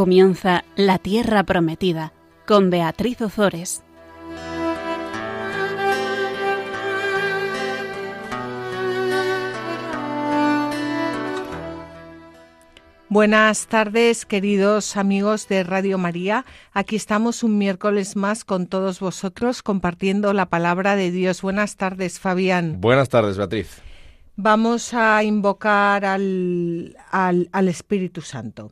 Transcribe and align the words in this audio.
Comienza 0.00 0.64
La 0.76 0.96
Tierra 0.96 1.42
Prometida 1.42 2.14
con 2.46 2.70
Beatriz 2.70 3.20
Ozores. 3.20 3.82
Buenas 13.10 13.66
tardes, 13.66 14.24
queridos 14.24 14.96
amigos 14.96 15.48
de 15.48 15.64
Radio 15.64 15.98
María. 15.98 16.46
Aquí 16.72 16.96
estamos 16.96 17.42
un 17.42 17.58
miércoles 17.58 18.16
más 18.16 18.46
con 18.46 18.68
todos 18.68 19.00
vosotros 19.00 19.62
compartiendo 19.62 20.32
la 20.32 20.46
palabra 20.46 20.96
de 20.96 21.10
Dios. 21.10 21.42
Buenas 21.42 21.76
tardes, 21.76 22.18
Fabián. 22.18 22.80
Buenas 22.80 23.10
tardes, 23.10 23.36
Beatriz. 23.36 23.82
Vamos 24.36 24.94
a 24.94 25.22
invocar 25.24 26.06
al, 26.06 26.96
al, 27.10 27.68
Espíritu 27.68 28.22
Santo. 28.22 28.70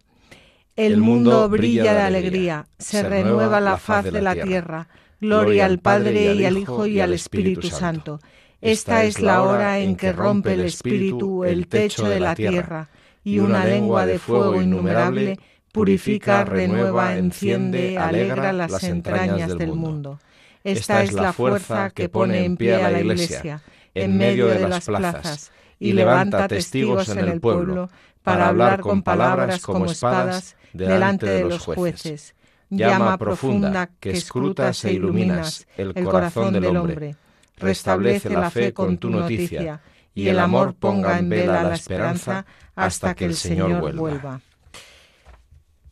El, 0.78 0.98
mundo, 0.98 1.48
brilla 1.48 1.92
de 1.92 2.02
alegría, 2.02 2.68
se, 2.78 3.02
renueva 3.02 3.58
la 3.58 3.78
faz 3.78 4.04
de 4.04 4.22
la 4.22 4.36
tierra. 4.36 4.86
Gloria 5.20 5.66
al 5.66 5.80
Padre 5.80 6.34
y 6.36 6.44
al 6.44 6.56
Hijo 6.56 6.86
y 6.86 7.00
al 7.00 7.12
Espíritu 7.12 7.68
Santo. 7.68 8.20
Esta 8.60 9.02
es 9.02 9.20
la 9.20 9.42
hora 9.42 9.80
en 9.80 9.96
que 9.96 10.12
rompe 10.12 10.52
el 10.52 10.60
Espíritu 10.60 11.42
el 11.42 11.66
techo 11.66 12.08
de 12.08 12.20
la 12.20 12.36
tierra. 12.36 12.88
y 13.24 13.40
una 13.40 13.64
lengua 13.64 14.06
de 14.06 14.20
fuego 14.20 14.62
innumerable 14.62 15.40
purifica, 15.72 16.44
renueva, 16.44 17.16
enciende, 17.16 17.98
alegra 17.98 18.52
las 18.52 18.84
entrañas 18.84 19.58
del 19.58 19.72
mundo. 19.72 20.20
Esta 20.62 21.02
es 21.02 21.12
la 21.12 21.32
fuerza 21.32 21.90
que 21.90 22.08
pone 22.08 22.44
en 22.44 22.56
pie 22.56 22.76
a 22.76 22.90
la 22.90 23.00
Iglesia 23.00 23.62
en 23.94 24.16
medio 24.16 24.46
de 24.46 24.68
las 24.68 24.86
plazas 24.86 25.50
y 25.80 25.92
levanta 25.92 26.46
testigos 26.46 27.08
en 27.08 27.18
el 27.18 27.40
pueblo 27.40 27.90
para 28.22 28.46
hablar 28.46 28.80
con 28.80 29.02
palabras 29.02 29.60
como 29.60 29.86
espadas 29.86 30.54
delante 30.72 31.26
de 31.26 31.44
los 31.44 31.64
jueces. 31.64 32.34
Llama 32.70 33.16
profunda 33.16 33.90
que 33.98 34.10
escrutas 34.10 34.84
e 34.84 34.92
iluminas 34.92 35.66
el 35.76 35.94
corazón 35.94 36.52
del 36.52 36.66
hombre. 36.66 37.16
Restablece 37.56 38.30
la 38.30 38.50
fe 38.50 38.72
con 38.72 38.98
tu 38.98 39.10
noticia 39.10 39.80
y 40.14 40.28
el 40.28 40.38
amor 40.38 40.74
ponga 40.74 41.18
en 41.18 41.28
vela 41.28 41.62
la 41.62 41.74
esperanza 41.74 42.44
hasta 42.74 43.14
que 43.14 43.24
el 43.24 43.34
Señor 43.34 43.96
vuelva. 43.96 44.40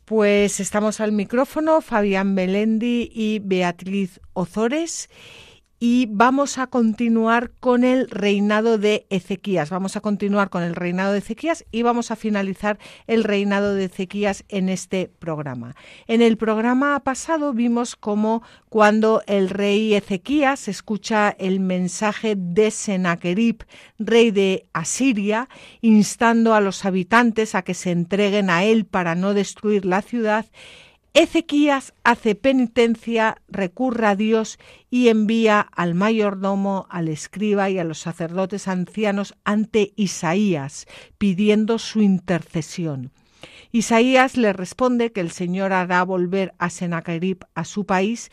Pues 0.05 0.61
estamos 0.61 1.01
al 1.01 1.11
micrófono 1.11 1.81
Fabián 1.81 2.33
Belendi 2.33 3.11
y 3.13 3.39
Beatriz 3.39 4.21
Ozores 4.33 5.09
y 5.79 6.07
vamos 6.09 6.57
a 6.57 6.67
continuar 6.67 7.51
con 7.59 7.83
el 7.83 8.09
reinado 8.09 8.77
de 8.77 9.05
Ezequías. 9.09 9.69
Vamos 9.69 9.95
a 9.95 10.01
continuar 10.01 10.49
con 10.49 10.63
el 10.63 10.75
reinado 10.75 11.11
de 11.11 11.19
Ezequías 11.19 11.65
y 11.71 11.83
vamos 11.83 12.09
a 12.09 12.15
finalizar 12.15 12.79
el 13.05 13.23
reinado 13.23 13.75
de 13.75 13.85
Ezequías 13.85 14.43
en 14.49 14.69
este 14.69 15.11
programa. 15.19 15.75
En 16.07 16.21
el 16.21 16.37
programa 16.37 16.99
pasado 17.01 17.53
vimos 17.53 17.95
cómo 17.95 18.41
cuando 18.69 19.21
el 19.27 19.49
rey 19.49 19.93
Ezequías 19.93 20.67
escucha 20.67 21.35
el 21.37 21.59
mensaje 21.59 22.35
de 22.35 22.71
Sennacherib, 22.71 23.63
rey 23.99 24.31
de 24.31 24.67
Asiria, 24.73 25.47
instando 25.81 26.55
a 26.55 26.61
los 26.61 26.85
habitantes 26.85 27.53
a 27.53 27.61
que 27.61 27.75
se 27.75 27.91
entreguen 27.91 28.49
a 28.49 28.63
él 28.63 28.85
para 28.85 29.13
no 29.13 29.35
destruir 29.35 29.85
la 29.85 30.01
ciudad, 30.01 30.45
Ezequías 31.17 31.95
hace 32.03 32.35
penitencia, 32.35 33.41
recurre 33.47 34.05
a 34.05 34.15
Dios 34.15 34.59
y 34.91 35.07
envía 35.07 35.61
al 35.61 35.95
mayordomo, 35.95 36.85
al 36.91 37.07
escriba 37.07 37.71
y 37.71 37.79
a 37.79 37.83
los 37.83 37.97
sacerdotes 37.97 38.67
ancianos 38.67 39.33
ante 39.43 39.93
Isaías, 39.95 40.85
pidiendo 41.17 41.79
su 41.79 42.03
intercesión. 42.03 43.11
Isaías 43.71 44.37
le 44.37 44.53
responde 44.53 45.11
que 45.11 45.21
el 45.21 45.31
Señor 45.31 45.73
hará 45.73 46.03
volver 46.03 46.53
a 46.59 46.69
Sennacherib 46.69 47.39
a 47.55 47.65
su 47.65 47.87
país 47.87 48.29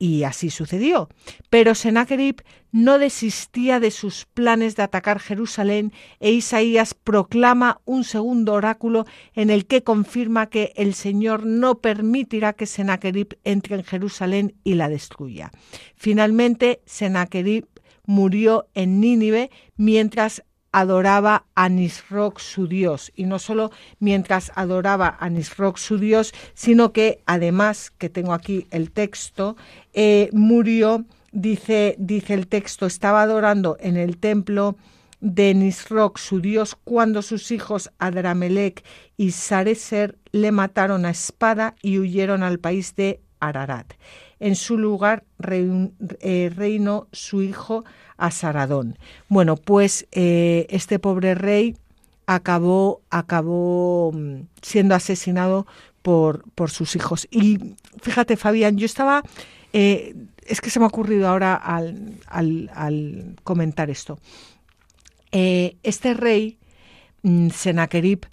y 0.00 0.24
así 0.24 0.50
sucedió. 0.50 1.08
Pero 1.50 1.76
Sennacherib 1.76 2.42
no 2.74 2.98
desistía 2.98 3.78
de 3.78 3.92
sus 3.92 4.24
planes 4.24 4.74
de 4.74 4.82
atacar 4.82 5.20
Jerusalén 5.20 5.92
e 6.18 6.32
Isaías 6.32 6.92
proclama 6.92 7.80
un 7.84 8.02
segundo 8.02 8.52
oráculo 8.52 9.06
en 9.32 9.50
el 9.50 9.66
que 9.66 9.84
confirma 9.84 10.50
que 10.50 10.72
el 10.74 10.94
Señor 10.94 11.46
no 11.46 11.76
permitirá 11.76 12.52
que 12.52 12.66
Sennacherib 12.66 13.38
entre 13.44 13.76
en 13.76 13.84
Jerusalén 13.84 14.56
y 14.64 14.74
la 14.74 14.88
destruya. 14.88 15.52
Finalmente, 15.94 16.82
Sennacherib 16.84 17.68
murió 18.06 18.66
en 18.74 18.98
Nínive 18.98 19.52
mientras 19.76 20.42
adoraba 20.72 21.46
a 21.54 21.68
Nisroch 21.68 22.40
su 22.40 22.66
dios 22.66 23.12
y 23.14 23.26
no 23.26 23.38
solo 23.38 23.70
mientras 24.00 24.50
adoraba 24.56 25.16
a 25.20 25.30
Nisroch 25.30 25.78
su 25.78 25.98
dios 25.98 26.34
sino 26.54 26.92
que 26.92 27.22
además 27.26 27.92
que 27.92 28.08
tengo 28.08 28.32
aquí 28.32 28.66
el 28.72 28.90
texto 28.90 29.56
eh, 29.92 30.28
murió 30.32 31.04
dice 31.34 31.96
dice 31.98 32.32
el 32.32 32.46
texto 32.46 32.86
estaba 32.86 33.22
adorando 33.22 33.76
en 33.80 33.96
el 33.96 34.16
templo 34.16 34.76
de 35.20 35.54
Nisroch 35.54 36.18
su 36.18 36.40
dios 36.40 36.76
cuando 36.84 37.20
sus 37.20 37.50
hijos 37.50 37.90
Adramelech 37.98 38.82
y 39.16 39.32
Sareser 39.32 40.16
le 40.32 40.52
mataron 40.52 41.04
a 41.04 41.10
espada 41.10 41.74
y 41.82 41.98
huyeron 41.98 42.42
al 42.42 42.58
país 42.58 42.94
de 42.96 43.20
Ararat 43.40 43.94
en 44.44 44.56
su 44.56 44.76
lugar 44.76 45.24
eh, 45.40 46.52
reinó 46.54 47.08
su 47.12 47.40
hijo 47.40 47.84
a 48.18 48.30
Saradón. 48.30 48.98
Bueno, 49.28 49.56
pues 49.56 50.06
eh, 50.12 50.66
este 50.68 50.98
pobre 50.98 51.34
rey 51.34 51.76
acabó, 52.26 53.00
acabó 53.08 54.12
mm, 54.12 54.42
siendo 54.60 54.94
asesinado 54.94 55.66
por, 56.02 56.44
por 56.54 56.70
sus 56.70 56.94
hijos. 56.94 57.26
Y 57.30 57.74
fíjate, 58.02 58.36
Fabián, 58.36 58.76
yo 58.76 58.84
estaba... 58.84 59.22
Eh, 59.72 60.14
es 60.46 60.60
que 60.60 60.70
se 60.70 60.78
me 60.78 60.84
ha 60.84 60.88
ocurrido 60.88 61.28
ahora 61.28 61.54
al, 61.54 63.36
comentar 63.42 63.90
esto. 63.90 64.18
Eh, 65.32 65.76
este 65.82 66.14
rey, 66.14 66.58
mm, 67.22 67.50
Senaquerib, 67.50 68.26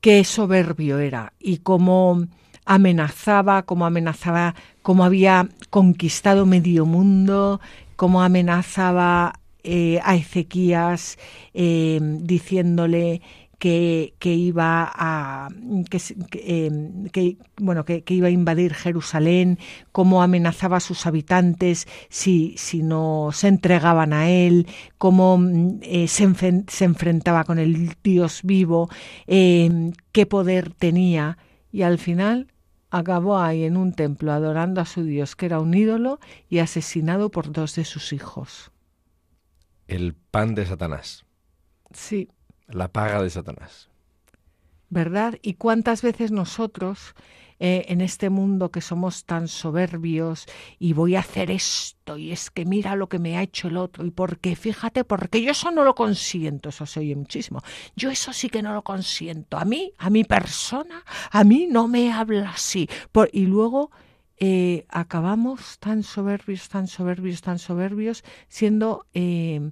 qué 0.00 0.22
soberbio 0.24 0.98
era 0.98 1.32
y 1.38 1.58
cómo 1.58 2.26
amenazaba, 2.64 3.62
cómo 3.62 3.86
amenazaba, 3.86 4.54
cómo 4.82 5.04
había 5.04 5.48
conquistado 5.70 6.46
medio 6.46 6.86
mundo, 6.86 7.60
cómo 7.96 8.22
amenazaba 8.22 9.40
eh, 9.62 9.98
a 10.04 10.14
Ezequías 10.14 11.18
eh, 11.54 11.98
diciéndole 12.02 13.22
que, 13.64 14.34
iba 14.34 14.92
a 14.94 15.48
que, 15.88 17.38
bueno 17.56 17.86
que, 17.86 18.04
iba 18.08 18.28
a 18.28 18.30
invadir 18.30 18.74
Jerusalén, 18.74 19.58
cómo 19.90 20.22
amenazaba 20.22 20.76
a 20.76 20.80
sus 20.80 21.06
habitantes 21.06 21.88
si, 22.10 22.54
si 22.58 22.82
no 22.82 23.30
se 23.32 23.48
entregaban 23.48 24.12
a 24.12 24.28
él, 24.28 24.66
cómo 24.98 25.40
eh, 25.80 26.08
se, 26.08 26.64
se, 26.68 26.84
enfrentaba 26.84 27.44
con 27.44 27.58
el 27.58 27.94
Dios 28.02 28.40
vivo, 28.42 28.90
qué 29.26 30.26
poder 30.28 30.74
tenía 30.74 31.38
y 31.72 31.82
al 31.82 31.98
final 31.98 32.52
acabó 32.90 33.38
ahí 33.38 33.64
en 33.64 33.78
un 33.78 33.94
templo 33.94 34.32
adorando 34.32 34.82
a 34.82 34.84
su 34.84 35.04
Dios, 35.04 35.36
que 35.36 35.46
era 35.46 35.58
un 35.58 35.72
ídolo, 35.72 36.20
y 36.50 36.58
asesinado 36.58 37.30
por 37.30 37.50
dos 37.50 37.74
de 37.76 37.84
sus 37.84 38.12
hijos. 38.12 38.70
El 39.88 40.14
pan 40.14 40.54
de 40.54 40.66
Satanás. 40.66 41.24
Sí. 41.92 42.28
La 42.68 42.88
paga 42.88 43.22
de 43.22 43.30
Satanás. 43.30 43.88
¿Verdad? 44.90 45.38
¿Y 45.42 45.54
cuántas 45.54 46.02
veces 46.02 46.30
nosotros 46.30 47.14
eh, 47.60 47.86
en 47.88 48.00
este 48.00 48.30
mundo 48.30 48.72
que 48.72 48.80
somos 48.80 49.24
tan 49.26 49.46
soberbios 49.46 50.46
y 50.80 50.92
voy 50.92 51.14
a 51.14 51.20
hacer 51.20 51.52
esto 51.52 52.16
y 52.16 52.32
es 52.32 52.50
que 52.50 52.64
mira 52.64 52.96
lo 52.96 53.08
que 53.08 53.20
me 53.20 53.36
ha 53.36 53.42
hecho 53.42 53.68
el 53.68 53.76
otro 53.76 54.04
y 54.04 54.10
porque 54.10 54.56
fíjate, 54.56 55.04
porque 55.04 55.40
yo 55.40 55.52
eso 55.52 55.70
no 55.70 55.84
lo 55.84 55.94
consiento, 55.94 56.70
eso 56.70 56.84
se 56.84 56.98
oye 56.98 57.14
muchísimo, 57.14 57.62
yo 57.94 58.10
eso 58.10 58.32
sí 58.32 58.48
que 58.48 58.60
no 58.60 58.74
lo 58.74 58.82
consiento, 58.82 59.56
a 59.56 59.64
mí, 59.64 59.92
a 59.98 60.10
mi 60.10 60.24
persona, 60.24 61.04
a 61.30 61.44
mí 61.44 61.68
no 61.70 61.86
me 61.86 62.12
habla 62.12 62.50
así, 62.50 62.88
y 63.32 63.46
luego 63.46 63.92
eh, 64.38 64.84
acabamos 64.88 65.78
tan 65.78 66.02
soberbios, 66.02 66.68
tan 66.68 66.88
soberbios, 66.88 67.40
tan 67.40 67.60
soberbios, 67.60 68.24
siendo 68.48 69.06
eh, 69.14 69.70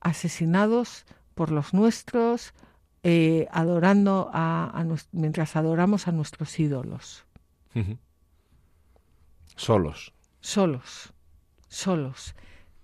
asesinados 0.00 1.04
por 1.34 1.50
los 1.50 1.74
nuestros, 1.74 2.54
eh, 3.02 3.48
adorando 3.50 4.30
a, 4.32 4.84
mientras 5.10 5.56
adoramos 5.56 6.06
a 6.08 6.12
nuestros 6.12 6.58
ídolos. 6.58 7.24
Solos. 9.56 10.12
Solos, 10.40 11.12
solos. 11.68 12.34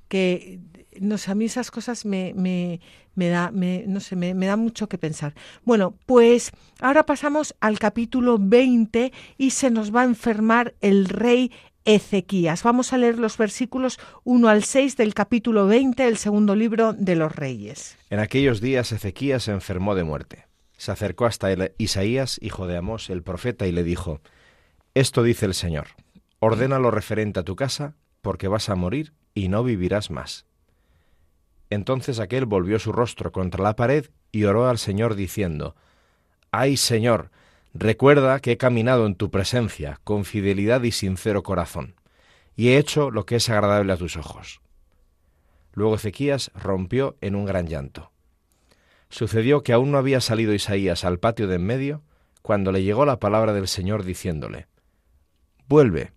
Que 0.09 0.61
no 1.01 1.19
sé, 1.19 1.31
a 1.31 1.35
mí 1.35 1.45
esas 1.45 1.71
cosas 1.71 2.05
me, 2.05 2.33
me, 2.35 2.81
me 3.15 3.29
da, 3.29 3.51
me, 3.51 3.85
no 3.87 4.01
sé, 4.01 4.17
me, 4.17 4.35
me, 4.35 4.47
da 4.47 4.57
mucho 4.57 4.89
que 4.89 4.97
pensar. 4.97 5.35
Bueno, 5.65 5.95
pues 6.07 6.51
ahora 6.81 7.05
pasamos 7.05 7.55
al 7.61 7.79
capítulo 7.79 8.39
20 8.41 9.13
y 9.37 9.51
se 9.51 9.71
nos 9.71 9.95
va 9.95 10.03
a 10.03 10.05
enfermar 10.05 10.75
el 10.81 11.07
rey 11.07 11.53
Ezequías. 11.89 12.65
Vamos 12.65 12.93
a 12.93 12.99
leer 12.99 13.19
los 13.19 13.39
versículos 13.39 13.99
1 14.25 14.47
al 14.51 14.63
6 14.63 14.99
del 14.99 15.15
capítulo 15.15 15.67
20 15.67 16.03
del 16.03 16.19
segundo 16.19 16.55
libro 16.55 16.93
de 16.93 17.17
los 17.17 17.35
Reyes. 17.35 17.97
En 18.11 18.21
aquellos 18.21 18.61
días 18.61 18.93
Ezequías 18.93 19.45
se 19.45 19.53
enfermó 19.53 19.95
de 19.95 20.05
muerte. 20.05 20.45
se 20.77 20.93
acercó 20.93 21.25
hasta 21.25 21.49
Isaías, 21.79 22.39
hijo 22.43 22.67
de 22.67 22.77
Amós, 22.77 23.09
el 23.09 23.23
profeta, 23.23 23.67
y 23.67 23.73
le 23.73 23.85
dijo, 23.85 24.21
Esto 24.93 25.23
dice 25.23 25.47
el 25.47 25.55
Señor, 25.55 25.87
ordena 26.41 26.79
lo 26.79 26.91
referente 26.91 27.41
a 27.41 27.43
tu 27.43 27.57
casa, 27.57 27.95
porque 28.21 28.49
vas 28.49 28.69
a 28.69 28.75
morir 28.75 29.15
y 29.33 29.49
no 29.49 29.65
vivirás 29.65 30.11
más. 30.11 30.45
Entonces 31.71 32.21
aquel 32.21 32.45
volvió 32.45 32.79
su 32.79 32.93
rostro 32.93 33.33
contra 33.33 33.65
la 33.65 33.77
pared 33.77 34.11
y 34.31 34.45
oró 34.45 34.69
al 34.69 34.77
Señor 34.77 35.15
diciendo, 35.15 35.75
Ay 36.51 36.77
Señor, 36.77 37.31
recuerda 37.79 38.41
que 38.41 38.53
he 38.53 38.57
caminado 38.57 39.07
en 39.07 39.15
tu 39.15 39.31
presencia 39.31 40.01
con 40.03 40.25
fidelidad 40.25 40.83
y 40.83 40.91
sincero 40.91 41.43
corazón, 41.43 41.95
y 42.57 42.71
he 42.71 42.79
hecho 42.79 43.11
lo 43.11 43.25
que 43.25 43.37
es 43.37 43.49
agradable 43.49 43.93
a 43.93 43.97
tus 43.97 44.17
ojos. 44.17 44.61
Luego 45.75 45.95
Ezequías 45.95 46.51
rompió 46.55 47.17
en 47.21 47.37
un 47.37 47.45
gran 47.45 47.69
llanto. 47.69 48.11
Sucedió 49.11 49.63
que 49.63 49.73
aún 49.73 49.93
no 49.93 49.99
había 49.99 50.21
salido 50.21 50.53
Isaías 50.53 51.05
al 51.05 51.21
patio 51.21 51.47
de 51.47 51.55
en 51.55 51.65
medio, 51.65 52.03
cuando 52.43 52.73
le 52.73 52.83
llegó 52.83 53.07
la 53.07 53.21
palabra 53.21 53.53
del 53.53 53.69
Señor 53.69 54.05
diciéndole, 54.05 54.67
Vuelve, 55.69 56.13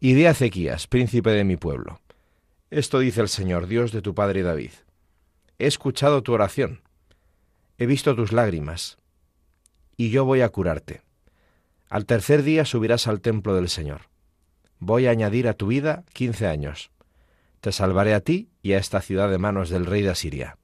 y 0.00 0.12
di 0.12 0.26
a 0.26 0.32
Ezequías, 0.32 0.86
príncipe 0.86 1.30
de 1.30 1.44
mi 1.44 1.56
pueblo. 1.56 2.00
Esto 2.70 2.98
dice 2.98 3.22
el 3.22 3.28
Señor, 3.28 3.68
Dios 3.68 3.90
de 3.90 4.02
tu 4.02 4.14
padre 4.14 4.42
David. 4.42 4.72
He 5.58 5.66
escuchado 5.66 6.22
tu 6.22 6.34
oración, 6.34 6.82
he 7.78 7.86
visto 7.86 8.14
tus 8.14 8.32
lágrimas, 8.32 8.98
y 9.96 10.10
yo 10.10 10.26
voy 10.26 10.42
a 10.42 10.50
curarte. 10.50 11.05
Al 11.88 12.06
tercer 12.06 12.42
día 12.42 12.64
subirás 12.64 13.06
al 13.06 13.20
templo 13.20 13.54
del 13.54 13.68
Señor. 13.68 14.02
Voy 14.78 15.06
a 15.06 15.10
añadir 15.10 15.48
a 15.48 15.54
tu 15.54 15.68
vida 15.68 16.04
quince 16.12 16.46
años. 16.46 16.90
Te 17.60 17.72
salvaré 17.72 18.14
a 18.14 18.20
ti 18.20 18.48
y 18.62 18.72
a 18.72 18.78
esta 18.78 19.00
ciudad 19.00 19.30
de 19.30 19.38
manos 19.38 19.70
del 19.70 19.86
rey 19.86 20.02
de 20.02 20.10
Asiria. 20.10 20.58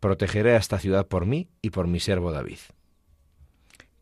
Protegeré 0.00 0.54
a 0.54 0.58
esta 0.58 0.78
ciudad 0.78 1.06
por 1.06 1.26
mí 1.26 1.48
y 1.60 1.70
por 1.70 1.86
mi 1.86 2.00
siervo 2.00 2.32
David. 2.32 2.58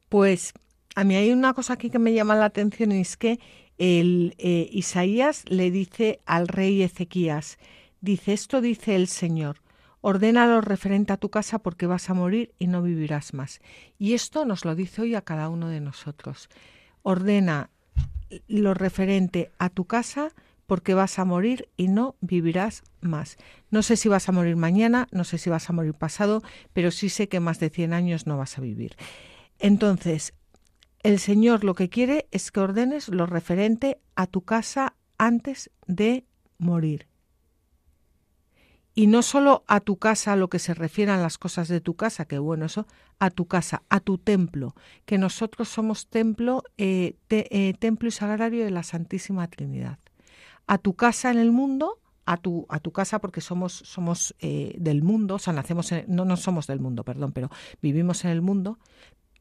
Pues 0.08 0.52
a 0.94 1.04
mí 1.04 1.16
hay 1.16 1.30
una 1.30 1.54
cosa 1.54 1.74
aquí 1.74 1.90
que 1.90 1.98
me 1.98 2.12
llama 2.12 2.36
la 2.36 2.44
atención 2.44 2.92
y 2.92 3.00
es 3.00 3.16
que 3.16 3.40
el, 3.78 4.34
eh, 4.38 4.68
Isaías 4.70 5.44
le 5.48 5.70
dice 5.70 6.20
al 6.26 6.48
rey 6.48 6.82
Ezequías, 6.82 7.58
dice, 8.00 8.34
esto 8.34 8.60
dice 8.60 8.94
el 8.94 9.08
Señor, 9.08 9.61
ordena 10.02 10.46
lo 10.46 10.60
referente 10.60 11.14
a 11.14 11.16
tu 11.16 11.30
casa 11.30 11.60
porque 11.60 11.86
vas 11.86 12.10
a 12.10 12.14
morir 12.14 12.54
y 12.58 12.66
no 12.66 12.82
vivirás 12.82 13.32
más. 13.32 13.60
Y 13.98 14.12
esto 14.12 14.44
nos 14.44 14.66
lo 14.66 14.74
dice 14.74 15.02
hoy 15.02 15.14
a 15.14 15.22
cada 15.22 15.48
uno 15.48 15.68
de 15.68 15.80
nosotros. 15.80 16.50
Ordena 17.02 17.70
lo 18.48 18.74
referente 18.74 19.50
a 19.58 19.70
tu 19.70 19.86
casa 19.86 20.32
porque 20.66 20.94
vas 20.94 21.18
a 21.18 21.24
morir 21.24 21.68
y 21.76 21.88
no 21.88 22.16
vivirás 22.20 22.82
más. 23.00 23.36
No 23.70 23.82
sé 23.82 23.96
si 23.96 24.08
vas 24.08 24.28
a 24.28 24.32
morir 24.32 24.56
mañana, 24.56 25.06
no 25.12 25.24
sé 25.24 25.38
si 25.38 25.50
vas 25.50 25.70
a 25.70 25.72
morir 25.72 25.94
pasado, 25.94 26.42
pero 26.72 26.90
sí 26.90 27.08
sé 27.08 27.28
que 27.28 27.40
más 27.40 27.60
de 27.60 27.70
100 27.70 27.92
años 27.92 28.26
no 28.26 28.36
vas 28.36 28.58
a 28.58 28.62
vivir. 28.62 28.96
Entonces, 29.58 30.34
el 31.02 31.18
Señor 31.18 31.62
lo 31.62 31.74
que 31.74 31.88
quiere 31.88 32.26
es 32.32 32.50
que 32.50 32.60
ordenes 32.60 33.08
lo 33.08 33.26
referente 33.26 34.00
a 34.16 34.26
tu 34.26 34.42
casa 34.42 34.94
antes 35.18 35.70
de 35.86 36.24
morir. 36.58 37.11
Y 38.94 39.06
no 39.06 39.22
solo 39.22 39.64
a 39.68 39.80
tu 39.80 39.96
casa, 39.96 40.34
a 40.34 40.36
lo 40.36 40.48
que 40.48 40.58
se 40.58 40.74
refiere 40.74 41.12
a 41.12 41.16
las 41.16 41.38
cosas 41.38 41.68
de 41.68 41.80
tu 41.80 41.94
casa, 41.94 42.26
que 42.26 42.38
bueno, 42.38 42.66
eso, 42.66 42.86
a 43.18 43.30
tu 43.30 43.46
casa, 43.46 43.82
a 43.88 44.00
tu 44.00 44.18
templo, 44.18 44.74
que 45.06 45.16
nosotros 45.16 45.68
somos 45.68 46.08
templo, 46.08 46.62
eh, 46.76 47.16
eh, 47.30 47.74
templo 47.78 48.08
y 48.08 48.12
sagrario 48.12 48.64
de 48.64 48.70
la 48.70 48.82
Santísima 48.82 49.48
Trinidad. 49.48 49.98
A 50.66 50.76
tu 50.76 50.94
casa 50.94 51.30
en 51.30 51.38
el 51.38 51.52
mundo, 51.52 52.00
a 52.26 52.36
tu, 52.36 52.66
a 52.68 52.80
tu 52.80 52.92
casa 52.92 53.18
porque 53.18 53.40
somos, 53.40 53.72
somos 53.72 54.34
eh, 54.40 54.74
del 54.78 55.02
mundo, 55.02 55.36
o 55.36 55.38
sea, 55.38 55.54
nacemos 55.54 55.90
no, 56.06 56.26
no 56.26 56.36
somos 56.36 56.66
del 56.66 56.80
mundo, 56.80 57.02
perdón, 57.02 57.32
pero 57.32 57.50
vivimos 57.80 58.24
en 58.24 58.30
el 58.30 58.42
mundo, 58.42 58.78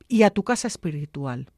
y 0.07 0.23
a 0.23 0.29
tu 0.29 0.43
casa 0.43 0.67
espiritual. 0.67 1.51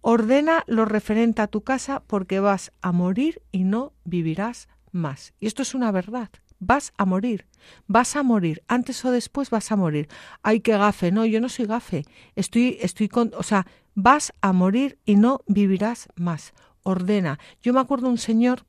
Ordena 0.00 0.64
lo 0.66 0.84
referente 0.84 1.42
a 1.42 1.46
tu 1.46 1.62
casa 1.62 2.02
porque 2.06 2.40
vas 2.40 2.72
a 2.80 2.90
morir 2.90 3.40
y 3.52 3.62
no 3.62 3.92
vivirás 4.04 4.68
más. 4.92 5.34
Y 5.40 5.46
esto 5.46 5.62
es 5.62 5.74
una 5.74 5.90
verdad. 5.90 6.30
Vas 6.60 6.92
a 6.96 7.04
morir, 7.04 7.46
vas 7.88 8.14
a 8.14 8.22
morir, 8.22 8.62
antes 8.68 9.04
o 9.04 9.10
después 9.10 9.50
vas 9.50 9.72
a 9.72 9.76
morir. 9.76 10.08
Ay, 10.42 10.60
qué 10.60 10.72
gafe, 10.78 11.10
no, 11.10 11.26
yo 11.26 11.40
no 11.40 11.48
soy 11.48 11.66
gafe. 11.66 12.04
Estoy, 12.36 12.78
estoy 12.80 13.08
con, 13.08 13.32
o 13.36 13.42
sea, 13.42 13.66
vas 13.94 14.32
a 14.40 14.52
morir 14.52 14.98
y 15.04 15.16
no 15.16 15.40
vivirás 15.48 16.08
más. 16.14 16.52
Ordena. 16.84 17.38
Yo 17.62 17.72
me 17.72 17.80
acuerdo 17.80 18.08
un 18.08 18.18
señor 18.18 18.64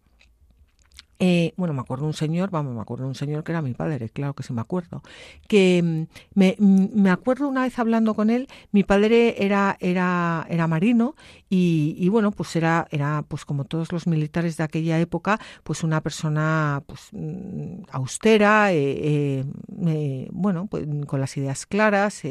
eh, 1.19 1.53
bueno, 1.57 1.73
me 1.73 1.81
acuerdo 1.81 2.05
un 2.05 2.13
señor, 2.13 2.49
vamos, 2.49 2.73
me 2.75 2.81
acuerdo 2.81 3.07
un 3.07 3.15
señor 3.15 3.43
que 3.43 3.51
era 3.51 3.61
mi 3.61 3.73
padre, 3.73 4.09
claro 4.09 4.33
que 4.33 4.43
sí 4.43 4.53
me 4.53 4.61
acuerdo, 4.61 5.01
que 5.47 5.81
mm, 5.83 6.03
me, 6.33 6.55
mm, 6.57 7.01
me 7.01 7.09
acuerdo 7.09 7.47
una 7.47 7.63
vez 7.63 7.77
hablando 7.79 8.13
con 8.13 8.29
él, 8.29 8.47
mi 8.71 8.83
padre 8.83 9.35
era, 9.43 9.77
era, 9.79 10.45
era 10.49 10.67
marino 10.67 11.15
y, 11.49 11.95
y, 11.97 12.09
bueno, 12.09 12.31
pues 12.31 12.55
era, 12.55 12.87
era, 12.91 13.23
pues 13.27 13.45
como 13.45 13.65
todos 13.65 13.91
los 13.91 14.07
militares 14.07 14.57
de 14.57 14.63
aquella 14.63 14.99
época, 14.99 15.39
pues 15.63 15.83
una 15.83 16.01
persona 16.01 16.83
pues 16.87 17.09
mm, 17.11 17.83
austera, 17.91 18.73
eh, 18.73 19.45
eh, 19.87 20.27
bueno, 20.31 20.67
pues 20.67 20.85
con 21.07 21.19
las 21.19 21.37
ideas 21.37 21.65
claras, 21.65 22.23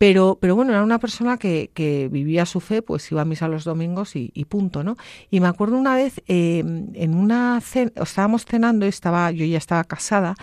pero, 0.00 0.38
pero 0.40 0.56
bueno, 0.56 0.72
era 0.72 0.82
una 0.82 0.98
persona 0.98 1.36
que, 1.36 2.08
vivía 2.10 2.46
su 2.46 2.60
fe, 2.60 2.80
pues 2.80 3.12
iba 3.12 3.20
a 3.20 3.26
misa 3.26 3.48
los 3.48 3.64
domingos 3.64 4.12
y, 4.16 4.44
punto, 4.46 4.82
¿no? 4.82 4.96
Y 5.30 5.40
me 5.40 5.46
acuerdo 5.46 5.76
una 5.76 5.94
vez 5.94 6.22
em, 6.26 6.88
en 6.94 7.14
una 7.14 7.60
cena, 7.60 7.92
estábamos 7.96 8.46
cenando, 8.46 8.86
estaba, 8.86 9.30
yo 9.30 9.44
ya 9.44 9.58
estaba 9.58 9.84
casada, 9.84 10.36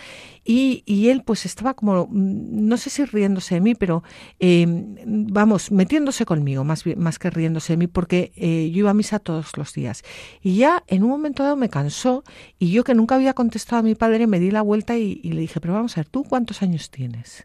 y, 0.45 0.83
y, 0.85 1.09
él 1.09 1.23
pues 1.23 1.47
estaba 1.47 1.73
como, 1.73 2.05
mm, 2.05 2.67
no 2.67 2.77
sé 2.77 2.91
si 2.91 3.03
riéndose 3.03 3.55
de 3.55 3.61
mí, 3.61 3.73
pero 3.73 4.03
em, 4.37 4.95
vamos, 5.27 5.71
metiéndose 5.71 6.23
conmigo, 6.23 6.63
más, 6.63 6.83
más 6.95 7.17
que 7.17 7.31
riéndose 7.31 7.73
de 7.73 7.77
mí, 7.77 7.87
porque 7.87 8.33
eh, 8.35 8.69
yo 8.71 8.81
iba 8.81 8.91
a 8.91 8.93
misa 8.93 9.17
todos 9.17 9.57
los 9.57 9.73
días. 9.73 10.03
Y 10.39 10.57
ya 10.57 10.83
en 10.85 11.01
un 11.01 11.09
momento 11.09 11.41
dado 11.41 11.55
me 11.55 11.69
cansó, 11.69 12.23
y 12.59 12.69
yo 12.69 12.83
que 12.83 12.93
nunca 12.93 13.15
había 13.15 13.33
contestado 13.33 13.79
a 13.79 13.83
mi 13.83 13.95
padre, 13.95 14.27
me 14.27 14.39
di 14.39 14.51
la 14.51 14.61
vuelta 14.61 14.99
y, 14.99 15.19
y 15.23 15.31
le 15.31 15.41
dije, 15.41 15.59
pero 15.59 15.73
vamos 15.73 15.97
a 15.97 16.01
ver, 16.01 16.09
¿tú 16.09 16.23
cuántos 16.25 16.61
años 16.61 16.91
tienes? 16.91 17.43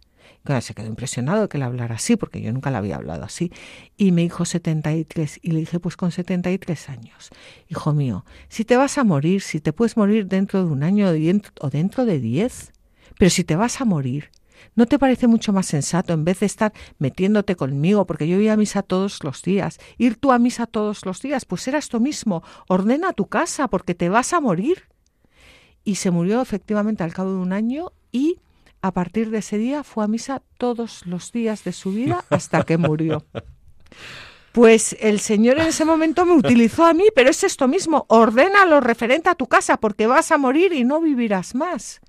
Se 0.60 0.74
quedó 0.74 0.86
impresionado 0.86 1.48
que 1.48 1.58
le 1.58 1.64
hablara 1.64 1.94
así, 1.96 2.16
porque 2.16 2.40
yo 2.40 2.52
nunca 2.52 2.70
le 2.70 2.76
había 2.76 2.96
hablado 2.96 3.24
así. 3.24 3.52
Y 3.96 4.12
me 4.12 4.22
dijo 4.22 4.44
73. 4.44 5.40
Y 5.42 5.52
le 5.52 5.60
dije, 5.60 5.78
pues 5.78 5.96
con 5.96 6.10
73 6.10 6.88
años. 6.88 7.30
Hijo 7.68 7.92
mío, 7.92 8.24
si 8.48 8.64
te 8.64 8.76
vas 8.76 8.98
a 8.98 9.04
morir, 9.04 9.40
si 9.40 9.60
te 9.60 9.72
puedes 9.72 9.96
morir 9.96 10.26
dentro 10.26 10.64
de 10.64 10.70
un 10.70 10.82
año 10.82 11.08
o 11.08 11.70
dentro 11.70 12.04
de 12.04 12.20
10, 12.20 12.72
pero 13.18 13.30
si 13.30 13.44
te 13.44 13.56
vas 13.56 13.80
a 13.80 13.84
morir, 13.84 14.30
¿No 14.74 14.86
te 14.86 14.98
parece 14.98 15.26
mucho 15.26 15.52
más 15.52 15.66
sensato, 15.66 16.12
en 16.12 16.24
vez 16.24 16.40
de 16.40 16.46
estar 16.46 16.72
metiéndote 16.98 17.56
conmigo, 17.56 18.06
porque 18.06 18.28
yo 18.28 18.38
iba 18.40 18.52
a 18.52 18.56
misa 18.56 18.82
todos 18.82 19.22
los 19.22 19.42
días, 19.42 19.78
ir 19.98 20.16
tú 20.16 20.32
a 20.32 20.38
misa 20.38 20.66
todos 20.66 21.04
los 21.04 21.20
días? 21.20 21.44
Pues 21.44 21.66
era 21.68 21.78
esto 21.78 22.00
mismo, 22.00 22.42
ordena 22.68 23.12
tu 23.12 23.26
casa, 23.26 23.68
porque 23.68 23.94
te 23.94 24.08
vas 24.08 24.32
a 24.32 24.40
morir. 24.40 24.84
Y 25.84 25.96
se 25.96 26.10
murió 26.10 26.40
efectivamente 26.40 27.02
al 27.02 27.12
cabo 27.12 27.32
de 27.32 27.38
un 27.38 27.52
año 27.52 27.92
y 28.12 28.38
a 28.82 28.92
partir 28.92 29.30
de 29.30 29.38
ese 29.38 29.56
día 29.58 29.84
fue 29.84 30.04
a 30.04 30.08
misa 30.08 30.42
todos 30.58 31.06
los 31.06 31.32
días 31.32 31.64
de 31.64 31.72
su 31.72 31.92
vida 31.92 32.24
hasta 32.30 32.64
que 32.64 32.76
murió. 32.76 33.24
Pues 34.52 34.94
el 35.00 35.20
Señor 35.20 35.58
en 35.58 35.68
ese 35.68 35.86
momento 35.86 36.26
me 36.26 36.32
utilizó 36.32 36.84
a 36.84 36.92
mí, 36.92 37.04
pero 37.14 37.30
es 37.30 37.42
esto 37.42 37.68
mismo, 37.68 38.04
ordena 38.08 38.66
lo 38.66 38.80
referente 38.80 39.30
a 39.30 39.34
tu 39.34 39.46
casa 39.46 39.78
porque 39.78 40.06
vas 40.06 40.30
a 40.30 40.36
morir 40.36 40.74
y 40.74 40.84
no 40.84 41.00
vivirás 41.00 41.54
más. 41.54 42.00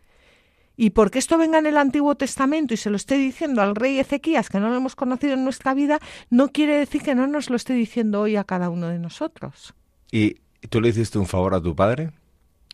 Y 0.76 0.90
porque 0.90 1.20
esto 1.20 1.38
venga 1.38 1.60
en 1.60 1.68
el 1.68 1.78
Antiguo 1.78 2.16
Testamento 2.16 2.74
y 2.74 2.78
se 2.78 2.90
lo 2.90 2.98
esté 2.98 3.16
diciendo 3.16 3.62
al 3.62 3.76
rey 3.76 4.00
Ezequías, 4.00 4.50
que 4.50 4.60
no 4.60 4.70
lo 4.70 4.76
hemos 4.76 4.96
conocido 4.96 5.36
en 5.36 5.44
nuestra 5.44 5.74
vida, 5.74 6.00
no 6.30 6.50
quiere 6.50 6.78
decir 6.78 7.04
que 7.04 7.16
no 7.16 7.28
nos 7.28 7.50
lo 7.50 7.56
esté 7.56 7.74
diciendo 7.74 8.22
hoy 8.22 8.36
a 8.36 8.44
cada 8.44 8.70
uno 8.70 8.88
de 8.90 9.00
nosotros. 9.00 9.74
¿Y 10.12 10.40
tú 10.70 10.82
le 10.82 10.90
hiciste 10.90 11.20
un 11.20 11.28
favor 11.28 11.54
a 11.54 11.62
tu 11.62 11.76
padre? 11.76 12.12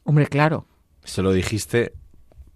Hombre, 0.03 0.27
claro. 0.27 0.65
Se 1.03 1.21
lo 1.21 1.31
dijiste 1.33 1.93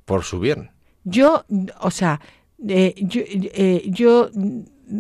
por 0.06 0.24
su 0.24 0.40
bien. 0.40 0.73
Yo, 1.04 1.46
o 1.80 1.92
sea, 1.92 2.22
eh, 2.68 2.96
yo, 2.98 3.22
eh, 3.26 3.84
yo 3.88 4.30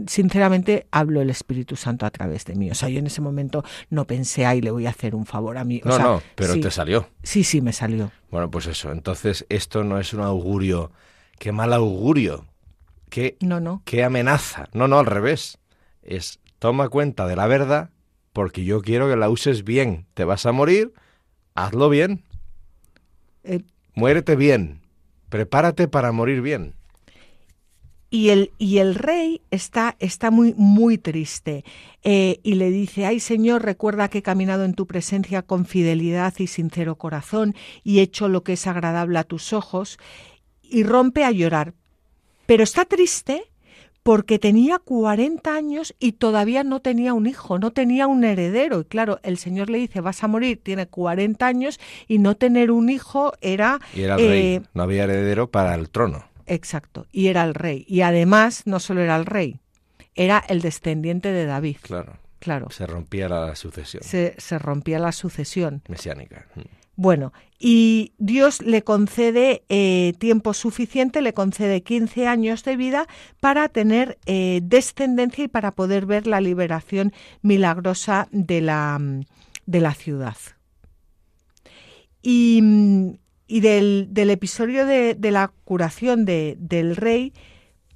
sinceramente 0.07 0.88
hablo 0.91 1.22
el 1.22 1.29
Espíritu 1.29 1.75
Santo 1.75 2.05
a 2.05 2.12
través 2.12 2.45
de 2.45 2.55
mí. 2.55 2.69
O 2.72 2.75
sea, 2.75 2.89
yo 2.89 3.00
en 3.00 3.07
ese 3.07 3.22
momento 3.22 3.63
no 3.89 4.05
pensé, 4.05 4.45
ay, 4.45 4.62
le 4.62 4.72
voy 4.72 4.86
a 4.86 4.89
hacer 4.89 5.15
un 5.15 5.25
favor 5.25 5.57
a 5.57 5.63
mí. 5.63 5.81
no, 5.83 5.98
no, 6.00 6.22
pero 6.36 6.60
te 6.60 6.72
salió. 6.72 7.07
Sí, 7.24 7.43
sí, 7.43 7.62
me 7.62 7.74
salió. 7.74 8.12
Bueno, 8.31 8.50
pues 8.50 8.67
eso. 8.67 8.91
Entonces, 8.91 9.45
esto 9.50 9.83
no 9.83 10.00
es 10.00 10.13
un 10.13 10.22
augurio. 10.22 10.91
Qué 11.39 11.51
mal 11.51 11.74
augurio. 11.74 12.45
Qué, 13.10 13.38
no, 13.41 13.60
no. 13.60 13.81
qué 13.86 14.03
amenaza. 14.03 14.69
No, 14.74 14.88
no, 14.88 15.00
al 15.00 15.05
revés. 15.05 15.60
Es 16.01 16.39
toma 16.60 16.89
cuenta 16.89 17.27
de 17.27 17.36
la 17.36 17.48
verdad 17.48 17.89
porque 18.33 18.63
yo 18.63 18.81
quiero 18.81 19.07
que 19.07 19.15
la 19.15 19.29
uses 19.29 19.63
bien. 19.63 20.07
Te 20.15 20.24
vas 20.24 20.45
a 20.45 20.51
morir, 20.51 20.93
hazlo 21.53 21.89
bien. 21.89 22.24
Eh, 23.43 23.62
Muérete 23.95 24.36
bien 24.36 24.83
prepárate 25.34 25.88
para 25.88 26.12
morir 26.12 26.44
bien. 26.44 26.75
Y 28.12 28.30
el, 28.30 28.52
y 28.60 28.78
el 28.78 28.94
rey 28.94 29.42
está, 29.50 29.96
está 29.98 30.30
muy, 30.30 30.54
muy 30.56 31.00
triste 31.00 31.66
eh, 32.04 32.40
y 32.44 32.54
le 32.54 32.70
dice, 32.70 33.08
ay 33.08 33.20
Señor, 33.20 33.63
recuerda 33.63 34.10
que 34.10 34.20
he 34.20 34.22
caminado 34.22 34.63
en 34.63 34.75
tu 34.75 34.86
presencia 34.86 35.42
con 35.42 35.66
fidelidad 35.66 36.36
y 36.38 36.46
sincero 36.46 37.00
corazón 37.00 37.56
y 37.84 37.98
he 37.98 38.04
hecho 38.04 38.30
lo 38.30 38.44
que 38.44 38.54
es 38.54 38.68
agradable 38.68 39.18
a 39.18 39.24
tus 39.24 39.54
ojos 39.54 39.98
y 40.62 40.84
rompe 40.84 41.24
a 41.24 41.32
llorar. 41.32 41.74
Pero 42.46 42.63
está 42.63 42.86
triste 42.86 43.42
porque 44.03 44.38
tenía 44.38 44.79
40 44.79 45.55
años 45.55 45.95
y 46.00 46.13
todavía 46.13 46.63
no 46.63 46.81
tenía 46.81 47.13
un 47.13 47.25
hijo, 47.25 47.57
no 47.57 47.72
tenía 47.72 48.05
un 48.07 48.24
heredero. 48.24 48.81
Y 48.81 48.86
claro, 48.86 49.19
el 49.24 49.38
Señor 49.38 49.69
le 49.69 49.77
dice, 49.77 50.01
vas 50.01 50.24
a 50.24 50.27
morir, 50.27 50.60
tiene 50.62 50.88
40 50.88 51.45
años 51.45 51.79
y 52.07 52.19
no 52.19 52.36
tener 52.36 52.69
un 52.69 52.89
hijo 52.89 53.33
era... 53.41 53.79
Y 53.95 54.01
era 54.01 54.15
el 54.15 54.27
rey, 54.27 54.45
eh, 54.55 54.62
no 54.74 54.83
había 54.83 55.05
heredero 55.05 55.50
para 55.50 55.74
el 55.75 55.89
trono. 55.89 56.25
Exacto, 56.45 57.07
y 57.12 57.27
era 57.27 57.43
el 57.43 57.55
rey. 57.55 57.86
Y 57.88 58.01
además 58.01 58.63
no 58.65 58.79
solo 58.81 59.01
era 59.01 59.15
el 59.15 59.25
rey, 59.25 59.62
era 60.15 60.43
el 60.50 60.62
descendiente 60.62 61.31
de 61.31 61.45
David. 61.45 61.77
Claro. 61.81 62.17
Claro. 62.39 62.69
Se 62.72 62.86
rompía 62.86 63.29
la 63.29 63.55
sucesión. 63.55 64.03
Se, 64.03 64.36
se 64.38 64.60
rompía 64.60 65.00
la 65.00 65.13
sucesión. 65.13 65.81
Mesiánica. 65.88 66.45
Bueno, 66.96 67.34
y 67.58 68.14
Dios 68.20 68.62
le 68.62 68.84
concede 68.84 69.64
eh, 69.70 70.14
tiempo 70.20 70.54
suficiente, 70.54 71.22
le 71.22 71.34
concede 71.34 71.82
15 71.82 72.28
años 72.28 72.64
de 72.64 72.78
vida 72.78 73.08
para 73.40 73.68
tener 73.70 74.20
eh, 74.26 74.62
descendencia 74.64 75.46
y 75.46 75.48
para 75.48 75.72
poder 75.72 76.06
ver 76.06 76.28
la 76.28 76.40
liberación 76.40 77.14
milagrosa 77.42 78.28
de 78.32 78.62
la, 78.62 79.02
de 79.66 79.80
la 79.82 79.94
ciudad. 79.96 80.38
Y, 82.22 82.62
del, 83.48 84.30
episodio 84.30 84.86
de, 84.86 85.18
la 85.32 85.52
curación 85.64 86.26
de, 86.26 86.56
del 86.60 86.96
rey, 86.96 87.34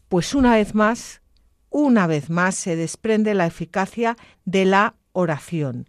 pues 0.10 0.34
una 0.34 0.56
vez 0.56 0.74
más, 0.74 1.22
una 1.70 2.08
vez 2.08 2.30
más 2.30 2.56
se 2.56 2.75
desprende 2.75 3.36
la 3.36 3.46
eficacia 3.46 4.18
de 4.44 4.66
la 4.66 4.96
oración 5.13 5.88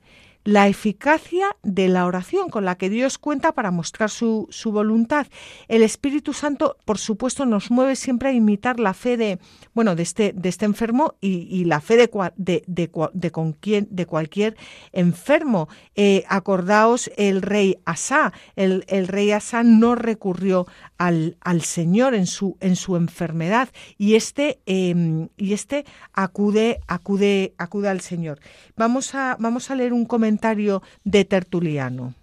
la 0.49 0.67
eficacia 0.67 1.45
de 1.63 1.89
la 1.89 2.07
oración 2.07 2.49
con 2.49 2.65
la 2.65 2.79
que 2.79 2.89
Dios 2.89 3.19
cuenta 3.19 3.53
para 3.53 3.71
mostrar 3.71 4.09
su, 4.09 4.47
su, 4.49 4.73
voluntad. 4.73 5.27
El 5.69 5.83
Espíritu 5.83 6.33
Santo, 6.33 6.79
por 6.87 6.97
supuesto, 6.97 7.45
nos 7.45 7.71
mueve 7.71 7.97
siempre 7.97 8.31
a 8.31 8.33
imitar 8.33 8.81
la 8.81 8.95
fe 8.95 9.19
de, 9.19 9.39
bueno, 9.75 9.95
de 9.95 10.05
este, 10.05 10.33
de 10.35 10.49
este 10.49 10.65
enfermo 10.65 11.17
y, 11.21 11.67
la 11.67 11.83
fe 11.83 11.99
de, 11.99 12.11
de, 12.39 12.63
de, 12.67 13.31
con 13.31 13.59
de 13.61 14.07
cualquier 14.07 14.57
enfermo. 14.93 15.69
Eh, 15.95 16.25
acordaos 16.29 17.11
el 17.19 17.43
rey 17.43 17.77
Asa. 17.85 18.33
El, 18.57 18.87
el, 18.89 19.07
rey 19.07 19.33
Asa 19.33 19.63
no 19.63 19.97
recurrió 19.97 20.67
al, 20.99 21.37
al, 21.41 21.63
Señor 21.63 22.15
en 22.15 22.27
su, 22.27 22.57
en 22.61 22.77
su 22.77 22.97
enfermedad 22.97 23.71
y 23.97 24.17
este, 24.17 24.61
eh, 24.67 25.29
y 25.37 25.53
este 25.53 25.85
acude, 26.13 26.81
acude, 26.87 27.55
acude 27.57 27.89
al 27.89 28.01
Señor. 28.01 28.41
Vamos 28.77 29.15
a, 29.15 29.37
vamos 29.39 29.71
a 29.71 29.77
leer 29.77 29.93
un 29.93 30.05
comentario 30.05 30.83
de 31.05 31.25
Tertuliano. 31.25 32.15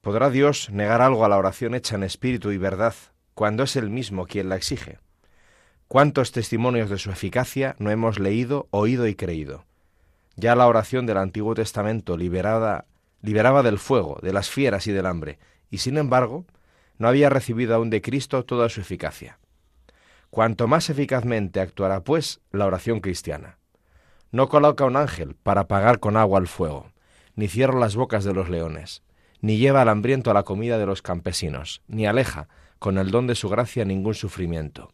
¿Podrá 0.00 0.30
Dios 0.30 0.70
negar 0.70 1.02
algo 1.02 1.24
a 1.24 1.28
la 1.28 1.38
oración 1.38 1.74
hecha 1.74 1.96
en 1.96 2.04
espíritu 2.04 2.52
y 2.52 2.58
verdad 2.58 2.94
cuando 3.34 3.64
es 3.64 3.76
Él 3.76 3.90
mismo 3.90 4.26
quien 4.26 4.48
la 4.48 4.56
exige? 4.56 4.98
¿Cuántos 5.88 6.32
testimonios 6.32 6.90
de 6.90 6.98
su 6.98 7.10
eficacia 7.10 7.76
no 7.78 7.90
hemos 7.90 8.18
leído, 8.18 8.66
oído 8.70 9.06
y 9.06 9.14
creído? 9.14 9.64
Ya 10.34 10.54
la 10.56 10.66
oración 10.66 11.06
del 11.06 11.16
Antiguo 11.16 11.54
Testamento 11.54 12.16
liberada, 12.16 12.86
liberaba 13.22 13.62
del 13.62 13.78
fuego, 13.78 14.18
de 14.22 14.32
las 14.32 14.50
fieras 14.50 14.86
y 14.86 14.92
del 14.92 15.06
hambre, 15.06 15.38
y 15.70 15.78
sin 15.78 15.96
embargo 15.96 16.44
no 16.98 17.08
había 17.08 17.28
recibido 17.28 17.74
aún 17.74 17.90
de 17.90 18.02
Cristo 18.02 18.44
toda 18.44 18.68
su 18.68 18.80
eficacia. 18.80 19.38
Cuanto 20.30 20.66
más 20.66 20.90
eficazmente 20.90 21.60
actuará, 21.60 22.02
pues, 22.04 22.40
la 22.50 22.66
oración 22.66 23.00
cristiana. 23.00 23.58
No 24.32 24.48
coloca 24.48 24.84
un 24.84 24.96
ángel 24.96 25.34
para 25.34 25.62
apagar 25.62 26.00
con 26.00 26.16
agua 26.16 26.40
el 26.40 26.46
fuego, 26.46 26.90
ni 27.34 27.48
cierra 27.48 27.78
las 27.78 27.96
bocas 27.96 28.24
de 28.24 28.34
los 28.34 28.48
leones, 28.48 29.02
ni 29.40 29.58
lleva 29.58 29.82
al 29.82 29.88
hambriento 29.88 30.30
a 30.30 30.34
la 30.34 30.42
comida 30.42 30.78
de 30.78 30.86
los 30.86 31.02
campesinos, 31.02 31.82
ni 31.86 32.06
aleja, 32.06 32.48
con 32.78 32.98
el 32.98 33.10
don 33.10 33.26
de 33.26 33.34
su 33.34 33.48
gracia, 33.48 33.84
ningún 33.84 34.14
sufrimiento. 34.14 34.92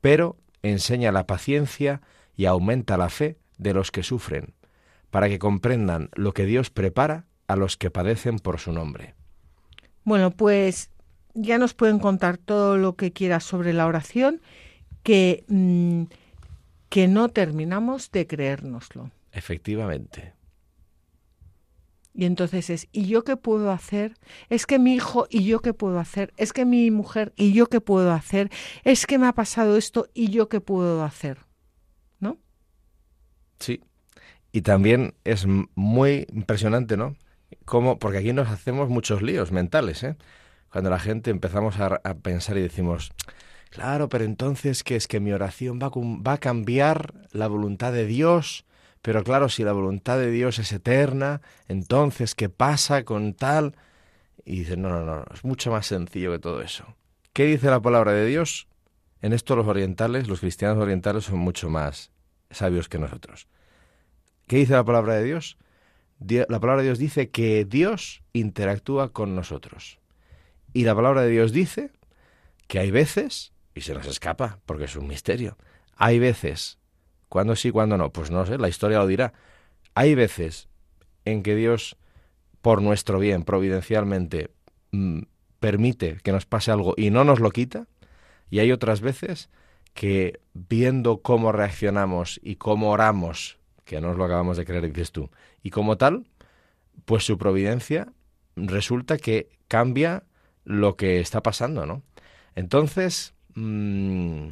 Pero 0.00 0.36
enseña 0.62 1.12
la 1.12 1.26
paciencia 1.26 2.00
y 2.36 2.46
aumenta 2.46 2.96
la 2.96 3.08
fe 3.08 3.38
de 3.58 3.74
los 3.74 3.90
que 3.90 4.02
sufren, 4.02 4.54
para 5.10 5.28
que 5.28 5.38
comprendan 5.38 6.10
lo 6.14 6.32
que 6.32 6.44
Dios 6.44 6.70
prepara 6.70 7.26
a 7.48 7.56
los 7.56 7.76
que 7.76 7.90
padecen 7.90 8.38
por 8.38 8.60
su 8.60 8.72
nombre. 8.72 9.14
Bueno, 10.04 10.30
pues 10.30 10.90
ya 11.34 11.58
nos 11.58 11.74
pueden 11.74 11.98
contar 11.98 12.38
todo 12.38 12.76
lo 12.76 12.96
que 12.96 13.12
quieras 13.12 13.44
sobre 13.44 13.72
la 13.72 13.86
oración, 13.86 14.40
que, 15.02 15.44
mm, 15.48 16.04
que 16.88 17.08
no 17.08 17.28
terminamos 17.28 18.10
de 18.10 18.26
creérnoslo. 18.26 19.10
Efectivamente. 19.32 20.34
Y 22.18 22.24
entonces 22.24 22.68
es, 22.68 22.88
¿y 22.90 23.06
yo 23.06 23.22
qué 23.22 23.36
puedo 23.36 23.70
hacer? 23.70 24.14
Es 24.48 24.66
que 24.66 24.80
mi 24.80 24.94
hijo, 24.94 25.28
¿y 25.30 25.44
yo 25.44 25.60
qué 25.60 25.72
puedo 25.72 26.00
hacer? 26.00 26.32
Es 26.36 26.52
que 26.52 26.64
mi 26.64 26.90
mujer, 26.90 27.32
¿y 27.36 27.52
yo 27.52 27.68
qué 27.68 27.80
puedo 27.80 28.12
hacer? 28.12 28.50
Es 28.82 29.06
que 29.06 29.18
me 29.18 29.28
ha 29.28 29.32
pasado 29.34 29.76
esto, 29.76 30.08
¿y 30.14 30.30
yo 30.30 30.48
qué 30.48 30.60
puedo 30.60 31.04
hacer? 31.04 31.38
¿No? 32.18 32.38
Sí. 33.60 33.84
Y 34.50 34.62
también 34.62 35.14
es 35.22 35.46
muy 35.76 36.26
impresionante, 36.32 36.96
¿no? 36.96 37.14
Como, 37.64 38.00
porque 38.00 38.18
aquí 38.18 38.32
nos 38.32 38.48
hacemos 38.48 38.88
muchos 38.88 39.22
líos 39.22 39.52
mentales, 39.52 40.02
¿eh? 40.02 40.16
Cuando 40.78 40.90
la 40.90 41.00
gente 41.00 41.32
empezamos 41.32 41.80
a, 41.80 41.98
pensar 42.22 42.56
y 42.56 42.60
decimos, 42.60 43.10
claro, 43.70 44.08
pero 44.08 44.22
entonces, 44.22 44.84
¿qué 44.84 44.94
es 44.94 45.08
que 45.08 45.18
mi 45.18 45.32
oración 45.32 45.80
va, 45.82 45.90
va 45.92 46.34
a 46.34 46.38
cambiar 46.38 47.14
la 47.32 47.48
voluntad 47.48 47.92
de 47.92 48.06
Dios? 48.06 48.64
Pero 49.02 49.24
claro, 49.24 49.48
si 49.48 49.64
la 49.64 49.72
voluntad 49.72 50.18
de 50.18 50.30
Dios 50.30 50.60
es 50.60 50.70
eterna, 50.70 51.40
entonces, 51.66 52.36
¿qué 52.36 52.48
pasa 52.48 53.02
con 53.02 53.34
tal? 53.34 53.74
Y 54.44 54.60
dice, 54.60 54.76
no, 54.76 54.88
no, 54.88 55.04
no, 55.04 55.24
es 55.34 55.42
mucho 55.42 55.72
más 55.72 55.84
sencillo 55.84 56.30
que 56.30 56.38
todo 56.38 56.62
eso. 56.62 56.84
¿Qué 57.32 57.46
dice 57.46 57.70
la 57.70 57.82
palabra 57.82 58.12
de 58.12 58.26
Dios? 58.26 58.68
En 59.20 59.32
esto 59.32 59.56
los 59.56 59.66
orientales, 59.66 60.28
los 60.28 60.38
cristianos 60.38 60.78
orientales 60.78 61.24
son 61.24 61.40
mucho 61.40 61.68
más 61.68 62.12
sabios 62.52 62.88
que 62.88 63.00
nosotros. 63.00 63.48
¿Qué 64.46 64.58
dice 64.58 64.74
la 64.74 64.84
palabra 64.84 65.14
de 65.14 65.24
Dios? 65.24 65.58
La 66.20 66.60
palabra 66.60 66.82
de 66.82 66.84
Dios 66.90 67.00
dice 67.00 67.30
que 67.30 67.64
Dios 67.64 68.22
interactúa 68.32 69.12
con 69.12 69.34
nosotros. 69.34 69.98
Y 70.72 70.84
la 70.84 70.94
palabra 70.94 71.22
de 71.22 71.30
Dios 71.30 71.52
dice 71.52 71.90
que 72.66 72.78
hay 72.78 72.90
veces, 72.90 73.52
y 73.74 73.80
se 73.80 73.94
nos 73.94 74.06
escapa 74.06 74.58
porque 74.66 74.84
es 74.84 74.96
un 74.96 75.06
misterio, 75.06 75.56
hay 75.96 76.18
veces 76.18 76.78
¿Cuándo 77.28 77.56
sí, 77.56 77.70
cuándo 77.70 77.98
no? 77.98 78.10
Pues 78.10 78.30
no 78.30 78.44
sé, 78.46 78.58
la 78.58 78.68
historia 78.68 78.98
lo 78.98 79.06
dirá. 79.06 79.32
Hay 79.94 80.14
veces 80.14 80.68
en 81.24 81.42
que 81.42 81.54
Dios, 81.54 81.96
por 82.62 82.80
nuestro 82.80 83.18
bien, 83.18 83.44
providencialmente, 83.44 84.50
mm, 84.92 85.20
permite 85.60 86.18
que 86.22 86.32
nos 86.32 86.46
pase 86.46 86.70
algo 86.70 86.94
y 86.96 87.10
no 87.10 87.24
nos 87.24 87.40
lo 87.40 87.50
quita, 87.50 87.86
y 88.50 88.60
hay 88.60 88.72
otras 88.72 89.00
veces 89.00 89.50
que 89.92 90.40
viendo 90.54 91.20
cómo 91.20 91.52
reaccionamos 91.52 92.40
y 92.42 92.56
cómo 92.56 92.90
oramos, 92.90 93.58
que 93.84 94.00
no 94.00 94.08
nos 94.08 94.16
lo 94.16 94.24
acabamos 94.24 94.56
de 94.56 94.64
creer, 94.64 94.90
dices 94.90 95.12
tú, 95.12 95.30
y 95.62 95.70
como 95.70 95.98
tal, 95.98 96.26
pues 97.04 97.24
su 97.24 97.36
providencia 97.36 98.12
resulta 98.56 99.18
que 99.18 99.50
cambia 99.66 100.24
lo 100.68 100.96
que 100.96 101.20
está 101.20 101.42
pasando, 101.42 101.86
¿no? 101.86 102.02
Entonces, 102.54 103.34
mmm, 103.54 104.48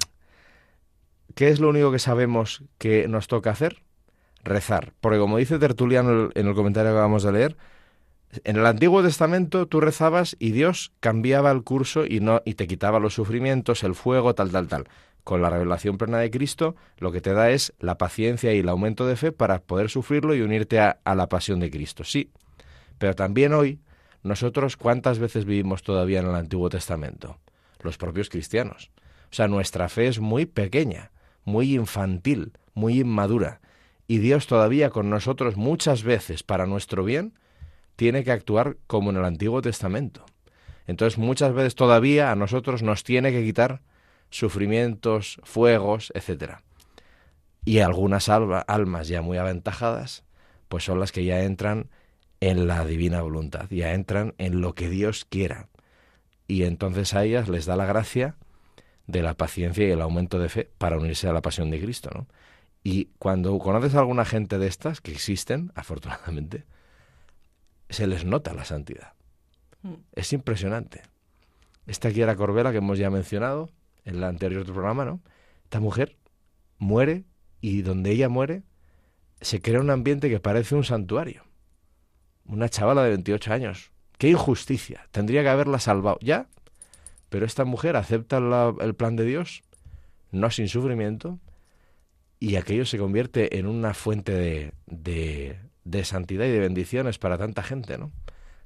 ¿Qué 1.36 1.48
es 1.48 1.60
lo 1.60 1.68
único 1.68 1.92
que 1.92 1.98
sabemos 1.98 2.64
que 2.78 3.08
nos 3.08 3.28
toca 3.28 3.50
hacer? 3.50 3.82
Rezar. 4.42 4.94
Porque 5.02 5.18
como 5.18 5.36
dice 5.36 5.58
Tertuliano 5.58 6.30
en 6.34 6.46
el 6.46 6.54
comentario 6.54 6.92
que 6.92 6.96
acabamos 6.96 7.24
de 7.24 7.32
leer, 7.32 7.56
en 8.44 8.56
el 8.56 8.64
Antiguo 8.64 9.02
Testamento 9.02 9.66
tú 9.66 9.82
rezabas 9.82 10.34
y 10.38 10.52
Dios 10.52 10.92
cambiaba 10.98 11.50
el 11.50 11.62
curso 11.62 12.06
y, 12.06 12.20
no, 12.20 12.40
y 12.46 12.54
te 12.54 12.66
quitaba 12.66 13.00
los 13.00 13.12
sufrimientos, 13.12 13.84
el 13.84 13.94
fuego, 13.94 14.34
tal, 14.34 14.50
tal, 14.50 14.66
tal. 14.66 14.88
Con 15.24 15.42
la 15.42 15.50
revelación 15.50 15.98
plena 15.98 16.20
de 16.20 16.30
Cristo, 16.30 16.74
lo 16.96 17.12
que 17.12 17.20
te 17.20 17.34
da 17.34 17.50
es 17.50 17.74
la 17.80 17.98
paciencia 17.98 18.54
y 18.54 18.60
el 18.60 18.68
aumento 18.70 19.06
de 19.06 19.16
fe 19.16 19.30
para 19.30 19.58
poder 19.58 19.90
sufrirlo 19.90 20.34
y 20.34 20.40
unirte 20.40 20.80
a 20.80 20.98
la 21.04 21.28
pasión 21.28 21.60
de 21.60 21.70
Cristo. 21.70 22.02
Sí, 22.02 22.30
pero 22.96 23.14
también 23.14 23.52
hoy, 23.52 23.78
nosotros, 24.26 24.76
¿cuántas 24.76 25.18
veces 25.18 25.44
vivimos 25.44 25.82
todavía 25.82 26.20
en 26.20 26.26
el 26.26 26.34
Antiguo 26.34 26.68
Testamento? 26.68 27.38
Los 27.80 27.96
propios 27.96 28.28
cristianos. 28.28 28.90
O 29.30 29.34
sea, 29.34 29.48
nuestra 29.48 29.88
fe 29.88 30.08
es 30.08 30.20
muy 30.20 30.46
pequeña 30.46 31.10
muy 31.46 31.74
infantil, 31.74 32.52
muy 32.74 33.00
inmadura, 33.00 33.60
y 34.06 34.18
Dios 34.18 34.46
todavía 34.46 34.90
con 34.90 35.08
nosotros 35.08 35.56
muchas 35.56 36.02
veces 36.02 36.42
para 36.42 36.66
nuestro 36.66 37.02
bien 37.04 37.38
tiene 37.94 38.24
que 38.24 38.32
actuar 38.32 38.76
como 38.86 39.10
en 39.10 39.16
el 39.16 39.24
Antiguo 39.24 39.62
Testamento. 39.62 40.26
Entonces 40.86 41.18
muchas 41.18 41.54
veces 41.54 41.74
todavía 41.74 42.30
a 42.30 42.36
nosotros 42.36 42.82
nos 42.82 43.04
tiene 43.04 43.32
que 43.32 43.42
quitar 43.42 43.80
sufrimientos, 44.28 45.40
fuegos, 45.44 46.12
etc. 46.14 46.56
Y 47.64 47.78
algunas 47.78 48.28
almas 48.28 49.08
ya 49.08 49.22
muy 49.22 49.38
aventajadas, 49.38 50.24
pues 50.68 50.84
son 50.84 51.00
las 51.00 51.10
que 51.10 51.24
ya 51.24 51.42
entran 51.42 51.90
en 52.40 52.66
la 52.66 52.84
divina 52.84 53.22
voluntad, 53.22 53.68
ya 53.70 53.94
entran 53.94 54.34
en 54.38 54.60
lo 54.60 54.74
que 54.74 54.88
Dios 54.88 55.24
quiera. 55.24 55.68
Y 56.46 56.62
entonces 56.64 57.14
a 57.14 57.24
ellas 57.24 57.48
les 57.48 57.66
da 57.66 57.76
la 57.76 57.86
gracia 57.86 58.36
de 59.06 59.22
la 59.22 59.34
paciencia 59.34 59.86
y 59.86 59.90
el 59.90 60.00
aumento 60.00 60.38
de 60.38 60.48
fe 60.48 60.70
para 60.78 60.98
unirse 60.98 61.28
a 61.28 61.32
la 61.32 61.42
pasión 61.42 61.70
de 61.70 61.80
Cristo, 61.80 62.10
¿no? 62.14 62.26
Y 62.82 63.06
cuando 63.18 63.58
conoces 63.58 63.96
a 63.96 63.98
alguna 63.98 64.24
gente 64.24 64.58
de 64.58 64.68
estas, 64.68 65.00
que 65.00 65.10
existen, 65.10 65.72
afortunadamente, 65.74 66.64
se 67.88 68.06
les 68.06 68.24
nota 68.24 68.54
la 68.54 68.64
santidad. 68.64 69.14
Mm. 69.82 69.94
Es 70.12 70.32
impresionante. 70.32 71.02
Esta 71.86 72.08
aquí 72.08 72.20
era 72.20 72.36
Corbera, 72.36 72.70
que 72.70 72.78
hemos 72.78 72.98
ya 72.98 73.10
mencionado, 73.10 73.70
en 74.04 74.16
el 74.16 74.24
anterior 74.24 74.64
programa, 74.64 75.04
¿no? 75.04 75.20
Esta 75.64 75.80
mujer 75.80 76.16
muere 76.78 77.24
y 77.60 77.82
donde 77.82 78.12
ella 78.12 78.28
muere 78.28 78.62
se 79.40 79.60
crea 79.60 79.80
un 79.80 79.90
ambiente 79.90 80.30
que 80.30 80.38
parece 80.38 80.74
un 80.74 80.84
santuario. 80.84 81.45
Una 82.48 82.68
chavala 82.68 83.02
de 83.04 83.10
28 83.10 83.52
años. 83.52 83.92
¡Qué 84.18 84.28
injusticia! 84.28 85.06
Tendría 85.10 85.42
que 85.42 85.48
haberla 85.48 85.78
salvado. 85.78 86.18
¿Ya? 86.20 86.46
Pero 87.28 87.44
esta 87.44 87.64
mujer 87.64 87.96
acepta 87.96 88.38
el 88.80 88.94
plan 88.94 89.16
de 89.16 89.24
Dios, 89.24 89.62
no 90.30 90.50
sin 90.50 90.68
sufrimiento, 90.68 91.38
y 92.38 92.56
aquello 92.56 92.86
se 92.86 92.98
convierte 92.98 93.58
en 93.58 93.66
una 93.66 93.94
fuente 93.94 94.32
de, 94.32 94.72
de, 94.86 95.58
de 95.84 96.04
santidad 96.04 96.44
y 96.46 96.50
de 96.50 96.60
bendiciones 96.60 97.18
para 97.18 97.38
tanta 97.38 97.62
gente, 97.62 97.98
¿no? 97.98 98.12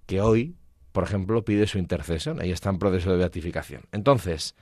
Que 0.07 0.21
hoy, 0.21 0.57
por 0.93 1.05
ejemplo, 1.05 1.45
pide 1.45 1.67
su 1.67 1.79
intercesión. 1.79 2.41
Ahí 2.41 2.51
está 2.51 2.69
en 2.69 2.79
proceso 2.79 3.11
de 3.11 3.17
beatificación. 3.17 3.83
Entonces, 3.93 4.55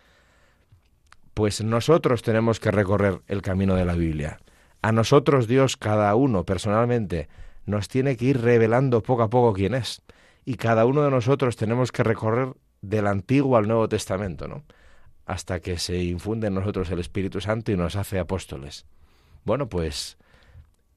pues 1.35 1.63
nosotros 1.63 2.23
tenemos 2.23 2.61
que 2.61 2.71
recorrer 2.71 3.21
el 3.27 3.43
camino 3.43 3.75
de 3.75 3.85
la 3.85 3.95
Biblia. 3.95 4.39
A 4.83 4.93
nosotros 4.93 5.49
Dios, 5.49 5.77
cada 5.77 6.15
uno 6.15 6.45
personalmente, 6.45 7.29
nos 7.69 7.89
tiene 7.89 8.17
que 8.17 8.25
ir 8.25 8.41
revelando 8.41 9.03
poco 9.03 9.23
a 9.23 9.31
poco 9.31 9.53
quién 9.53 9.75
es. 9.75 10.03
Y 10.45 10.55
cada 10.55 10.87
uno 10.87 11.03
de 11.03 11.11
nosotros 11.11 11.57
tenemos 11.57 11.93
que 11.93 12.03
recorrer 12.03 12.55
del 12.81 13.07
Antiguo 13.07 13.59
al 13.59 13.69
Nuevo 13.69 13.89
Testamento, 13.89 14.49
¿no? 14.49 14.65
Hasta 15.27 15.61
que 15.61 15.79
se 15.79 16.03
infunde 16.03 16.47
en 16.47 16.55
nosotros 16.55 16.91
el 16.91 16.99
Espíritu 16.99 17.43
Santo 17.43 17.71
y 17.71 17.77
nos 17.77 17.97
hace 17.97 18.19
apóstoles. 18.19 18.87
Bueno, 19.45 19.69
pues 19.69 20.17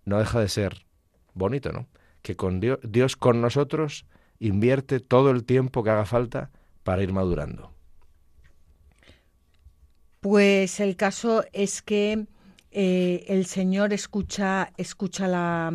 no 0.06 0.20
deja 0.20 0.40
de 0.40 0.48
ser 0.48 0.86
bonito, 1.34 1.74
¿no? 1.74 1.88
Que 2.22 2.38
con 2.38 2.62
Dios, 2.62 2.80
Dios 2.84 3.18
con 3.18 3.42
nosotros 3.42 4.06
invierte 4.40 5.02
todo 5.02 5.32
el 5.32 5.44
tiempo 5.44 5.84
que 5.84 5.90
haga 5.90 6.06
falta 6.06 6.52
para 6.84 7.04
ir 7.04 7.12
madurando. 7.12 7.74
Pues 10.22 10.80
el 10.80 10.96
caso 10.96 11.44
es 11.52 11.82
que 11.82 12.28
eh, 12.72 13.26
el 13.28 13.46
Señor 13.46 13.92
escucha, 13.92 14.72
escucha 14.78 15.28
la, 15.28 15.74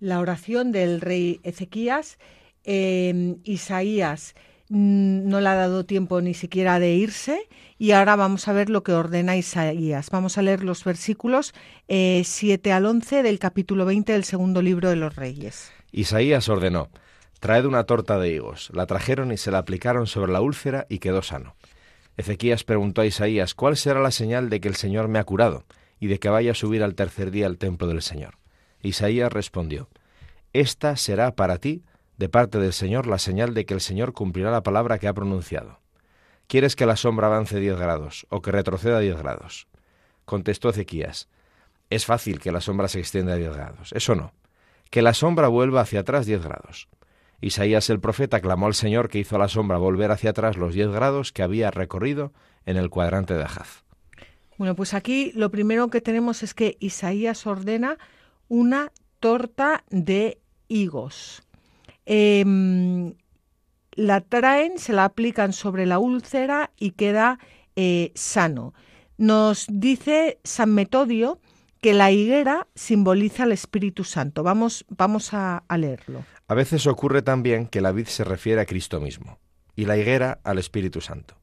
la, 0.00 0.20
oración 0.20 0.72
del 0.72 1.00
rey 1.00 1.40
Ezequías. 1.44 2.18
Eh, 2.64 3.36
Isaías 3.44 4.34
mm, 4.68 5.28
no 5.28 5.40
le 5.40 5.48
ha 5.48 5.54
dado 5.54 5.84
tiempo 5.84 6.20
ni 6.20 6.34
siquiera 6.34 6.78
de 6.78 6.94
irse 6.94 7.48
y 7.78 7.92
ahora 7.92 8.16
vamos 8.16 8.48
a 8.48 8.52
ver 8.52 8.68
lo 8.68 8.82
que 8.82 8.92
ordena 8.92 9.36
Isaías. 9.36 10.10
Vamos 10.10 10.36
a 10.36 10.42
leer 10.42 10.62
los 10.62 10.84
versículos 10.84 11.54
7 11.88 12.68
eh, 12.68 12.72
al 12.72 12.84
11 12.84 13.22
del 13.22 13.38
capítulo 13.38 13.86
20 13.86 14.12
del 14.12 14.24
segundo 14.24 14.60
libro 14.60 14.90
de 14.90 14.96
los 14.96 15.16
Reyes. 15.16 15.72
Isaías 15.92 16.48
ordenó, 16.48 16.90
traed 17.40 17.64
una 17.64 17.84
torta 17.84 18.18
de 18.18 18.30
higos. 18.30 18.70
La 18.74 18.86
trajeron 18.86 19.32
y 19.32 19.38
se 19.38 19.50
la 19.50 19.58
aplicaron 19.58 20.06
sobre 20.06 20.32
la 20.32 20.42
úlcera 20.42 20.86
y 20.88 20.98
quedó 20.98 21.22
sano. 21.22 21.54
Ezequías 22.16 22.64
preguntó 22.64 23.00
a 23.00 23.06
Isaías, 23.06 23.54
¿cuál 23.54 23.78
será 23.78 24.00
la 24.00 24.10
señal 24.10 24.50
de 24.50 24.60
que 24.60 24.68
el 24.68 24.76
Señor 24.76 25.08
me 25.08 25.18
ha 25.18 25.24
curado 25.24 25.64
y 25.98 26.08
de 26.08 26.18
que 26.18 26.28
vaya 26.28 26.50
a 26.50 26.54
subir 26.54 26.82
al 26.82 26.94
tercer 26.94 27.30
día 27.30 27.46
al 27.46 27.56
templo 27.56 27.86
del 27.86 28.02
Señor? 28.02 28.39
Isaías 28.82 29.32
respondió, 29.32 29.88
Esta 30.52 30.96
será 30.96 31.34
para 31.34 31.58
ti, 31.58 31.84
de 32.16 32.28
parte 32.28 32.58
del 32.58 32.72
Señor, 32.72 33.06
la 33.06 33.18
señal 33.18 33.54
de 33.54 33.64
que 33.64 33.74
el 33.74 33.80
Señor 33.80 34.12
cumplirá 34.12 34.50
la 34.50 34.62
palabra 34.62 34.98
que 34.98 35.08
ha 35.08 35.14
pronunciado. 35.14 35.80
¿Quieres 36.46 36.76
que 36.76 36.86
la 36.86 36.96
sombra 36.96 37.28
avance 37.28 37.58
diez 37.60 37.78
grados 37.78 38.26
o 38.28 38.42
que 38.42 38.50
retroceda 38.50 38.98
diez 38.98 39.16
grados? 39.16 39.68
Contestó 40.24 40.70
Ezequías, 40.70 41.28
es 41.90 42.06
fácil 42.06 42.38
que 42.38 42.52
la 42.52 42.60
sombra 42.60 42.88
se 42.88 43.00
extienda 43.00 43.32
a 43.32 43.36
diez 43.36 43.52
grados, 43.52 43.92
eso 43.92 44.14
no, 44.14 44.32
que 44.90 45.02
la 45.02 45.14
sombra 45.14 45.48
vuelva 45.48 45.80
hacia 45.80 46.00
atrás 46.00 46.26
diez 46.26 46.42
grados. 46.42 46.88
Isaías 47.40 47.88
el 47.88 48.00
profeta 48.00 48.40
clamó 48.40 48.66
al 48.66 48.74
Señor 48.74 49.08
que 49.08 49.18
hizo 49.18 49.36
a 49.36 49.38
la 49.38 49.48
sombra 49.48 49.78
volver 49.78 50.10
hacia 50.10 50.30
atrás 50.30 50.56
los 50.56 50.74
diez 50.74 50.88
grados 50.90 51.32
que 51.32 51.42
había 51.42 51.70
recorrido 51.70 52.32
en 52.66 52.76
el 52.76 52.90
cuadrante 52.90 53.34
de 53.34 53.44
Ajaz. 53.44 53.84
Bueno, 54.58 54.76
pues 54.76 54.92
aquí 54.92 55.32
lo 55.34 55.50
primero 55.50 55.88
que 55.88 56.02
tenemos 56.02 56.42
es 56.42 56.52
que 56.52 56.76
Isaías 56.80 57.46
ordena 57.46 57.96
una 58.50 58.92
torta 59.20 59.84
de 59.88 60.38
higos. 60.68 61.42
Em, 62.04 63.14
la 63.92 64.20
traen, 64.20 64.78
se 64.78 64.92
la 64.92 65.04
aplican 65.04 65.52
sobre 65.52 65.86
la 65.86 65.98
úlcera 65.98 66.72
y 66.76 66.90
queda 66.90 67.38
eh, 67.76 68.12
sano. 68.14 68.74
Nos 69.16 69.66
dice 69.70 70.40
San 70.44 70.74
Metodio 70.74 71.40
que 71.80 71.94
la 71.94 72.10
higuera 72.10 72.66
simboliza 72.74 73.44
al 73.44 73.52
Espíritu 73.52 74.02
Santo. 74.04 74.42
Vamos, 74.42 74.84
vamos 74.88 75.32
a, 75.32 75.62
leerlo. 75.78 76.24
A 76.48 76.54
veces 76.54 76.86
ocurre 76.86 77.22
también 77.22 77.66
que 77.66 77.80
la 77.80 77.92
vid 77.92 78.06
se 78.06 78.24
refiere 78.24 78.60
a 78.60 78.66
Cristo 78.66 79.00
mismo 79.00 79.38
y 79.76 79.84
la 79.84 79.96
higuera 79.96 80.40
al 80.42 80.58
Espíritu 80.58 81.00
Santo, 81.00 81.36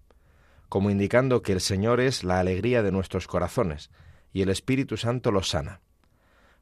como 0.67 0.89
indicando 0.89 1.41
que 1.41 1.53
el 1.53 1.61
Señor 1.61 2.01
es 2.01 2.25
la 2.25 2.39
alegría 2.39 2.83
de 2.83 2.91
nuestros 2.91 3.27
corazones 3.27 3.89
y 4.33 4.41
el 4.41 4.49
Espíritu 4.49 4.97
Santo 4.97 5.31
los 5.31 5.49
sana. 5.49 5.79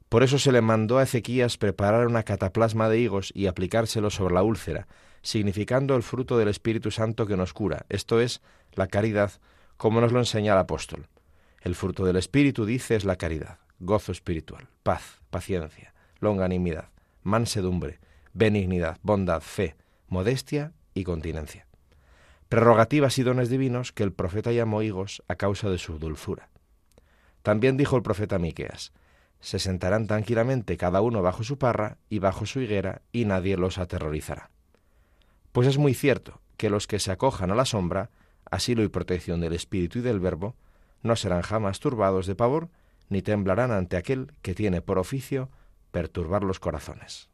Por 0.08 0.22
eso 0.22 0.38
se 0.38 0.52
le 0.52 0.60
mandó 0.60 0.98
a 0.98 1.02
Ezequías 1.02 1.58
preparar 1.58 2.06
una 2.06 2.22
cataplasma 2.22 2.88
de 2.88 3.00
higos 3.00 3.32
y 3.34 3.46
aplicárselo 3.46 4.10
sobre 4.10 4.34
la 4.34 4.42
úlcera, 4.42 4.86
significando 5.22 5.96
el 5.96 6.02
fruto 6.02 6.38
del 6.38 6.48
Espíritu 6.48 6.90
Santo 6.90 7.26
que 7.26 7.36
nos 7.36 7.52
cura, 7.52 7.86
esto 7.88 8.20
es, 8.20 8.40
la 8.72 8.86
caridad, 8.86 9.32
como 9.76 10.00
nos 10.00 10.12
lo 10.12 10.20
enseña 10.20 10.52
el 10.52 10.58
apóstol. 10.58 11.08
El 11.60 11.74
fruto 11.74 12.04
del 12.04 12.16
Espíritu, 12.16 12.64
dice, 12.64 12.94
es 12.94 13.04
la 13.04 13.16
caridad 13.16 13.58
gozo 13.78 14.12
espiritual, 14.12 14.68
paz, 14.82 15.20
paciencia, 15.30 15.92
longanimidad, 16.20 16.88
mansedumbre, 17.22 17.98
benignidad, 18.32 18.98
bondad, 19.02 19.40
fe, 19.40 19.76
modestia 20.08 20.72
y 20.94 21.04
continencia. 21.04 21.66
Prerrogativas 22.48 23.18
y 23.18 23.22
dones 23.22 23.50
divinos 23.50 23.92
que 23.92 24.02
el 24.02 24.12
profeta 24.12 24.52
llamó 24.52 24.82
higos 24.82 25.22
a 25.28 25.34
causa 25.34 25.68
de 25.68 25.78
su 25.78 25.98
dulzura. 25.98 26.48
También 27.42 27.76
dijo 27.76 27.96
el 27.96 28.02
profeta 28.02 28.38
Miqueas: 28.38 28.92
se 29.46 29.60
sentarán 29.60 30.08
tranquilamente 30.08 30.76
cada 30.76 31.00
uno 31.00 31.22
bajo 31.22 31.44
su 31.44 31.56
parra 31.56 31.98
y 32.08 32.18
bajo 32.18 32.46
su 32.46 32.60
higuera, 32.60 33.02
y 33.12 33.26
nadie 33.26 33.56
los 33.56 33.78
aterrorizará. 33.78 34.50
Pues 35.52 35.68
es 35.68 35.78
muy 35.78 35.94
cierto 35.94 36.40
que 36.56 36.68
los 36.68 36.88
que 36.88 36.98
se 36.98 37.12
acojan 37.12 37.52
a 37.52 37.54
la 37.54 37.64
sombra, 37.64 38.10
asilo 38.50 38.82
y 38.82 38.88
protección 38.88 39.40
del 39.40 39.52
espíritu 39.52 40.00
y 40.00 40.02
del 40.02 40.18
verbo, 40.18 40.56
no 41.04 41.14
serán 41.14 41.42
jamás 41.42 41.78
turbados 41.78 42.26
de 42.26 42.34
pavor, 42.34 42.70
ni 43.08 43.22
temblarán 43.22 43.70
ante 43.70 43.96
aquel 43.96 44.32
que 44.42 44.56
tiene 44.56 44.82
por 44.82 44.98
oficio 44.98 45.48
perturbar 45.92 46.42
los 46.42 46.58
corazones. 46.58 47.28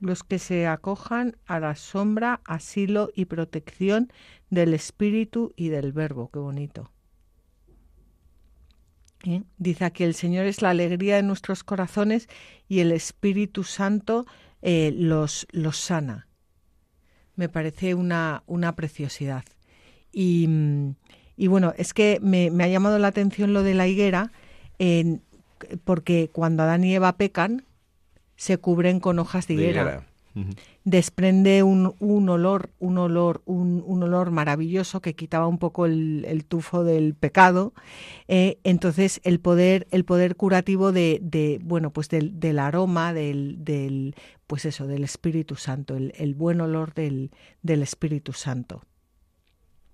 Los 0.00 0.24
que 0.24 0.40
se 0.40 0.66
acojan 0.66 1.36
a 1.46 1.60
la 1.60 1.76
sombra, 1.76 2.40
asilo 2.44 3.10
y 3.14 3.26
protección 3.26 4.12
del 4.50 4.74
Espíritu 4.74 5.52
y 5.54 5.68
del 5.68 5.92
Verbo. 5.92 6.28
Qué 6.32 6.40
bonito. 6.40 6.90
¿Eh? 9.24 9.42
Dice 9.58 9.84
aquí, 9.84 10.04
el 10.04 10.14
Señor 10.14 10.46
es 10.46 10.62
la 10.62 10.70
alegría 10.70 11.16
de 11.16 11.22
nuestros 11.22 11.64
corazones 11.64 12.28
y 12.68 12.80
el 12.80 12.92
Espíritu 12.92 13.64
Santo 13.64 14.26
eh, 14.62 14.92
los, 14.96 15.46
los 15.50 15.78
sana. 15.78 16.28
Me 17.36 17.48
parece 17.48 17.94
una, 17.94 18.42
una 18.46 18.76
preciosidad. 18.76 19.44
Y, 20.12 20.48
y, 21.36 21.46
bueno, 21.48 21.74
es 21.76 21.92
que 21.92 22.18
me, 22.22 22.50
me 22.50 22.64
ha 22.64 22.68
llamado 22.68 22.98
la 22.98 23.08
atención 23.08 23.52
lo 23.52 23.62
de 23.62 23.74
la 23.74 23.88
higuera, 23.88 24.30
porque 25.82 26.30
cuando 26.32 26.62
Adán 26.62 26.84
y 26.84 26.94
Eva 26.94 27.16
pecan, 27.16 27.64
se 28.36 28.58
cubren 28.58 29.00
con 29.00 29.18
hojas 29.18 29.46
de 29.46 29.54
higuera. 29.54 30.06
Desprende 30.84 31.62
un, 31.62 31.94
un, 32.00 32.28
olor, 32.28 32.70
un 32.78 32.98
olor, 32.98 33.42
un, 33.44 33.82
un, 33.86 34.02
olor 34.02 34.30
maravilloso 34.30 35.00
que 35.00 35.14
quitaba 35.14 35.46
un 35.46 35.58
poco 35.58 35.86
el, 35.86 36.44
tufo 36.48 36.82
del 36.82 37.14
pecado. 37.14 37.72
Eh, 38.26 38.58
entonces, 38.64 39.20
el 39.24 39.40
poder, 39.40 39.86
el 39.90 40.04
poder 40.04 40.36
curativo 40.36 40.92
de, 40.92 41.20
de 41.22 41.60
bueno, 41.62 41.92
pues 41.92 42.08
del, 42.08 42.40
del 42.40 42.58
aroma, 42.58 43.12
del, 43.12 43.64
del, 43.64 44.16
pues 44.46 44.64
eso, 44.64 44.86
del 44.86 45.04
Espíritu 45.04 45.54
Santo, 45.56 45.96
el, 45.96 46.12
el 46.16 46.34
buen 46.34 46.60
olor 46.60 46.94
del, 46.94 47.30
del 47.62 47.82
Espíritu 47.82 48.32
Santo. 48.32 48.82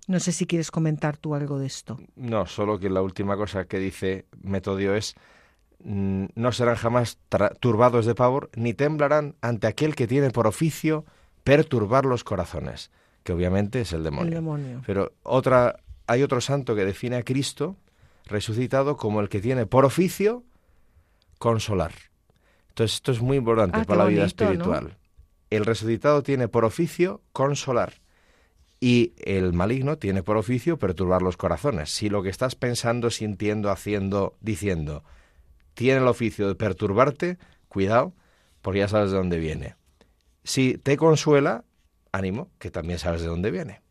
No 0.07 0.19
sé 0.19 0.31
si 0.31 0.45
quieres 0.45 0.71
comentar 0.71 1.17
tú 1.17 1.35
algo 1.35 1.59
de 1.59 1.67
esto. 1.67 1.99
No, 2.15 2.45
solo 2.45 2.79
que 2.79 2.89
la 2.89 3.01
última 3.01 3.37
cosa 3.37 3.65
que 3.65 3.79
dice 3.79 4.25
Metodio 4.41 4.95
es 4.95 5.15
no 5.83 6.51
serán 6.51 6.75
jamás 6.75 7.17
turbados 7.59 8.05
de 8.05 8.15
pavor, 8.15 8.49
ni 8.55 8.73
temblarán 8.73 9.35
ante 9.41 9.67
aquel 9.67 9.95
que 9.95 10.07
tiene 10.07 10.31
por 10.31 10.47
oficio 10.47 11.05
perturbar 11.43 12.05
los 12.05 12.23
corazones, 12.23 12.91
que 13.23 13.33
obviamente 13.33 13.81
es 13.81 13.93
el 13.93 14.03
demonio. 14.03 14.29
El 14.29 14.35
demonio. 14.35 14.81
Pero 14.85 15.13
otra, 15.23 15.77
hay 16.07 16.23
otro 16.23 16.41
santo 16.41 16.75
que 16.75 16.85
define 16.85 17.17
a 17.17 17.23
Cristo 17.23 17.77
resucitado 18.25 18.97
como 18.97 19.21
el 19.21 19.29
que 19.29 19.41
tiene 19.41 19.65
por 19.65 19.85
oficio 19.85 20.43
consolar. 21.37 21.93
Entonces 22.69 22.95
esto 22.95 23.11
es 23.11 23.21
muy 23.21 23.37
importante 23.37 23.79
ah, 23.81 23.83
para 23.83 24.03
la 24.03 24.09
vida 24.09 24.25
espiritual. 24.25 24.97
El 25.49 25.65
resucitado 25.65 26.23
tiene 26.23 26.47
por 26.47 26.63
oficio 26.63 27.21
consolar. 27.33 27.93
Y 28.79 29.13
el 29.17 29.53
maligno 29.53 29.97
tiene 29.97 30.23
por 30.23 30.37
oficio 30.37 30.79
perturbar 30.79 31.21
los 31.21 31.37
corazones. 31.37 31.91
Si 31.91 32.09
lo 32.09 32.23
que 32.23 32.29
estás 32.29 32.55
pensando, 32.55 33.11
sintiendo, 33.11 33.69
haciendo, 33.69 34.37
diciendo, 34.41 35.03
tiene 35.73 35.99
el 36.01 36.07
oficio 36.07 36.47
de 36.47 36.55
perturbarte, 36.55 37.37
cuidado, 37.67 38.13
porque 38.61 38.79
ya 38.79 38.87
sabes 38.87 39.11
de 39.11 39.17
dónde 39.17 39.39
viene. 39.39 39.75
Si 40.43 40.77
te 40.77 40.97
consuela, 40.97 41.65
ánimo, 42.13 42.49
que 42.59 42.71
también 42.71 42.99
sabes 42.99 43.21
de 43.21 43.27
dónde 43.27 43.51
viene. 43.51 43.81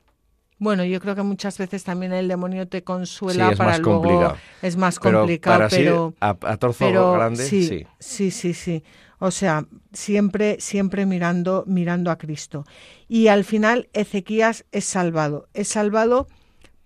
Bueno, 0.59 0.85
yo 0.85 1.01
creo 1.01 1.15
que 1.15 1.23
muchas 1.23 1.57
veces 1.57 1.85
también 1.85 2.13
el 2.13 2.29
demonio 2.29 2.69
te 2.69 2.85
consuela 2.85 3.47
Sí, 3.47 3.53
es 3.53 3.59
para 3.59 3.71
más 3.71 3.81
luego 3.81 4.03
complicado. 4.03 4.37
es 4.61 4.77
más 4.77 4.99
Pero 5.01 5.21
complicado, 5.21 5.59
para 5.59 5.69
pero 5.71 6.15
a, 6.21 6.37
a 6.43 6.57
torzo 6.59 6.85
pero 6.85 7.13
grande, 7.13 7.47
sí, 7.49 7.63
sí. 7.63 7.87
sí, 7.99 8.31
sí, 8.31 8.53
sí. 8.53 8.85
O 9.19 9.31
sea, 9.31 9.67
siempre, 9.93 10.57
siempre 10.61 11.07
mirando, 11.07 11.65
mirando 11.67 12.11
a 12.11 12.19
Cristo. 12.19 12.65
Y 13.09 13.29
al 13.29 13.45
final 13.45 13.89
Ezequías 13.93 14.65
es 14.73 14.85
salvado. 14.85 15.49
Es 15.55 15.69
salvado 15.69 16.27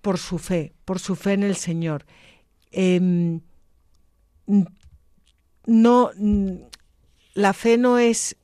por 0.03 0.19
su 0.19 0.39
fe, 0.39 0.75
por 0.85 0.99
su 1.01 1.17
fe 1.17 1.33
en 1.35 1.43
el 1.45 1.57
Señor. 1.57 2.07
Em, 2.73 3.41
no, 5.67 6.11
n- 6.19 6.67
la 7.35 7.53
fe 7.53 7.79
no 7.79 7.99
es, 7.99 8.37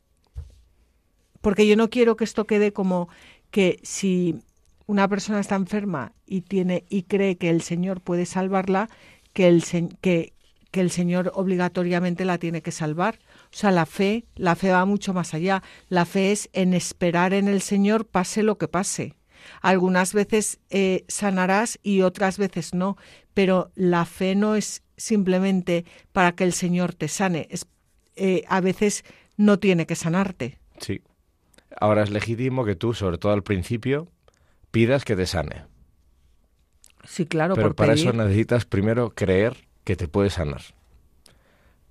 porque 1.41 1.67
yo 1.67 1.77
no 1.77 1.91
quiero 1.91 2.17
que 2.17 2.25
esto 2.25 2.47
quede 2.47 2.73
como 2.73 3.09
que 3.51 3.81
si 3.83 4.41
una 4.87 5.09
persona 5.09 5.41
está 5.41 5.55
enferma 5.55 6.13
y 6.27 6.43
tiene 6.43 6.85
y 6.89 7.05
cree 7.05 7.37
que 7.37 7.51
el 7.51 7.63
Señor 7.63 8.01
puede 8.01 8.27
salvarla, 8.27 8.89
que 9.33 9.47
el, 9.49 9.65
que, 10.01 10.33
que 10.71 10.81
el 10.81 10.91
Señor 10.91 11.31
obligatoriamente 11.35 12.25
la 12.25 12.39
tiene 12.39 12.63
que 12.63 12.73
salvar. 12.73 13.19
O 13.45 13.57
sea, 13.57 13.71
la 13.71 13.87
fe, 13.87 14.25
la 14.35 14.57
fe 14.57 14.71
va 14.71 14.85
mucho 14.85 15.15
más 15.15 15.35
allá. 15.35 15.63
La 15.89 16.05
fe 16.05 16.33
es 16.33 16.51
en 16.53 16.75
esperar 16.75 17.33
en 17.35 17.49
el 17.49 17.61
Señor 17.63 18.07
pase 18.07 18.43
lo 18.43 18.59
que 18.59 18.69
pase. 18.69 19.15
Algunas 19.63 20.15
veces 20.15 20.59
eh, 20.71 21.05
sanarás 21.09 21.79
y 21.83 22.03
otras 22.03 22.39
veces 22.39 22.75
no, 22.75 22.97
pero 23.35 23.71
la 23.75 24.05
fe 24.05 24.35
no 24.35 24.55
es 24.55 24.83
simplemente 24.97 25.85
para 26.13 26.33
que 26.33 26.45
el 26.45 26.53
Señor 26.53 26.95
te 26.95 27.09
sane. 27.09 27.47
Es, 27.51 27.67
eh, 28.17 28.45
a 28.49 28.61
veces 28.61 29.05
no 29.37 29.59
tiene 29.59 29.87
que 29.87 29.95
sanarte. 29.95 30.59
Sí. 30.79 31.03
Ahora 31.81 32.03
es 32.03 32.11
legítimo 32.11 32.65
que 32.65 32.77
tú, 32.77 32.95
sobre 32.95 33.19
todo 33.19 33.33
al 33.33 33.43
principio, 33.43 34.09
pidas 34.71 35.05
que 35.05 35.17
te 35.17 35.27
sane. 35.27 35.65
Sí, 37.05 37.27
claro, 37.27 37.55
Pero 37.55 37.69
por 37.69 37.77
para 37.77 37.93
pedir. 37.95 38.09
eso 38.09 38.17
necesitas 38.17 38.65
primero 38.65 39.11
creer 39.11 39.57
que 39.85 39.97
te 39.97 40.09
puede 40.09 40.31
sanar. 40.31 40.63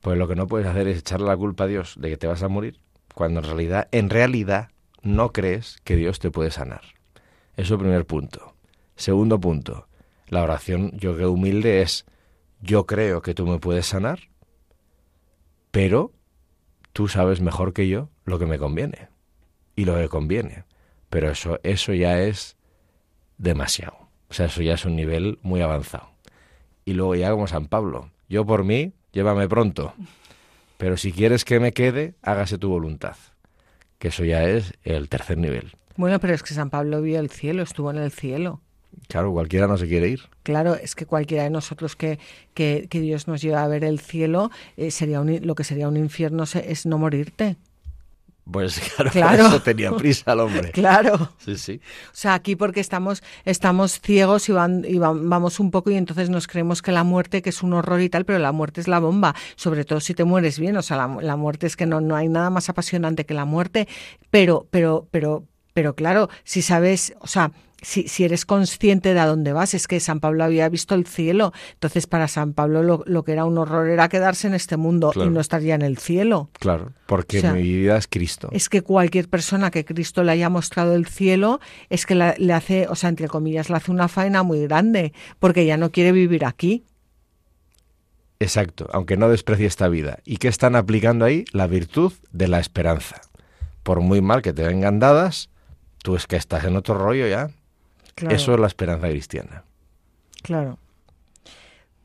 Pues 0.02 0.18
lo 0.18 0.28
que 0.28 0.36
no 0.36 0.48
puedes 0.48 0.68
hacer 0.68 0.88
es 0.88 1.00
echarle 1.00 1.28
la 1.28 1.36
culpa 1.36 1.66
a 1.66 1.68
Dios 1.68 1.96
de 1.98 2.10
que 2.10 2.18
te 2.18 2.28
vas 2.28 2.44
a 2.44 2.48
morir, 2.48 2.80
cuando 3.16 3.40
en 3.40 3.46
realidad, 3.46 3.88
en 3.92 4.10
realidad, 4.10 4.70
no 5.02 5.32
crees 5.34 5.78
que 5.84 5.96
Dios 5.96 6.20
te 6.20 6.32
puede 6.32 6.52
sanar. 6.52 6.82
Eso 7.60 7.78
primer 7.78 8.06
punto. 8.06 8.54
Segundo 8.96 9.38
punto, 9.38 9.90
la 10.30 10.44
oración, 10.44 10.92
yo 10.98 11.18
que 11.18 11.26
humilde 11.26 11.82
es, 11.82 12.06
yo 12.62 12.86
creo 12.86 13.22
que 13.22 13.34
tú 13.34 13.46
me 13.46 13.60
puedes 13.60 13.86
sanar, 13.86 14.30
pero 15.70 16.14
tú 16.94 17.10
sabes 17.10 17.42
mejor 17.42 17.74
que 17.74 17.90
yo 17.90 18.08
lo 18.24 18.40
que 18.40 18.46
me 18.46 18.60
conviene 18.60 19.10
y 19.76 19.84
lo 19.84 19.98
que 19.98 20.08
conviene. 20.08 20.64
Pero 21.10 21.32
eso, 21.32 21.60
eso 21.64 21.94
ya 21.94 22.22
es 22.22 22.56
demasiado. 23.38 24.08
O 24.30 24.34
sea, 24.34 24.46
eso 24.46 24.62
ya 24.62 24.76
es 24.76 24.86
un 24.86 24.96
nivel 24.96 25.38
muy 25.42 25.60
avanzado. 25.60 26.12
Y 26.86 26.94
luego 26.94 27.16
ya 27.16 27.30
como 27.32 27.48
San 27.48 27.66
Pablo, 27.66 28.10
yo 28.30 28.46
por 28.46 28.64
mí, 28.64 28.94
llévame 29.12 29.50
pronto. 29.50 29.94
Pero 30.78 30.96
si 30.96 31.12
quieres 31.12 31.44
que 31.44 31.60
me 31.60 31.74
quede, 31.74 32.16
hágase 32.22 32.58
tu 32.58 32.70
voluntad. 32.70 33.18
Que 33.98 34.08
eso 34.08 34.24
ya 34.24 34.46
es 34.46 34.76
el 34.86 35.10
tercer 35.10 35.38
nivel. 35.38 35.74
Bueno, 36.00 36.18
pero 36.22 36.34
es 36.34 36.44
que 36.44 36.54
San 36.54 36.70
Pablo 36.70 37.02
vio 37.02 37.20
el 37.20 37.30
cielo, 37.30 37.62
estuvo 37.62 37.92
en 37.92 37.98
el 37.98 38.10
cielo. 38.10 38.62
Claro, 39.10 39.34
cualquiera 39.34 39.68
no 39.68 39.76
se 39.78 39.86
quiere 39.86 40.08
ir. 40.08 40.22
Claro, 40.44 40.76
es 40.76 40.96
que 40.96 41.06
cualquiera 41.06 41.44
de 41.44 41.50
nosotros 41.50 41.98
que, 41.98 42.20
que, 42.54 42.88
que 42.90 43.02
Dios 43.02 43.28
nos 43.28 43.42
lleva 43.42 43.64
a 43.64 43.68
ver 43.68 43.84
el 43.84 44.00
cielo, 44.00 44.50
eh, 44.78 44.92
sería 44.92 45.20
un, 45.20 45.40
lo 45.46 45.56
que 45.56 45.66
sería 45.66 45.90
un 45.90 45.98
infierno 45.98 46.46
se- 46.46 46.72
es 46.72 46.86
no 46.86 46.98
morirte. 46.98 47.58
Pues 48.50 48.80
claro, 48.96 49.12
Claro. 49.12 49.48
eso 49.48 49.62
tenía 49.62 49.92
prisa 49.92 50.32
el 50.32 50.40
hombre. 50.40 50.72
Claro. 50.74 51.34
Sí, 51.38 51.58
sí. 51.58 51.82
O 52.08 52.14
sea, 52.14 52.34
aquí 52.34 52.56
porque 52.56 52.80
estamos, 52.80 53.22
estamos 53.44 54.00
ciegos 54.00 54.48
y, 54.48 54.54
van, 54.54 54.86
y 54.88 55.00
van- 55.00 55.30
vamos 55.30 55.60
un 55.60 55.70
poco 55.70 55.92
y 55.92 55.96
entonces 55.96 56.30
nos 56.30 56.48
creemos 56.48 56.82
que 56.82 56.94
la 56.94 57.04
muerte, 57.04 57.42
que 57.42 57.50
es 57.50 57.62
un 57.62 57.74
horror 57.74 58.00
y 58.00 58.10
tal, 58.10 58.24
pero 58.24 58.40
la 58.40 58.54
muerte 58.54 58.80
es 58.80 58.88
la 58.88 59.00
bomba, 59.00 59.36
sobre 59.58 59.84
todo 59.84 60.00
si 60.00 60.14
te 60.14 60.24
mueres 60.24 60.60
bien. 60.60 60.78
O 60.78 60.82
sea, 60.82 60.96
la, 60.96 61.18
la 61.22 61.36
muerte 61.36 61.68
es 61.68 61.76
que 61.76 61.86
no, 61.86 62.00
no 62.00 62.16
hay 62.16 62.30
nada 62.30 62.50
más 62.50 62.70
apasionante 62.70 63.26
que 63.26 63.34
la 63.34 63.44
muerte, 63.46 63.88
pero, 64.32 64.66
pero, 64.72 65.08
pero, 65.12 65.44
pero 65.74 65.96
claro, 65.96 66.30
si 66.44 66.62
sabes, 66.62 67.14
o 67.20 67.28
sea, 67.28 67.52
si, 67.82 68.10
si 68.10 68.26
eres 68.26 68.46
consciente 68.46 69.14
de 69.14 69.20
a 69.22 69.26
dónde 69.26 69.54
vas, 69.54 69.74
es 69.74 69.88
que 69.88 70.02
San 70.02 70.20
Pablo 70.20 70.44
había 70.44 70.68
visto 70.68 70.96
el 70.96 71.06
cielo, 71.08 71.54
entonces 71.76 72.08
para 72.08 72.28
San 72.28 72.52
Pablo 72.52 72.84
lo, 72.84 73.04
lo 73.06 73.24
que 73.24 73.32
era 73.32 73.46
un 73.46 73.58
horror 73.58 73.88
era 73.88 74.10
quedarse 74.10 74.48
en 74.48 74.54
este 74.54 74.76
mundo 74.76 75.12
Claro. 75.12 75.30
y 75.30 75.34
no 75.34 75.40
estar 75.40 75.62
ya 75.62 75.76
en 75.76 75.82
el 75.84 75.98
cielo. 75.98 76.50
Claro, 76.60 76.92
porque 77.06 77.38
O 77.38 77.42
sea, 77.42 77.54
mi 77.54 77.64
vida 77.64 77.96
es 77.98 78.08
Cristo. 78.08 78.50
Es 78.52 78.68
que 78.68 78.82
cualquier 78.82 79.30
persona 79.30 79.72
que 79.72 79.86
Cristo 79.86 80.24
le 80.24 80.34
haya 80.34 80.50
mostrado 80.50 80.94
el 80.94 81.06
cielo 81.08 81.62
es 81.90 82.06
que 82.06 82.16
la- 82.16 82.36
le 82.38 82.52
hace, 82.52 82.88
o 82.90 82.96
sea, 82.96 83.08
entre 83.10 83.30
comillas, 83.30 83.70
le 83.70 83.78
hace 83.78 83.92
una 83.92 84.10
faena 84.10 84.44
muy 84.44 84.60
grande, 84.68 85.14
porque 85.40 85.66
ya 85.66 85.78
no 85.78 85.90
quiere 85.92 86.12
vivir 86.12 86.44
aquí. 86.44 86.84
Exacto, 88.42 88.88
aunque 88.94 89.18
no 89.18 89.30
desprecie 89.30 89.66
esta 89.66 89.90
vida. 89.90 90.20
¿Y 90.26 90.38
qué 90.38 90.48
están 90.48 90.76
aplicando 90.76 91.26
ahí? 91.26 91.46
La 91.52 91.68
virtud 91.68 92.14
de 92.32 92.48
la 92.48 92.60
esperanza. 92.60 93.22
Por 93.84 94.00
muy 94.02 94.22
mal 94.22 94.42
que 94.42 94.54
te 94.54 94.64
vengan 94.64 95.00
dadas, 95.00 95.50
tú 96.04 96.16
es 96.16 96.28
que 96.28 96.36
estás 96.36 96.64
en 96.66 96.76
otro 96.76 96.98
rollo 96.98 97.28
ya. 97.28 97.50
Claro, 98.16 98.36
Eso 98.36 98.54
es 98.54 98.60
la 98.60 98.68
esperanza 98.68 99.08
cristiana. 99.10 99.64
claro. 100.42 100.78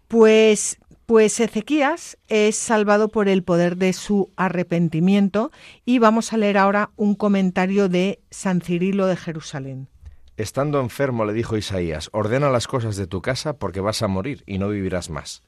Pues, 0.09 0.79
pues 1.07 1.41
Ezequías 1.41 2.19
es 2.29 2.57
salvado 2.57 3.09
por 3.09 3.29
el 3.29 3.43
poder 3.43 3.77
de 3.77 3.93
su 3.93 4.31
arrepentimiento 4.37 5.51
y 5.85 5.99
vamos 5.99 6.33
a 6.33 6.37
leer 6.37 6.59
ahora 6.59 6.91
un 6.97 7.15
comentario 7.15 7.89
de 7.89 8.21
San 8.31 8.61
Cirilo 8.61 9.07
de 9.07 9.17
Jerusalén. 9.17 9.89
Estando 10.37 10.81
enfermo, 10.81 11.25
le 11.25 11.33
dijo 11.33 11.57
Isaías, 11.57 12.11
ordena 12.13 12.51
las 12.51 12.67
cosas 12.67 12.97
de 12.97 13.07
tu 13.07 13.23
casa 13.23 13.55
porque 13.57 13.81
vas 13.81 14.03
a 14.03 14.09
morir 14.09 14.43
y 14.47 14.59
no 14.59 14.69
vivirás 14.69 15.11
más. 15.11 15.43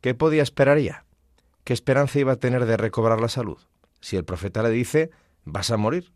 ¿Qué 0.00 0.14
podía 0.14 0.42
esperar 0.42 0.78
ya? 0.78 1.04
¿Qué 1.64 1.72
esperanza 1.72 2.18
iba 2.18 2.32
a 2.32 2.36
tener 2.36 2.66
de 2.66 2.76
recobrar 2.76 3.20
la 3.20 3.28
salud? 3.28 3.58
Si 4.00 4.16
el 4.16 4.24
profeta 4.24 4.62
le 4.62 4.70
dice, 4.70 5.10
vas 5.44 5.70
a 5.70 5.76
morir. 5.76 6.12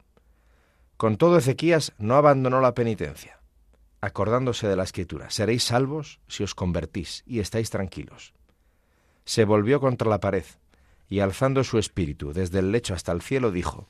Con 0.97 1.17
todo, 1.17 1.39
Ezequías 1.39 1.93
no 1.99 2.15
abandonó 2.17 2.61
la 2.61 2.75
penitencia, 2.75 3.41
acordándose 4.01 4.67
de 4.67 4.77
la 4.77 4.85
escritura, 4.85 5.31
seréis 5.31 5.65
salvos 5.65 6.21
si 6.29 6.43
os 6.43 6.55
convertís 6.55 7.23
y 7.27 7.41
estáis 7.41 7.71
tranquilos. 7.71 8.33
Se 9.25 9.45
volvió 9.45 9.81
contra 9.81 10.09
la 10.09 10.21
pared 10.21 10.45
y 11.09 11.21
alzando 11.21 11.65
su 11.65 11.79
espíritu 11.79 12.33
desde 12.33 12.61
el 12.61 12.73
lecho 12.73 12.95
hasta 12.95 13.13
el 13.13 13.23
cielo, 13.23 13.51
dijo, 13.51 13.89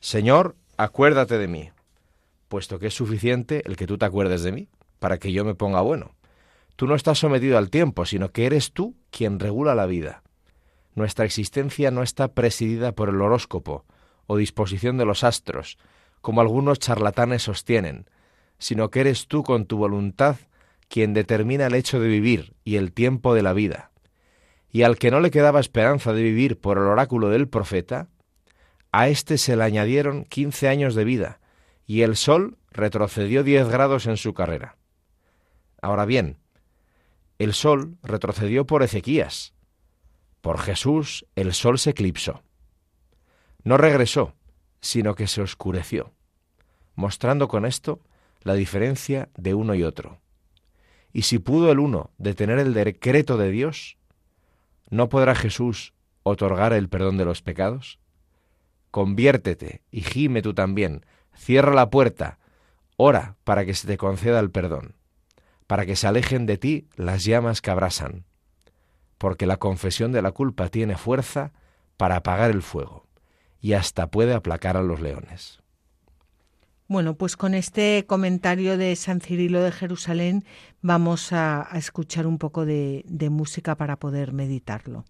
Señor, 0.00 0.56
acuérdate 0.76 1.38
de 1.38 1.48
mí 1.48 1.70
puesto 2.54 2.78
que 2.78 2.86
es 2.86 2.94
suficiente 2.94 3.62
el 3.66 3.76
que 3.76 3.88
tú 3.88 3.98
te 3.98 4.04
acuerdes 4.04 4.44
de 4.44 4.52
mí, 4.52 4.68
para 5.00 5.18
que 5.18 5.32
yo 5.32 5.44
me 5.44 5.56
ponga 5.56 5.80
bueno. 5.80 6.14
Tú 6.76 6.86
no 6.86 6.94
estás 6.94 7.18
sometido 7.18 7.58
al 7.58 7.68
tiempo, 7.68 8.06
sino 8.06 8.30
que 8.30 8.46
eres 8.46 8.72
tú 8.72 8.94
quien 9.10 9.40
regula 9.40 9.74
la 9.74 9.86
vida. 9.86 10.22
Nuestra 10.94 11.24
existencia 11.24 11.90
no 11.90 12.04
está 12.04 12.28
presidida 12.28 12.92
por 12.92 13.08
el 13.08 13.20
horóscopo 13.20 13.84
o 14.28 14.36
disposición 14.36 14.96
de 14.98 15.04
los 15.04 15.24
astros, 15.24 15.78
como 16.24 16.40
algunos 16.40 16.78
charlatanes 16.78 17.42
sostienen, 17.42 18.08
sino 18.58 18.90
que 18.90 19.00
eres 19.00 19.28
tú 19.28 19.42
con 19.42 19.66
tu 19.66 19.76
voluntad 19.76 20.36
quien 20.88 21.12
determina 21.12 21.66
el 21.66 21.74
hecho 21.74 22.00
de 22.00 22.08
vivir 22.08 22.54
y 22.64 22.76
el 22.76 22.92
tiempo 22.94 23.34
de 23.34 23.42
la 23.42 23.52
vida. 23.52 23.90
Y 24.70 24.84
al 24.84 24.96
que 24.96 25.10
no 25.10 25.20
le 25.20 25.30
quedaba 25.30 25.60
esperanza 25.60 26.14
de 26.14 26.22
vivir 26.22 26.58
por 26.58 26.78
el 26.78 26.84
oráculo 26.84 27.28
del 27.28 27.46
profeta, 27.46 28.08
a 28.90 29.08
éste 29.08 29.36
se 29.36 29.54
le 29.54 29.64
añadieron 29.64 30.24
quince 30.24 30.66
años 30.66 30.94
de 30.94 31.04
vida, 31.04 31.40
y 31.86 32.00
el 32.00 32.16
Sol 32.16 32.56
retrocedió 32.70 33.44
10 33.44 33.68
grados 33.68 34.06
en 34.06 34.16
su 34.16 34.32
carrera. 34.32 34.78
Ahora 35.82 36.06
bien, 36.06 36.38
el 37.38 37.52
Sol 37.52 37.98
retrocedió 38.02 38.66
por 38.66 38.82
Ezequías. 38.82 39.52
Por 40.40 40.58
Jesús 40.58 41.26
el 41.36 41.52
Sol 41.52 41.78
se 41.78 41.90
eclipsó. 41.90 42.42
No 43.62 43.76
regresó, 43.76 44.34
sino 44.84 45.14
que 45.14 45.26
se 45.26 45.40
oscureció, 45.40 46.12
mostrando 46.94 47.48
con 47.48 47.64
esto 47.64 48.00
la 48.42 48.52
diferencia 48.52 49.30
de 49.34 49.54
uno 49.54 49.74
y 49.74 49.82
otro. 49.82 50.20
Y 51.10 51.22
si 51.22 51.38
pudo 51.38 51.72
el 51.72 51.78
uno 51.78 52.10
detener 52.18 52.58
el 52.58 52.74
decreto 52.74 53.38
de 53.38 53.50
Dios, 53.50 53.96
¿no 54.90 55.08
podrá 55.08 55.34
Jesús 55.34 55.94
otorgar 56.22 56.74
el 56.74 56.90
perdón 56.90 57.16
de 57.16 57.24
los 57.24 57.40
pecados? 57.40 57.98
Conviértete 58.90 59.80
y 59.90 60.02
gime 60.02 60.42
tú 60.42 60.52
también, 60.52 61.06
cierra 61.34 61.72
la 61.72 61.88
puerta, 61.88 62.38
ora 62.98 63.36
para 63.44 63.64
que 63.64 63.72
se 63.72 63.86
te 63.86 63.96
conceda 63.96 64.38
el 64.38 64.50
perdón, 64.50 64.96
para 65.66 65.86
que 65.86 65.96
se 65.96 66.06
alejen 66.06 66.44
de 66.44 66.58
ti 66.58 66.88
las 66.94 67.24
llamas 67.24 67.62
que 67.62 67.70
abrasan, 67.70 68.26
porque 69.16 69.46
la 69.46 69.56
confesión 69.56 70.12
de 70.12 70.20
la 70.20 70.32
culpa 70.32 70.68
tiene 70.68 70.98
fuerza 70.98 71.52
para 71.96 72.16
apagar 72.16 72.50
el 72.50 72.60
fuego 72.60 73.04
y 73.64 73.72
hasta 73.72 74.08
puede 74.08 74.34
aplacar 74.34 74.76
a 74.76 74.82
los 74.82 75.00
leones. 75.00 75.58
Bueno, 76.86 77.14
pues 77.14 77.34
con 77.34 77.54
este 77.54 78.04
comentario 78.06 78.76
de 78.76 78.94
San 78.94 79.22
Cirilo 79.22 79.62
de 79.62 79.72
Jerusalén 79.72 80.44
vamos 80.82 81.32
a, 81.32 81.66
escuchar 81.72 82.26
un 82.26 82.36
poco 82.36 82.66
de, 82.66 83.06
de 83.08 83.30
música 83.30 83.74
para 83.74 83.96
poder 83.96 84.34
meditarlo. 84.34 85.06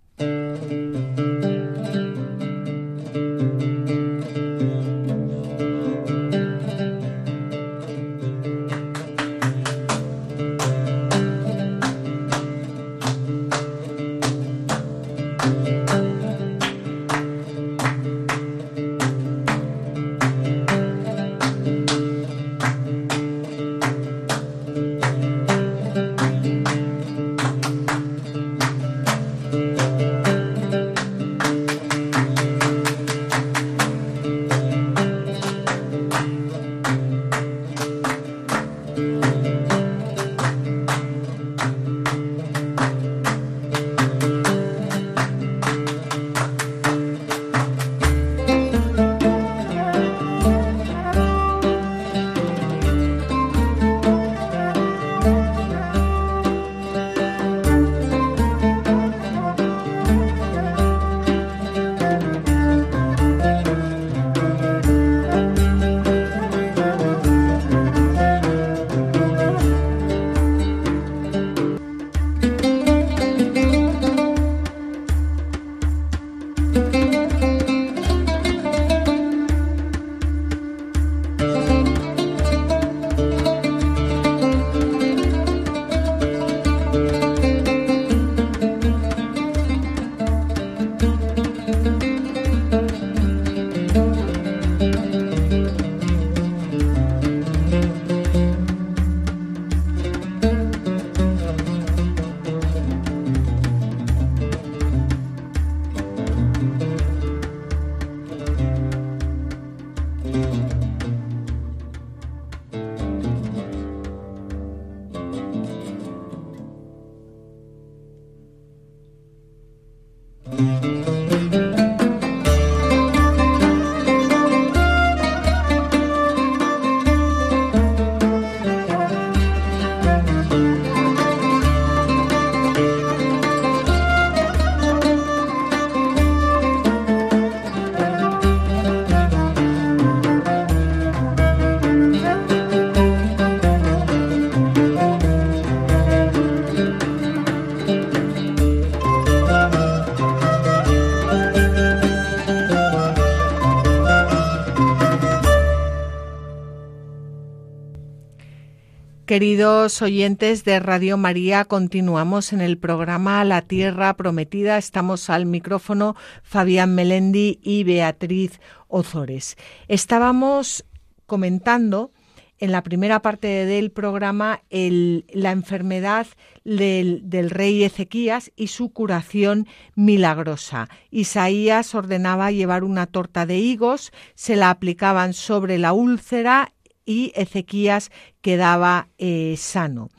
Queridos 159.35 160.01
oyentes 160.01 160.63
de 160.63 160.79
Radio 160.79 161.17
María, 161.17 161.65
continuamos 161.65 162.53
en 162.53 162.61
el 162.61 162.79
programa 162.79 163.43
La 163.43 163.63
Tierra 163.63 164.15
Prometida. 164.15 164.79
Estamos 164.79 165.29
al 165.29 165.45
micrófono 165.45 166.15
Fabián 166.45 166.95
Melendi 166.95 167.59
y 167.61 167.83
Beatriz 167.83 168.61
Ozores. 168.87 169.57
Estábamos 169.89 170.85
comentando 171.27 172.13
en 172.59 172.71
la 172.71 172.85
primera 172.85 173.23
parte 173.23 173.49
del 173.67 173.91
programa 173.91 174.63
la 174.71 175.51
enfermedad 175.51 176.29
del, 176.65 177.29
del, 177.29 177.51
rey 177.51 177.83
Ezequías 177.83 178.53
y 178.55 178.69
su 178.69 178.93
curación 178.93 179.67
milagrosa. 179.97 180.89
Isaías 181.11 181.93
ordenaba 181.97 182.53
llevar 182.53 182.85
una 182.85 183.07
torta 183.07 183.47
de 183.47 183.59
higos, 183.59 184.13
se 184.37 184.55
la 184.55 184.71
aplicaban 184.71 185.33
sobre 185.33 185.79
la 185.79 185.93
úlcera 185.93 186.74
y 187.05 187.33
Ezequías 187.35 188.11
quedaba 188.41 189.09
eh, 189.19 189.55
sano. 189.59 190.11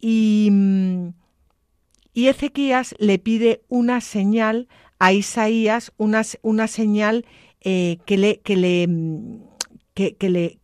Y, 0.00 0.50
y, 2.12 2.28
Ezequías 2.28 2.94
le 2.98 3.18
pide 3.18 3.62
una 3.68 4.00
señal 4.00 4.68
a 4.98 5.12
Isaías, 5.12 5.92
una, 5.96 6.22
una 6.42 6.68
señal 6.68 7.24
eh, 7.60 7.98
que 8.06 8.16
le, 8.16 8.40
que 8.40 8.56
le, 8.56 8.88
que, 9.94 10.30
le, 10.30 10.58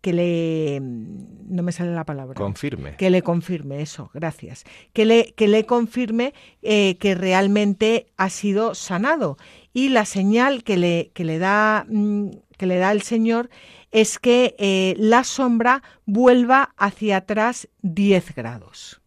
que 0.00 0.12
le, 0.12 0.80
no 0.80 1.62
me 1.62 1.72
sale 1.72 1.94
la 1.94 2.04
palabra. 2.04 2.34
Confirme. 2.34 2.96
Que 2.96 3.10
le 3.10 3.22
confirme, 3.22 3.82
eso, 3.82 4.10
gracias. 4.14 4.64
Que 4.92 5.04
le, 5.04 5.32
que 5.36 5.48
le 5.48 5.66
confirme 5.66 6.32
eh, 6.62 6.96
que 6.98 7.14
realmente 7.14 8.06
ha 8.16 8.30
sido 8.30 8.74
sanado. 8.74 9.36
Y 9.72 9.90
la 9.90 10.04
señal 10.04 10.64
que 10.64 10.76
le, 10.76 11.10
que 11.14 11.24
le, 11.24 11.38
da, 11.38 11.86
mm, 11.88 12.30
que 12.56 12.66
le 12.66 12.78
da 12.78 12.92
el 12.92 13.02
Señor 13.02 13.50
es 13.90 14.18
que 14.18 14.54
eh, 14.58 14.94
la 14.98 15.24
sombra 15.24 15.82
vuelva 16.06 16.74
hacia 16.76 17.18
atrás 17.18 17.68
10 17.82 18.34
grados 18.34 18.97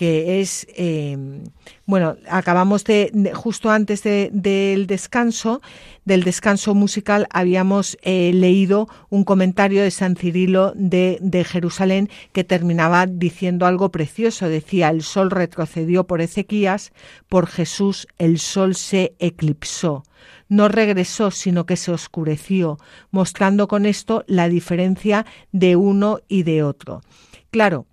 que 0.00 0.40
es, 0.40 0.66
em, 0.76 1.44
bueno, 1.84 2.16
acabamos 2.26 2.84
de, 2.84 3.32
justo 3.34 3.70
antes 3.70 4.02
del 4.02 4.86
descanso, 4.86 5.60
del 6.06 6.24
descanso 6.24 6.74
musical, 6.74 7.26
habíamos 7.28 7.98
eh, 8.00 8.30
leído 8.32 8.88
un 9.10 9.24
comentario 9.24 9.82
de 9.82 9.90
San 9.90 10.16
Cirilo 10.16 10.72
de, 10.74 11.18
de, 11.20 11.44
Jerusalén 11.44 12.08
que 12.32 12.44
terminaba 12.44 13.06
diciendo 13.06 13.66
algo 13.66 13.90
precioso. 13.90 14.48
Decía, 14.48 14.88
el 14.88 15.02
sol 15.02 15.30
retrocedió 15.30 16.06
por 16.06 16.22
Ezequías, 16.22 16.92
por 17.28 17.46
Jesús 17.46 18.08
el 18.16 18.38
sol 18.38 18.76
se 18.76 19.12
eclipsó 19.18 20.04
no 20.48 20.68
regresó, 20.68 21.30
sino 21.30 21.64
que 21.64 21.76
se 21.76 21.92
oscureció, 21.92 22.78
mostrando 23.12 23.68
con 23.68 23.86
esto 23.86 24.24
la 24.26 24.48
diferencia 24.48 25.24
de 25.52 25.76
uno 25.76 26.20
y 26.26 26.42
de 26.42 26.64
otro. 26.64 27.02
Claro, 27.50 27.86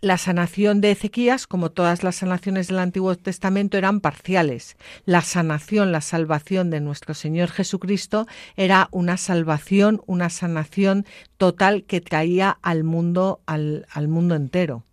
la 0.00 0.16
sanación 0.16 0.80
de 0.80 0.92
Ezequías, 0.92 1.46
como 1.46 1.70
todas 1.70 2.02
las 2.02 2.16
sanaciones 2.16 2.68
del 2.68 2.78
Antiguo 2.78 3.14
Testamento, 3.16 3.76
eran 3.76 4.00
parciales. 4.00 4.76
La 5.04 5.20
sanación, 5.20 5.92
la 5.92 6.00
salvación 6.00 6.70
de 6.70 6.80
nuestro 6.80 7.12
Señor 7.12 7.50
Jesucristo 7.50 8.26
era 8.56 8.88
una 8.92 9.18
salvación, 9.18 10.00
una 10.06 10.30
sanación 10.30 11.04
total 11.36 11.84
que 11.84 12.00
traía 12.00 12.58
al 12.62 12.82
mundo, 12.82 13.40
al, 13.44 13.86
al 13.92 14.08
mundo 14.08 14.34
entero. 14.34 14.84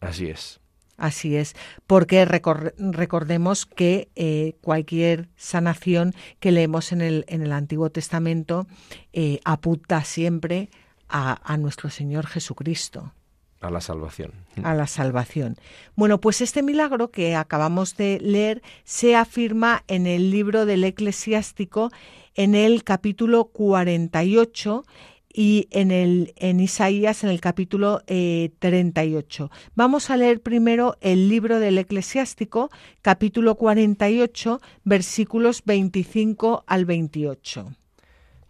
Así 0.00 0.26
es. 0.26 0.60
Así 0.96 1.36
es, 1.36 1.54
porque 1.86 2.24
recordemos 2.24 3.66
que 3.66 4.08
eh, 4.16 4.56
cualquier 4.60 5.28
sanación 5.36 6.12
que 6.40 6.50
leemos 6.50 6.90
en 6.90 7.02
el, 7.02 7.24
en 7.28 7.42
el 7.42 7.52
Antiguo 7.52 7.90
Testamento 7.90 8.66
eh, 9.12 9.38
apunta 9.44 10.02
siempre 10.02 10.70
a, 11.08 11.40
a 11.44 11.56
nuestro 11.56 11.88
Señor 11.88 12.26
Jesucristo. 12.26 13.12
A 13.60 13.70
la 13.70 13.80
salvación. 13.80 14.32
A 14.62 14.74
la 14.74 14.86
salvación. 14.86 15.56
Bueno, 15.96 16.20
pues 16.20 16.40
este 16.40 16.62
milagro 16.62 17.10
que 17.10 17.34
acabamos 17.34 17.96
de 17.96 18.18
leer 18.20 18.62
se 18.84 19.16
afirma 19.16 19.82
en 19.88 20.06
el 20.06 20.30
libro 20.30 20.64
del 20.64 20.84
eclesiástico 20.84 21.90
en 22.38 22.54
el 22.54 22.84
capítulo 22.84 23.46
48 23.46 24.84
y 25.32 25.66
en, 25.72 25.90
el, 25.90 26.34
en 26.36 26.60
Isaías 26.60 27.24
en 27.24 27.30
el 27.30 27.40
capítulo 27.40 28.00
38. 28.06 29.44
Eh, 29.44 29.70
Vamos 29.74 30.08
a 30.10 30.16
leer 30.16 30.40
primero 30.40 30.96
el 31.00 31.28
libro 31.28 31.58
del 31.58 31.78
eclesiástico, 31.78 32.70
capítulo 33.02 33.56
48, 33.56 34.60
versículos 34.84 35.64
25 35.64 36.62
al 36.66 36.84
28. 36.84 37.72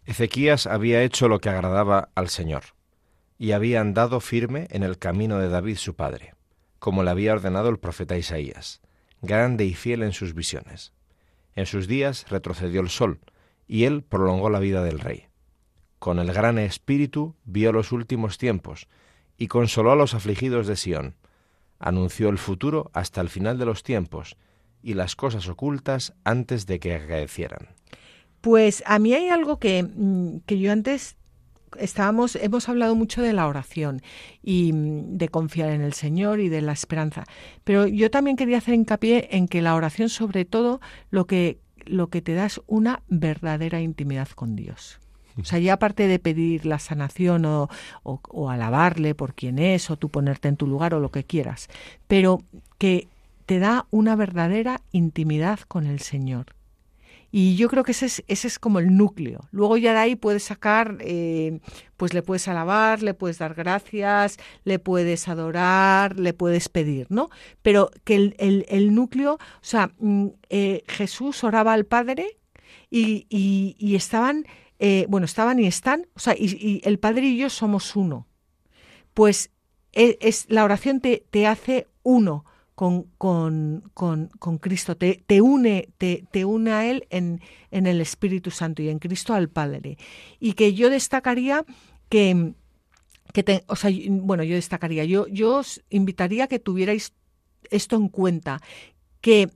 Ezequías 0.04 0.66
había 0.66 1.02
hecho 1.02 1.28
lo 1.28 1.40
que 1.40 1.48
agradaba 1.48 2.10
al 2.14 2.28
Señor 2.28 2.77
y 3.38 3.52
había 3.52 3.80
andado 3.80 4.20
firme 4.20 4.66
en 4.70 4.82
el 4.82 4.98
camino 4.98 5.38
de 5.38 5.48
David 5.48 5.76
su 5.76 5.94
padre, 5.94 6.34
como 6.78 7.02
le 7.02 7.10
había 7.10 7.32
ordenado 7.32 7.68
el 7.68 7.78
profeta 7.78 8.18
Isaías, 8.18 8.82
grande 9.22 9.64
y 9.64 9.74
fiel 9.74 10.02
en 10.02 10.12
sus 10.12 10.34
visiones. 10.34 10.92
En 11.54 11.66
sus 11.66 11.88
días 11.88 12.28
retrocedió 12.28 12.80
el 12.80 12.88
sol, 12.90 13.20
y 13.66 13.84
él 13.84 14.02
prolongó 14.02 14.50
la 14.50 14.58
vida 14.60 14.82
del 14.82 14.98
rey 14.98 15.28
con 15.98 16.18
el 16.18 16.32
gran 16.32 16.58
espíritu 16.58 17.34
vio 17.44 17.72
los 17.72 17.92
últimos 17.92 18.38
tiempos 18.38 18.88
y 19.36 19.48
consoló 19.48 19.92
a 19.92 19.96
los 19.96 20.14
afligidos 20.14 20.66
de 20.66 20.76
Sión. 20.76 21.16
Anunció 21.78 22.28
el 22.28 22.38
futuro 22.38 22.90
hasta 22.92 23.20
el 23.20 23.28
final 23.28 23.58
de 23.58 23.66
los 23.66 23.82
tiempos 23.82 24.36
y 24.82 24.94
las 24.94 25.16
cosas 25.16 25.48
ocultas 25.48 26.14
antes 26.24 26.66
de 26.66 26.80
que 26.80 26.94
acaecieran. 26.94 27.68
Pues 28.40 28.82
a 28.86 28.98
mí 28.98 29.14
hay 29.14 29.28
algo 29.28 29.58
que, 29.58 29.82
mm, 29.82 30.40
que 30.46 30.58
yo 30.58 30.72
antes 30.72 31.16
estábamos, 31.78 32.36
hemos 32.36 32.68
hablado 32.68 32.94
mucho 32.94 33.22
de 33.22 33.32
la 33.32 33.46
oración 33.46 34.02
y 34.42 34.72
mm, 34.72 35.18
de 35.18 35.28
confiar 35.28 35.70
en 35.70 35.82
el 35.82 35.92
Señor 35.92 36.40
y 36.40 36.48
de 36.48 36.62
la 36.62 36.72
esperanza. 36.72 37.24
Pero 37.64 37.86
yo 37.86 38.10
también 38.10 38.36
quería 38.36 38.58
hacer 38.58 38.74
hincapié 38.74 39.28
en 39.32 39.48
que 39.48 39.62
la 39.62 39.74
oración, 39.74 40.08
sobre 40.08 40.44
todo, 40.44 40.80
lo 41.10 41.26
que, 41.26 41.58
lo 41.84 42.08
que 42.08 42.22
te 42.22 42.34
da 42.34 42.46
es 42.46 42.60
una 42.66 43.02
verdadera 43.08 43.80
intimidad 43.80 44.28
con 44.28 44.56
Dios. 44.56 44.98
O 45.40 45.44
sea, 45.44 45.58
ya 45.58 45.74
aparte 45.74 46.08
de 46.08 46.18
pedir 46.18 46.66
la 46.66 46.78
sanación 46.78 47.44
o, 47.44 47.68
o, 48.02 48.50
alabarle 48.50 49.14
por 49.14 49.34
quien 49.34 49.58
es, 49.58 49.88
o 49.90 49.96
tú 49.96 50.08
ponerte 50.08 50.48
en 50.48 50.56
tu 50.56 50.66
lugar 50.66 50.94
o 50.94 51.00
lo 51.00 51.10
que 51.10 51.22
quieras, 51.22 51.68
pero 52.08 52.42
que 52.78 53.06
te 53.46 53.60
da 53.60 53.86
una 53.90 54.16
verdadera 54.16 54.82
intimidad 54.92 55.60
con 55.60 55.86
el 55.86 56.00
Señor. 56.00 56.57
Y 57.40 57.54
yo 57.54 57.68
creo 57.68 57.84
que 57.84 57.92
ese 57.92 58.06
es, 58.06 58.24
ese 58.26 58.48
es 58.48 58.58
como 58.58 58.80
el 58.80 58.96
núcleo. 58.96 59.46
Luego 59.52 59.76
ya 59.76 59.92
de 59.92 60.00
ahí 60.00 60.16
puedes 60.16 60.42
sacar, 60.42 60.98
eh, 60.98 61.60
pues 61.96 62.12
le 62.12 62.20
puedes 62.20 62.48
alabar, 62.48 63.00
le 63.00 63.14
puedes 63.14 63.38
dar 63.38 63.54
gracias, 63.54 64.38
le 64.64 64.80
puedes 64.80 65.28
adorar, 65.28 66.18
le 66.18 66.32
puedes 66.32 66.68
pedir, 66.68 67.06
¿no? 67.10 67.30
Pero 67.62 67.92
que 68.02 68.16
el, 68.16 68.66
el, 68.68 68.92
núcleo, 68.92 69.34
o 69.34 69.38
sea, 69.60 69.92
mm, 70.00 70.26
eh, 70.50 70.82
Jesús 70.88 71.44
oraba 71.44 71.74
al 71.74 71.84
Padre 71.84 72.40
y, 72.90 73.28
y, 73.28 73.94
estaban 73.94 74.44
eh, 74.80 75.06
bueno, 75.08 75.24
estaban 75.24 75.60
y 75.60 75.68
están, 75.68 76.08
o 76.16 76.18
sea, 76.18 76.34
y, 76.36 76.80
el 76.82 76.98
Padre 76.98 77.26
y 77.26 77.38
yo 77.38 77.50
somos 77.50 77.94
uno. 77.94 78.26
Pues 79.14 79.52
e, 79.92 80.18
es, 80.20 80.46
la 80.48 80.64
oración 80.64 81.00
te, 81.00 81.24
te 81.30 81.46
hace 81.46 81.86
uno 82.02 82.44
con, 82.78 83.10
con, 83.18 83.90
con, 83.92 84.28
con 84.38 84.58
Cristo, 84.58 84.96
te, 84.96 85.24
te, 85.26 85.40
une, 85.40 85.88
te, 85.98 86.22
te 86.30 86.44
une 86.44 86.70
a 86.70 86.88
Él 86.88 87.08
en, 87.10 87.40
en 87.72 87.88
el 87.88 88.00
Espíritu 88.00 88.52
Santo 88.52 88.82
y 88.82 88.88
en 88.88 89.00
Cristo 89.00 89.34
al 89.34 89.48
Padre. 89.48 89.98
Y 90.38 90.52
que 90.52 90.74
yo 90.74 90.88
destacaría 90.88 91.64
que, 92.08 92.52
que 93.32 93.64
o 93.66 93.74
sea, 93.74 93.90
bueno, 94.08 94.44
yo 94.44 94.54
destacaría, 94.54 95.04
yo, 95.04 95.26
yo 95.26 95.56
os 95.56 95.82
invitaría 95.90 96.44
a 96.44 96.46
que 96.46 96.60
tuvierais 96.60 97.14
esto 97.68 97.96
en 97.96 98.08
cuenta, 98.08 98.62
que 99.20 99.50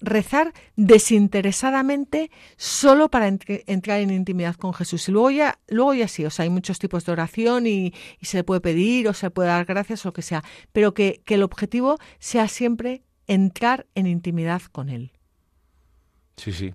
rezar 0.00 0.52
desinteresadamente 0.76 2.30
solo 2.56 3.10
para 3.10 3.28
entrar 3.28 4.00
en 4.00 4.10
intimidad 4.10 4.56
con 4.56 4.74
Jesús. 4.74 5.08
Y 5.08 5.12
luego 5.12 5.30
ya, 5.30 5.58
luego 5.68 5.94
ya 5.94 6.08
sí, 6.08 6.24
o 6.24 6.30
sea, 6.30 6.44
hay 6.44 6.50
muchos 6.50 6.78
tipos 6.78 7.04
de 7.04 7.12
oración 7.12 7.66
y, 7.66 7.94
se 8.22 8.38
le 8.38 8.44
puede 8.44 8.60
pedir 8.60 9.08
o 9.08 9.14
se 9.14 9.30
puede 9.30 9.48
dar 9.48 9.64
gracias 9.64 10.04
o 10.04 10.08
lo 10.08 10.12
que 10.12 10.22
sea, 10.22 10.44
pero 10.72 10.94
que, 10.94 11.22
que 11.24 11.34
el 11.34 11.42
objetivo 11.42 11.98
sea 12.18 12.48
siempre 12.48 13.02
entrar 13.26 13.86
en 13.94 14.06
intimidad 14.06 14.62
con 14.72 14.88
Él. 14.88 15.12
Sí, 16.36 16.52
sí. 16.52 16.74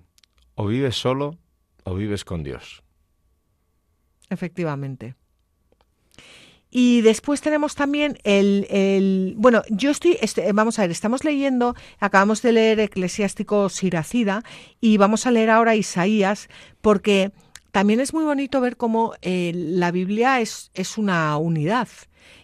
O 0.54 0.66
vives 0.66 0.96
solo 0.96 1.38
o 1.84 1.94
vives 1.94 2.24
con 2.24 2.42
Dios. 2.42 2.82
Efectivamente. 4.28 5.14
Y 6.74 7.02
después 7.02 7.42
tenemos 7.42 7.74
también 7.74 8.16
el, 8.24 9.34
bueno, 9.36 9.62
yo 9.68 9.90
estoy, 9.90 10.16
este, 10.22 10.50
vamos 10.52 10.78
a 10.78 10.82
ver, 10.82 10.90
estamos 10.90 11.22
leyendo, 11.22 11.76
acabamos 12.00 12.40
de 12.40 12.52
leer 12.52 12.80
Eclesiástico 12.80 13.68
Siracida 13.68 14.42
y 14.80 14.96
vamos 14.96 15.26
a 15.26 15.30
leer 15.30 15.50
ahora 15.50 15.76
Isaías, 15.76 16.48
porque 16.80 17.30
también 17.72 18.00
es 18.00 18.14
muy 18.14 18.24
bonito 18.24 18.62
ver 18.62 18.78
cómo 18.78 19.12
eh, 19.20 19.52
la 19.54 19.90
Biblia 19.90 20.40
es, 20.40 20.70
es 20.72 20.96
una 20.96 21.36
unidad. 21.36 21.88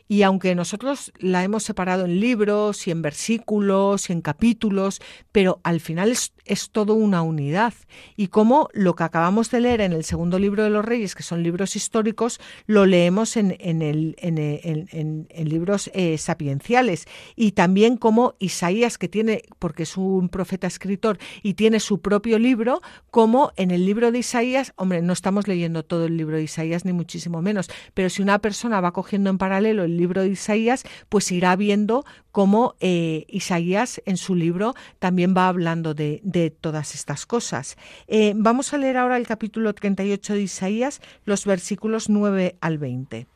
Y 0.09 0.23
aunque 0.23 0.55
nosotros 0.55 1.13
la 1.19 1.45
hemos 1.45 1.63
separado 1.63 2.07
en 2.07 2.19
libros 2.19 2.89
y 2.89 2.91
en 2.91 3.03
versículos 3.03 4.09
y 4.09 4.15
en 4.15 4.23
capítulos, 4.23 5.01
pero 5.33 5.61
al 5.63 5.81
final 5.81 6.11
es, 6.11 6.33
es 6.47 6.71
todo 6.71 6.95
una 6.95 7.21
unidad. 7.21 7.75
Y 8.17 8.29
como 8.29 8.71
lo 8.73 8.95
que 8.95 9.05
acabamos 9.05 9.51
de 9.51 9.61
leer 9.61 9.83
en 9.83 9.93
el 9.93 10.05
segundo 10.05 10.39
libro 10.39 10.65
de 10.65 10.71
los 10.71 10.85
Reyes, 10.85 11.15
que 11.15 11.23
son 11.23 11.43
libros 11.43 11.77
históricos, 11.77 12.41
lo 12.67 12.87
leemos 12.87 13.37
en, 13.37 13.55
en, 13.61 13.83
el, 13.83 14.17
en, 14.19 15.29
libros 15.49 15.91
eh, 15.93 16.17
sapienciales. 16.17 17.07
Y 17.37 17.53
también 17.53 17.99
como 17.99 18.35
Isaías, 18.39 18.97
que 18.97 19.09
tiene, 19.09 19.43
porque 19.59 19.83
es 19.83 19.99
un 19.99 20.31
profeta 20.31 20.67
escritor 20.67 21.19
y 21.43 21.55
tiene 21.55 21.81
su 21.81 22.01
propio 22.01 22.39
libro, 22.39 22.81
como 23.11 23.53
en 23.57 23.71
el 23.71 23.85
libro 23.85 24.11
de 24.11 24.21
Isaías, 24.21 24.73
hombre, 24.77 25.03
no 25.03 25.13
estamos 25.13 25.47
leyendo 25.49 25.85
todo 25.85 26.07
el 26.07 26.17
libro 26.17 26.37
de 26.37 26.45
Isaías, 26.45 26.87
ni 26.87 26.95
muchísimo 26.95 27.43
menos, 27.43 27.71
pero 27.93 28.09
si 28.09 28.23
una 28.23 28.39
persona 28.39 28.81
va 28.81 28.93
cogiendo 28.93 29.29
en 29.29 29.37
paralelo 29.37 29.85
el 29.85 29.98
libro 29.99 30.23
de 30.23 30.29
Isaías, 30.29 30.85
pues 31.09 31.31
irá 31.31 31.55
viendo 31.57 32.05
cómo 32.33 32.75
eh, 32.81 33.27
Isaías 33.29 34.01
en 34.07 34.17
su 34.17 34.35
libro 34.35 34.75
también 34.99 35.35
va 35.37 35.49
hablando 35.49 35.95
de, 35.95 36.57
todas 36.61 36.95
estas 36.95 37.27
cosas. 37.27 37.77
Eh, 38.07 38.33
vamos 38.37 38.73
a 38.73 38.79
leer 38.79 38.97
ahora 38.97 39.17
el 39.17 39.27
capítulo 39.27 39.75
38 39.75 40.35
de 40.35 40.43
Isaías, 40.43 41.01
los 41.25 41.45
versículos 41.45 42.09
9 42.09 42.57
al 42.61 42.79
20. 42.79 43.27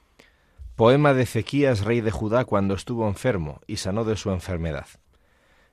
Poema 0.76 1.12
de 1.12 1.24
Ezequías, 1.24 1.84
rey 1.84 2.00
de 2.00 2.10
Judá, 2.10 2.44
cuando 2.44 2.74
estuvo 2.74 3.06
enfermo 3.06 3.60
y 3.66 3.76
sanó 3.76 4.04
de 4.04 4.16
su 4.16 4.30
enfermedad. 4.30 4.86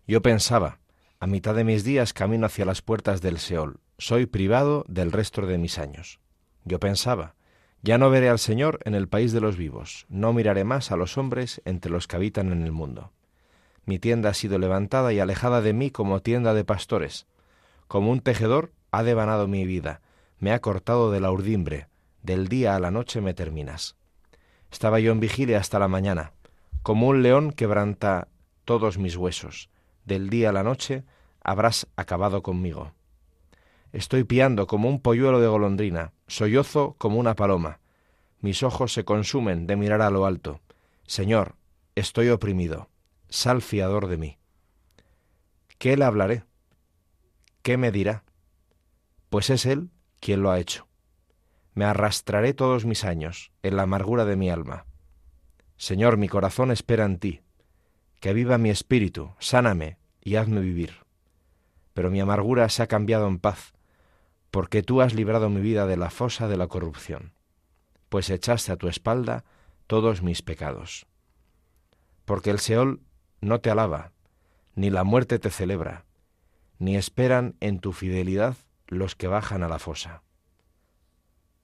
Yo 0.08 0.22
pensaba, 0.22 0.80
a 1.20 1.28
mitad 1.28 1.56
de 1.56 1.64
mis 1.64 1.84
días 1.84 2.14
camino 2.14 2.48
hacia 2.48 2.66
las 2.66 2.82
puertas 2.82 3.22
del 3.22 3.38
Seol, 3.38 3.80
soy 3.98 4.26
privado 4.26 4.86
del 4.88 5.12
resto 5.12 5.46
de 5.46 5.58
mis 5.58 5.78
años. 5.78 6.20
Yo 6.66 6.80
pensaba, 6.80 7.36
ya 7.82 7.98
no 7.98 8.10
veré 8.10 8.30
al 8.30 8.40
Señor 8.40 8.80
en 8.84 8.96
el 8.96 9.08
país 9.08 9.32
de 9.32 9.42
los 9.42 9.58
vivos, 9.58 10.06
no 10.10 10.34
miraré 10.34 10.64
más 10.64 10.92
a 10.92 10.98
los 10.98 11.18
hombres 11.18 11.62
entre 11.66 11.92
los 11.92 12.08
que 12.08 12.18
habitan 12.18 12.52
en 12.52 12.64
el 12.64 12.72
mundo. 12.72 13.12
Mi 13.86 14.00
tienda 14.00 14.30
ha 14.30 14.34
sido 14.34 14.60
levantada 14.60 15.14
y 15.14 15.20
alejada 15.20 15.62
de 15.62 15.74
mí 15.74 15.90
como 15.90 16.22
tienda 16.22 16.54
de 16.54 16.66
pastores. 16.66 17.26
Como 17.88 18.12
un 18.12 18.20
tejedor 18.20 18.72
ha 18.92 19.04
devanado 19.04 19.48
mi 19.48 19.66
vida, 19.66 20.02
me 20.38 20.52
ha 20.52 20.60
cortado 20.60 21.12
de 21.12 21.20
la 21.20 21.32
urdimbre, 21.32 21.88
del 22.22 22.48
día 22.48 22.76
a 22.76 22.80
la 22.80 22.92
noche 22.92 23.22
me 23.22 23.34
terminas. 23.34 23.96
Estaba 24.72 25.00
yo 25.00 25.12
en 25.12 25.20
vigilia 25.20 25.58
hasta 25.58 25.80
la 25.80 25.88
mañana, 25.88 26.34
como 26.84 27.08
un 27.08 27.24
león 27.24 27.52
quebranta 27.52 28.28
todos 28.66 28.98
mis 28.98 29.16
huesos, 29.16 29.70
del 30.06 30.30
día 30.30 30.50
a 30.50 30.54
la 30.54 30.64
noche 30.64 31.04
habrás 31.42 31.88
acabado 31.96 32.44
conmigo. 32.44 32.94
Estoy 33.92 34.24
piando 34.24 34.68
como 34.68 34.88
un 34.88 35.02
polluelo 35.02 35.40
de 35.40 35.48
golondrina, 35.48 36.14
sollozo 36.28 36.96
como 37.00 37.20
una 37.20 37.36
paloma. 37.36 37.80
Mis 38.40 38.62
ojos 38.62 38.94
se 38.94 39.04
consumen 39.04 39.66
de 39.66 39.76
mirar 39.76 40.02
a 40.02 40.12
lo 40.12 40.26
alto. 40.26 40.62
Señor, 41.08 41.56
estoy 41.96 42.30
oprimido. 42.30 42.90
Sal 43.30 43.62
fiador 43.62 44.08
de 44.08 44.18
mí. 44.18 44.38
¿Qué 45.80 45.98
le 45.98 46.06
hablaré? 46.06 46.44
¿Qué 47.64 47.78
me 47.78 47.92
dirá? 47.92 48.24
Pues 49.30 49.50
es 49.50 49.66
Él 49.66 49.90
quien 50.20 50.44
lo 50.44 50.52
ha 50.52 50.60
hecho. 50.60 50.88
Me 51.74 51.86
arrastraré 51.86 52.54
todos 52.54 52.86
mis 52.86 53.04
años 53.04 53.52
en 53.64 53.76
la 53.76 53.84
amargura 53.84 54.26
de 54.26 54.36
mi 54.36 54.50
alma. 54.50 54.86
Señor, 55.78 56.18
mi 56.18 56.28
corazón 56.28 56.72
espera 56.72 57.06
en 57.06 57.18
ti. 57.18 57.42
Que 58.20 58.34
viva 58.34 58.58
mi 58.58 58.70
espíritu, 58.70 59.34
sáname 59.40 59.98
y 60.22 60.36
hazme 60.36 60.62
vivir. 60.62 61.06
Pero 61.94 62.12
mi 62.12 62.20
amargura 62.20 62.68
se 62.70 62.84
ha 62.84 62.88
cambiado 62.88 63.28
en 63.28 63.40
paz 63.40 63.74
porque 64.52 64.82
tú 64.82 65.02
has 65.02 65.14
librado 65.14 65.50
mi 65.50 65.62
vida 65.62 65.86
de 65.86 65.98
la 65.98 66.10
fosa 66.10 66.48
de 66.48 66.58
la 66.58 66.68
corrupción, 66.68 67.34
pues 68.10 68.30
echaste 68.30 68.72
a 68.72 68.78
tu 68.78 68.88
espalda 68.88 69.44
todos 69.88 70.22
mis 70.22 70.42
pecados. 70.42 71.06
Porque 72.26 72.50
el 72.50 72.60
Seol 72.60 73.02
no 73.42 73.60
te 73.62 73.70
alaba, 73.70 74.12
ni 74.76 74.90
la 74.90 75.04
muerte 75.04 75.40
te 75.40 75.50
celebra, 75.50 76.06
ni 76.80 76.96
esperan 76.96 77.56
en 77.60 77.80
tu 77.80 77.92
fidelidad 77.92 78.56
los 78.88 79.16
que 79.16 79.28
bajan 79.28 79.64
a 79.64 79.68
la 79.68 79.80
fosa. 79.80 80.24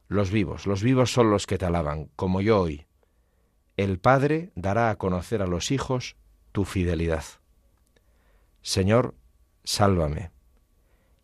Los 0.07 0.29
vivos, 0.29 0.67
los 0.67 0.83
vivos 0.83 1.11
son 1.11 1.31
los 1.31 1.47
que 1.47 1.57
te 1.57 1.65
alaban, 1.65 2.09
como 2.15 2.41
yo 2.41 2.61
hoy. 2.61 2.85
El 3.77 3.99
Padre 3.99 4.51
dará 4.55 4.91
a 4.91 4.97
conocer 4.97 5.41
a 5.41 5.47
los 5.47 5.71
hijos 5.71 6.15
tu 6.51 6.63
fidelidad. 6.63 7.23
Señor, 8.61 9.15
sálvame 9.63 10.34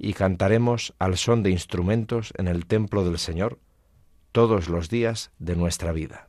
y 0.03 0.13
cantaremos 0.13 0.95
al 0.97 1.15
son 1.15 1.43
de 1.43 1.51
instrumentos 1.51 2.33
en 2.37 2.47
el 2.47 2.65
templo 2.65 3.05
del 3.05 3.19
Señor 3.19 3.59
todos 4.31 4.67
los 4.67 4.89
días 4.89 5.29
de 5.37 5.55
nuestra 5.55 5.91
vida. 5.91 6.27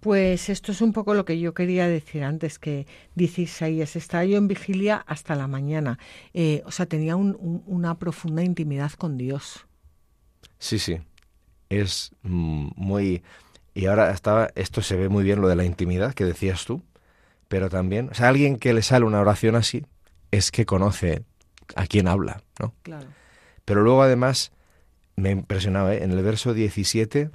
Pues 0.00 0.48
esto 0.48 0.72
es 0.72 0.80
un 0.80 0.92
poco 0.92 1.14
lo 1.14 1.24
que 1.24 1.38
yo 1.38 1.54
quería 1.54 1.86
decir 1.86 2.24
antes, 2.24 2.58
que 2.58 2.88
dice 3.14 3.42
Isaías, 3.42 3.94
estaba 3.94 4.24
yo 4.24 4.38
en 4.38 4.48
vigilia 4.48 5.04
hasta 5.06 5.36
la 5.36 5.46
mañana. 5.46 6.00
Eh, 6.34 6.62
o 6.64 6.72
sea, 6.72 6.86
tenía 6.86 7.14
una 7.14 7.96
profunda 7.98 8.42
intimidad 8.42 8.90
con 8.92 9.16
Dios. 9.16 9.66
Sí, 10.58 10.80
sí, 10.80 10.98
es 11.68 12.12
muy... 12.22 13.22
Y 13.72 13.86
ahora 13.86 14.10
estaba, 14.10 14.48
esto 14.56 14.82
se 14.82 14.96
ve 14.96 15.08
muy 15.08 15.22
bien 15.22 15.40
lo 15.40 15.46
de 15.46 15.54
la 15.54 15.64
intimidad 15.64 16.12
que 16.12 16.24
decías 16.24 16.64
tú, 16.64 16.82
pero 17.46 17.68
también, 17.68 18.08
o 18.10 18.14
sea, 18.14 18.30
alguien 18.30 18.56
que 18.56 18.74
le 18.74 18.82
sale 18.82 19.04
una 19.04 19.20
oración 19.20 19.54
así 19.54 19.86
es 20.32 20.50
que 20.50 20.66
conoce 20.66 21.22
a 21.76 21.86
quién 21.86 22.08
habla, 22.08 22.42
¿no? 22.58 22.74
Claro. 22.82 23.08
Pero 23.64 23.82
luego 23.82 24.02
además 24.02 24.52
me 25.16 25.30
impresionaba, 25.30 25.94
¿eh? 25.94 26.02
en 26.02 26.10
el 26.12 26.22
verso 26.22 26.54
17 26.54 27.30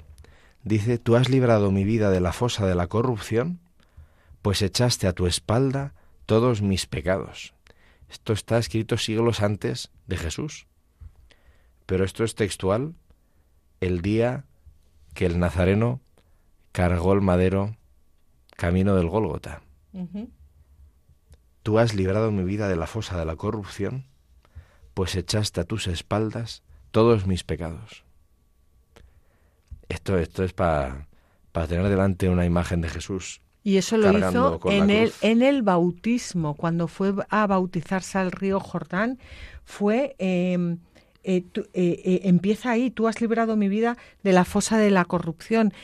dice, 0.64 0.98
tú 0.98 1.16
has 1.16 1.28
librado 1.28 1.70
mi 1.70 1.84
vida 1.84 2.10
de 2.10 2.20
la 2.20 2.32
fosa 2.32 2.66
de 2.66 2.74
la 2.74 2.88
corrupción, 2.88 3.60
pues 4.42 4.62
echaste 4.62 5.06
a 5.06 5.12
tu 5.12 5.26
espalda 5.26 5.94
todos 6.26 6.62
mis 6.62 6.86
pecados. 6.86 7.54
Esto 8.10 8.32
está 8.32 8.58
escrito 8.58 8.98
siglos 8.98 9.40
antes 9.40 9.90
de 10.06 10.16
Jesús. 10.16 10.66
Pero 11.86 12.04
esto 12.04 12.24
es 12.24 12.34
textual 12.34 12.94
el 13.80 14.02
día 14.02 14.44
que 15.14 15.26
el 15.26 15.38
Nazareno 15.38 16.00
cargó 16.72 17.12
el 17.12 17.20
madero 17.20 17.76
camino 18.56 18.96
del 18.96 19.08
Gólgota. 19.08 19.62
Tú 21.62 21.78
has 21.78 21.94
librado 21.94 22.30
mi 22.30 22.44
vida 22.44 22.68
de 22.68 22.76
la 22.76 22.86
fosa 22.86 23.18
de 23.18 23.24
la 23.24 23.36
corrupción, 23.36 24.04
pues 24.96 25.14
echaste 25.14 25.60
a 25.60 25.64
tus 25.64 25.88
espaldas 25.88 26.62
todos 26.90 27.26
mis 27.26 27.44
pecados. 27.44 28.02
Esto, 29.90 30.16
esto 30.16 30.42
es 30.42 30.54
para 30.54 31.06
tener 31.68 31.86
delante 31.90 32.30
una 32.30 32.46
imagen 32.46 32.80
de 32.80 32.88
Jesús. 32.88 33.42
Y 33.62 33.76
eso 33.76 33.98
lo 33.98 34.10
hizo 34.16 34.58
en 34.70 34.88
el, 34.88 35.12
en 35.20 35.42
el 35.42 35.60
bautismo, 35.60 36.54
cuando 36.54 36.88
fue 36.88 37.12
a 37.28 37.46
bautizarse 37.46 38.16
al 38.16 38.32
río 38.32 38.58
Jordán, 38.58 39.18
fue... 39.64 40.16
Em, 40.18 40.78
eh, 41.24 41.44
eh, 41.54 41.64
eh, 41.74 42.20
empieza 42.22 42.70
ahí, 42.70 42.90
tú 42.90 43.08
has 43.08 43.20
librado 43.20 43.56
mi 43.56 43.68
vida 43.68 43.98
de 44.22 44.32
la 44.32 44.44
fosa 44.44 44.78
de 44.78 44.92
la 44.92 45.04
corrupción, 45.04 45.74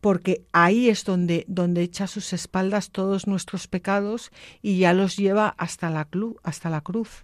porque 0.00 0.46
ahí 0.52 0.88
es 0.88 1.04
donde, 1.04 1.44
donde 1.46 1.82
echa 1.82 2.04
a 2.04 2.08
sus 2.08 2.32
espaldas 2.32 2.90
todos 2.90 3.26
nuestros 3.26 3.68
pecados 3.68 4.32
y 4.62 4.78
ya 4.78 4.94
los 4.94 5.16
lleva 5.16 5.54
hasta 5.58 5.90
la, 5.90 6.08
hasta 6.42 6.70
la 6.70 6.80
cruz 6.80 7.22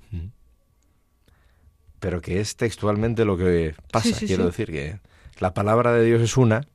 pero 2.01 2.21
que 2.21 2.41
es 2.41 2.57
textualmente 2.57 3.25
lo 3.25 3.37
que 3.37 3.75
pasa. 3.93 4.17
Quiero 4.19 4.47
decir 4.47 4.71
que 4.71 4.99
la 5.39 5.55
palabra 5.55 5.93
de 5.93 6.05
Dios 6.05 6.23
es 6.23 6.37
una 6.37 6.67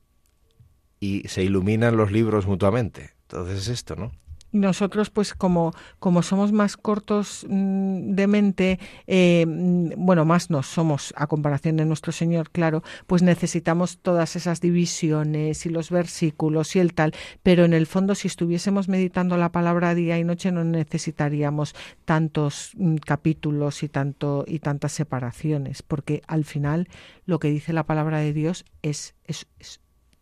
y 1.00 1.28
se 1.28 1.42
iluminan 1.42 1.96
los 1.96 2.10
libros 2.10 2.46
mutuamente. 2.46 3.10
Entonces 3.22 3.62
es 3.62 3.68
esto, 3.68 3.96
¿no? 3.96 4.12
Y 4.56 4.58
nosotros, 4.58 5.10
pues 5.10 5.34
como, 5.34 5.74
como 5.98 6.22
somos 6.22 6.50
más 6.50 6.78
cortos 6.78 7.44
mm, 7.46 8.14
de 8.14 8.26
mente, 8.26 8.78
eh, 9.06 9.44
mm, 9.46 9.90
bueno, 9.98 10.24
más 10.24 10.48
no 10.48 10.62
somos 10.62 11.12
a 11.14 11.26
comparación 11.26 11.76
de 11.76 11.84
nuestro 11.84 12.10
Señor, 12.10 12.50
claro, 12.50 12.82
pues 13.06 13.20
necesitamos 13.20 13.98
todas 13.98 14.34
esas 14.34 14.62
divisiones 14.62 15.66
y 15.66 15.68
los 15.68 15.90
versículos 15.90 16.74
y 16.74 16.78
el 16.78 16.94
tal, 16.94 17.12
pero 17.42 17.66
en 17.66 17.74
el 17.74 17.86
fondo 17.86 18.14
si 18.14 18.28
estuviésemos 18.28 18.88
meditando 18.88 19.36
la 19.36 19.52
palabra 19.52 19.94
día 19.94 20.18
y 20.18 20.24
noche 20.24 20.50
no 20.52 20.64
necesitaríamos 20.64 21.74
tantos 22.06 22.70
mm, 22.78 22.96
capítulos 22.96 23.82
y, 23.82 23.90
tanto, 23.90 24.46
y 24.48 24.60
tantas 24.60 24.92
separaciones, 24.92 25.82
porque 25.82 26.22
al 26.28 26.46
final 26.46 26.88
lo 27.26 27.40
que 27.40 27.50
dice 27.50 27.74
la 27.74 27.84
palabra 27.84 28.20
de 28.20 28.32
Dios 28.32 28.64
es, 28.80 29.16
es, 29.26 29.46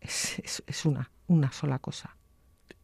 es, 0.01 0.65
es 0.67 0.85
una, 0.85 1.13
una 1.29 1.53
sola 1.53 1.79
cosa. 1.79 2.17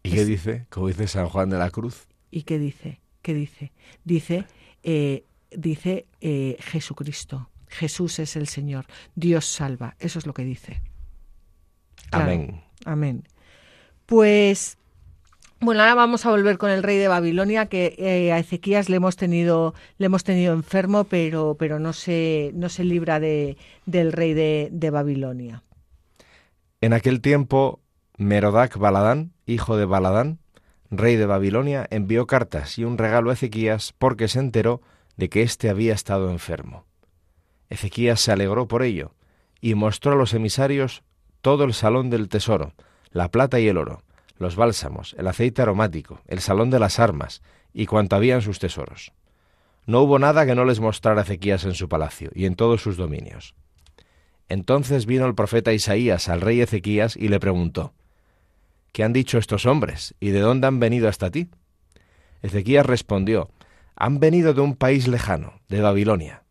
¿Y 0.03 0.11
qué 0.13 0.25
dice? 0.25 0.67
Como 0.71 0.89
dice 0.89 1.07
San 1.09 1.29
Juan 1.29 1.51
de 1.51 1.59
la 1.59 1.71
Cruz. 1.71 2.09
¿Y 2.31 2.43
qué 2.43 2.59
dice? 2.59 3.01
¿Qué 3.23 3.35
dice? 3.35 3.73
Dice, 4.05 4.47
eh, 4.83 5.25
dice 5.51 6.07
eh, 6.21 6.57
Jesucristo. 6.61 7.51
Jesús 7.69 8.19
es 8.19 8.37
el 8.37 8.49
Señor. 8.49 8.87
Dios 9.15 9.47
salva. 9.47 9.97
Eso 9.99 10.19
es 10.19 10.27
lo 10.27 10.35
que 10.35 10.45
dice. 10.45 10.83
amén. 12.11 12.63
Amén. 12.85 13.29
Pues 14.07 14.79
bueno, 15.63 15.83
ahora 15.83 15.95
vamos 15.95 16.25
a 16.25 16.31
volver 16.31 16.57
con 16.57 16.71
el 16.71 16.83
rey 16.83 16.97
de 16.97 17.07
Babilonia, 17.07 17.67
que 17.67 17.95
eh, 17.99 18.33
a 18.33 18.39
Ezequías 18.39 18.89
le 18.89 18.97
hemos 18.97 19.17
tenido, 19.17 19.75
le 19.99 20.07
hemos 20.07 20.25
tenido 20.25 20.55
enfermo, 20.55 21.05
pero, 21.05 21.57
pero 21.59 21.79
no 21.79 21.93
se, 21.93 22.51
no 22.55 22.71
se 22.71 22.83
libra 22.83 23.21
de, 23.21 23.59
del 23.85 24.13
rey 24.13 24.33
de, 24.33 24.71
de 24.73 24.89
Babilonia. 24.89 25.63
En 26.81 26.95
aquel 26.95 27.21
tiempo, 27.21 27.81
Merodac 28.17 28.79
Baladán, 28.79 29.33
hijo 29.51 29.77
de 29.77 29.85
Baladán, 29.85 30.39
rey 30.91 31.17
de 31.17 31.27
Babilonia, 31.27 31.87
envió 31.91 32.27
cartas 32.27 32.79
y 32.79 32.85
un 32.85 32.99
regalo 32.99 33.31
a 33.31 33.35
Ezequías 33.35 33.95
porque 33.99 34.29
se 34.29 34.39
enteró 34.39 34.81
de 35.17 35.29
que 35.29 35.43
éste 35.43 35.69
había 35.69 35.93
estado 35.93 36.31
enfermo. 36.31 36.87
Ezequías 37.69 38.21
se 38.21 38.33
alegró 38.33 38.67
por 38.67 38.83
ello 38.83 39.15
y 39.61 39.75
mostró 39.75 40.13
a 40.13 40.17
los 40.17 40.35
emisarios 40.35 41.03
todo 41.41 41.65
el 41.65 41.75
salón 41.75 42.11
del 42.11 42.29
tesoro, 42.29 42.75
la 43.11 43.31
plata 43.31 43.61
y 43.61 43.69
el 43.69 43.77
oro, 43.77 44.03
los 44.39 44.57
bálsamos, 44.57 45.15
el 45.19 45.27
aceite 45.29 45.63
aromático, 45.63 46.21
el 46.27 46.41
salón 46.41 46.71
de 46.71 46.79
las 46.79 46.99
armas 46.99 47.43
y 47.73 47.87
cuanto 47.87 48.17
había 48.17 48.35
en 48.35 48.43
sus 48.43 48.59
tesoros. 48.59 49.13
No 49.87 50.01
hubo 50.01 50.19
nada 50.19 50.47
que 50.47 50.55
no 50.55 50.65
les 50.65 50.81
mostrara 50.81 51.23
Ezequías 51.23 51.65
en 51.65 51.75
su 51.75 51.89
palacio 51.89 52.31
y 52.35 52.47
en 52.47 52.55
todos 52.55 52.83
sus 52.83 52.97
dominios. 52.97 53.55
Entonces 54.49 55.07
vino 55.07 55.27
el 55.27 55.35
profeta 55.35 55.73
Isaías 55.73 56.29
al 56.29 56.41
rey 56.41 56.61
Ezequías 56.61 57.17
y 57.17 57.29
le 57.29 57.39
preguntó, 57.39 57.93
¿Qué 58.93 59.05
han 59.05 59.13
dicho 59.13 59.39
estos 59.39 59.67
hombres 59.67 60.15
y 60.21 60.31
de 60.31 60.41
dónde 60.41 60.67
han 60.67 60.81
venido 60.81 61.09
hasta 61.09 61.31
ti? 61.31 61.49
Ezequías 62.43 62.87
respondió, 62.87 63.51
Han 63.97 64.21
venido 64.21 64.55
de 64.55 64.61
un 64.61 64.75
país 64.77 65.09
lejano, 65.09 65.61
de 65.69 65.81
Babilonia. 65.81 66.45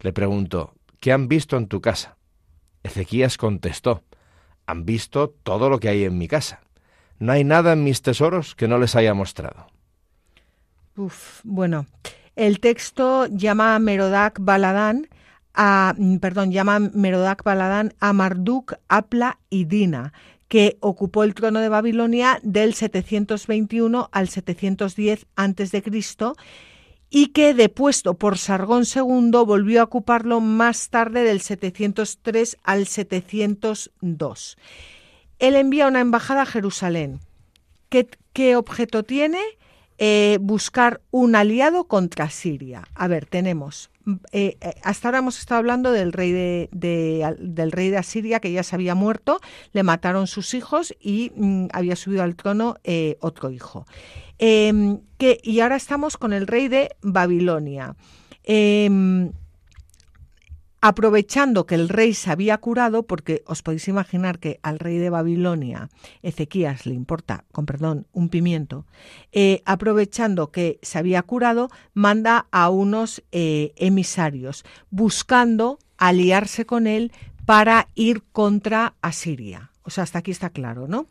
Le 0.00 0.12
preguntó, 0.12 0.74
¿qué 1.00 1.12
han 1.12 1.28
visto 1.28 1.56
en 1.56 1.68
tu 1.68 1.80
casa? 1.80 2.16
Ezequías 2.82 3.36
contestó, 3.36 4.04
Han 4.66 4.84
visto 4.84 5.30
todo 5.42 5.68
lo 5.68 5.80
que 5.80 5.88
hay 5.88 6.04
en 6.04 6.18
mi 6.18 6.28
casa 6.28 6.60
no 7.18 7.32
hay 7.32 7.44
nada 7.44 7.72
en 7.72 7.84
mis 7.84 8.02
tesoros 8.02 8.54
que 8.54 8.68
no 8.68 8.78
les 8.78 8.94
haya 8.96 9.14
mostrado. 9.14 9.66
Uf, 10.96 11.40
bueno, 11.44 11.86
el 12.36 12.60
texto 12.60 13.26
llama 13.26 13.74
a 13.74 13.78
Merodac 13.78 14.38
Baladán 14.40 15.08
a, 15.54 15.94
perdón, 16.20 16.52
llama 16.52 16.78
Merodac 16.78 17.42
Baladán 17.42 17.94
a 17.98 18.12
Marduk, 18.12 18.74
Apla 18.88 19.38
y 19.50 19.64
Dina, 19.64 20.12
que 20.48 20.76
ocupó 20.80 21.24
el 21.24 21.34
trono 21.34 21.60
de 21.60 21.68
Babilonia 21.68 22.40
del 22.42 22.74
721 22.74 24.08
al 24.10 24.28
710 24.28 25.26
a.C. 25.36 25.82
y 27.10 27.26
que, 27.28 27.54
depuesto 27.54 28.14
por 28.14 28.38
Sargón 28.38 28.84
II, 28.84 29.30
volvió 29.46 29.80
a 29.80 29.84
ocuparlo 29.84 30.40
más 30.40 30.88
tarde 30.90 31.22
del 31.22 31.40
703 31.40 32.56
al 32.64 32.86
702 32.86 34.56
él 35.38 35.54
envía 35.54 35.86
una 35.86 36.00
embajada 36.00 36.42
a 36.42 36.46
Jerusalén. 36.46 37.20
¿Qué, 37.88 38.56
objeto 38.56 39.02
tiene? 39.02 39.40
Eh, 40.00 40.38
buscar 40.40 41.00
un 41.10 41.34
aliado 41.34 41.88
contra 41.88 42.30
Siria. 42.30 42.84
A 42.94 43.08
ver, 43.08 43.26
tenemos. 43.26 43.90
Eh, 44.30 44.56
eh, 44.60 44.74
hasta 44.84 45.08
ahora 45.08 45.18
hemos 45.18 45.40
estado 45.40 45.58
hablando 45.58 45.90
del 45.90 46.12
rey 46.12 46.30
de, 46.30 46.68
del 46.70 47.72
rey 47.72 47.90
de 47.90 47.96
Asiria 47.96 48.38
que 48.38 48.52
ya 48.52 48.62
se 48.62 48.76
había 48.76 48.94
muerto, 48.94 49.40
le 49.72 49.82
mataron 49.82 50.28
sus 50.28 50.54
hijos 50.54 50.94
y 51.00 51.32
mm, 51.34 51.66
había 51.72 51.96
subido 51.96 52.22
al 52.22 52.36
trono 52.36 52.76
otro 53.20 53.50
hijo. 53.50 53.86
Em, 54.38 55.00
que, 55.18 55.40
y 55.42 55.60
ahora 55.60 55.74
estamos 55.74 56.16
con 56.16 56.32
el 56.32 56.46
rey 56.46 56.68
de 56.68 56.90
Babilonia. 57.02 57.96
Aprovechando 60.80 61.66
que 61.66 61.74
el 61.74 61.88
rey 61.88 62.14
se 62.14 62.30
había 62.30 62.58
curado, 62.58 63.02
porque 63.02 63.42
os 63.46 63.62
podéis 63.62 63.88
imaginar 63.88 64.38
que 64.38 64.60
al 64.62 64.78
rey 64.78 64.98
de 64.98 65.10
Babilonia, 65.10 65.88
Ezequías, 66.22 66.86
le 66.86 66.94
importa, 66.94 67.44
con 67.50 67.66
perdón, 67.66 68.06
un 68.12 68.28
pimiento, 68.28 68.86
eh, 69.32 69.62
aprovechando 69.64 70.52
que 70.52 70.78
se 70.82 70.98
había 70.98 71.22
curado, 71.22 71.68
manda 71.94 72.46
a 72.52 72.70
unos 72.70 73.24
eh, 73.32 73.72
emisarios, 73.76 74.64
buscando 74.90 75.80
aliarse 75.96 76.64
con 76.64 76.86
él 76.86 77.10
para 77.44 77.88
ir 77.94 78.22
contra 78.30 78.94
Asiria. 79.02 79.72
O 79.82 79.90
sea, 79.90 80.04
hasta 80.04 80.20
aquí 80.20 80.30
está 80.30 80.50
claro, 80.50 80.86
¿no? 80.86 81.08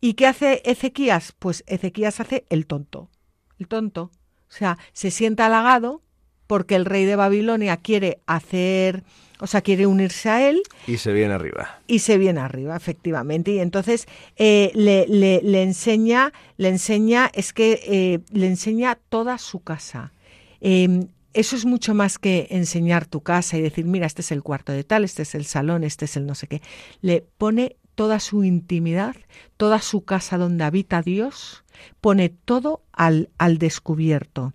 ¿Y 0.00 0.14
qué 0.14 0.26
hace 0.26 0.62
Ezequías? 0.64 1.32
Pues 1.38 1.64
Ezequías 1.66 2.20
hace 2.20 2.46
el 2.50 2.66
tonto. 2.66 3.10
El 3.58 3.66
tonto. 3.66 4.10
O 4.48 4.52
sea, 4.52 4.78
se 4.92 5.10
sienta 5.10 5.46
halagado 5.46 6.02
porque 6.48 6.74
el 6.74 6.84
rey 6.84 7.04
de 7.04 7.14
Babilonia 7.14 7.76
quiere 7.76 8.18
hacer, 8.26 9.04
o 9.38 9.46
sea, 9.46 9.60
quiere 9.60 9.86
unirse 9.86 10.28
a 10.28 10.48
él. 10.48 10.62
Y 10.88 10.96
se 10.96 11.12
viene 11.12 11.34
arriba. 11.34 11.78
Y 11.86 12.00
se 12.00 12.18
viene 12.18 12.40
arriba, 12.40 12.74
efectivamente. 12.74 13.52
Y 13.52 13.60
entonces 13.60 14.08
eh, 14.36 14.72
le, 14.74 15.06
le, 15.06 15.62
enseña, 15.62 16.32
le 16.56 16.68
enseña, 16.70 17.30
es 17.34 17.52
que 17.52 17.80
eh, 17.84 18.20
le 18.32 18.46
enseña 18.48 18.98
toda 19.08 19.38
su 19.38 19.60
casa. 19.60 20.12
Em, 20.60 21.08
eso 21.34 21.54
es 21.54 21.66
mucho 21.66 21.94
más 21.94 22.18
que 22.18 22.48
enseñar 22.50 23.06
tu 23.06 23.20
casa 23.20 23.58
y 23.58 23.60
decir, 23.60 23.84
mira, 23.84 24.06
este 24.06 24.22
es 24.22 24.32
el 24.32 24.42
cuarto 24.42 24.72
de 24.72 24.82
tal, 24.82 25.04
este 25.04 25.22
es 25.22 25.34
el 25.34 25.44
salón, 25.44 25.84
este 25.84 26.06
es 26.06 26.16
el 26.16 26.26
no 26.26 26.34
sé 26.34 26.48
qué. 26.48 26.62
Le 27.02 27.20
pone 27.36 27.76
toda 27.94 28.20
su 28.20 28.42
intimidad, 28.42 29.14
toda 29.56 29.80
su 29.80 30.04
casa 30.04 30.38
donde 30.38 30.64
habita 30.64 31.02
Dios, 31.02 31.64
pone 32.00 32.30
todo 32.30 32.82
al, 32.92 33.28
al 33.38 33.58
descubierto. 33.58 34.52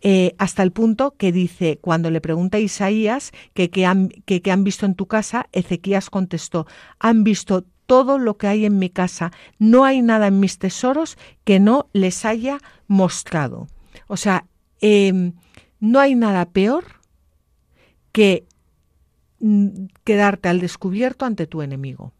Eh, 0.00 0.34
hasta 0.38 0.62
el 0.62 0.70
punto 0.70 1.16
que 1.16 1.32
dice, 1.32 1.78
cuando 1.80 2.10
le 2.10 2.20
pregunta 2.20 2.58
a 2.58 2.60
Isaías 2.60 3.32
que 3.52 3.70
qué 3.70 3.84
han, 3.84 4.08
que, 4.08 4.42
han 4.50 4.62
visto 4.62 4.86
en 4.86 4.94
tu 4.94 5.06
casa, 5.06 5.46
Ezequías 5.52 6.08
contestó, 6.08 6.66
han 7.00 7.24
visto 7.24 7.64
todo 7.86 8.18
lo 8.18 8.36
que 8.36 8.46
hay 8.46 8.64
en 8.64 8.78
mi 8.78 8.90
casa, 8.90 9.32
no 9.58 9.84
hay 9.84 10.02
nada 10.02 10.28
en 10.28 10.38
mis 10.38 10.58
tesoros 10.58 11.16
que 11.44 11.58
no 11.58 11.88
les 11.92 12.24
haya 12.24 12.58
mostrado. 12.86 13.66
O 14.06 14.16
sea, 14.16 14.46
em, 14.80 15.32
no 15.80 15.98
hay 15.98 16.14
nada 16.14 16.44
peor 16.50 16.84
que 18.12 18.46
mm, 19.40 19.86
quedarte 20.04 20.48
al 20.48 20.60
descubierto 20.60 21.24
ante 21.24 21.46
tu 21.46 21.62
enemigo. 21.62 22.12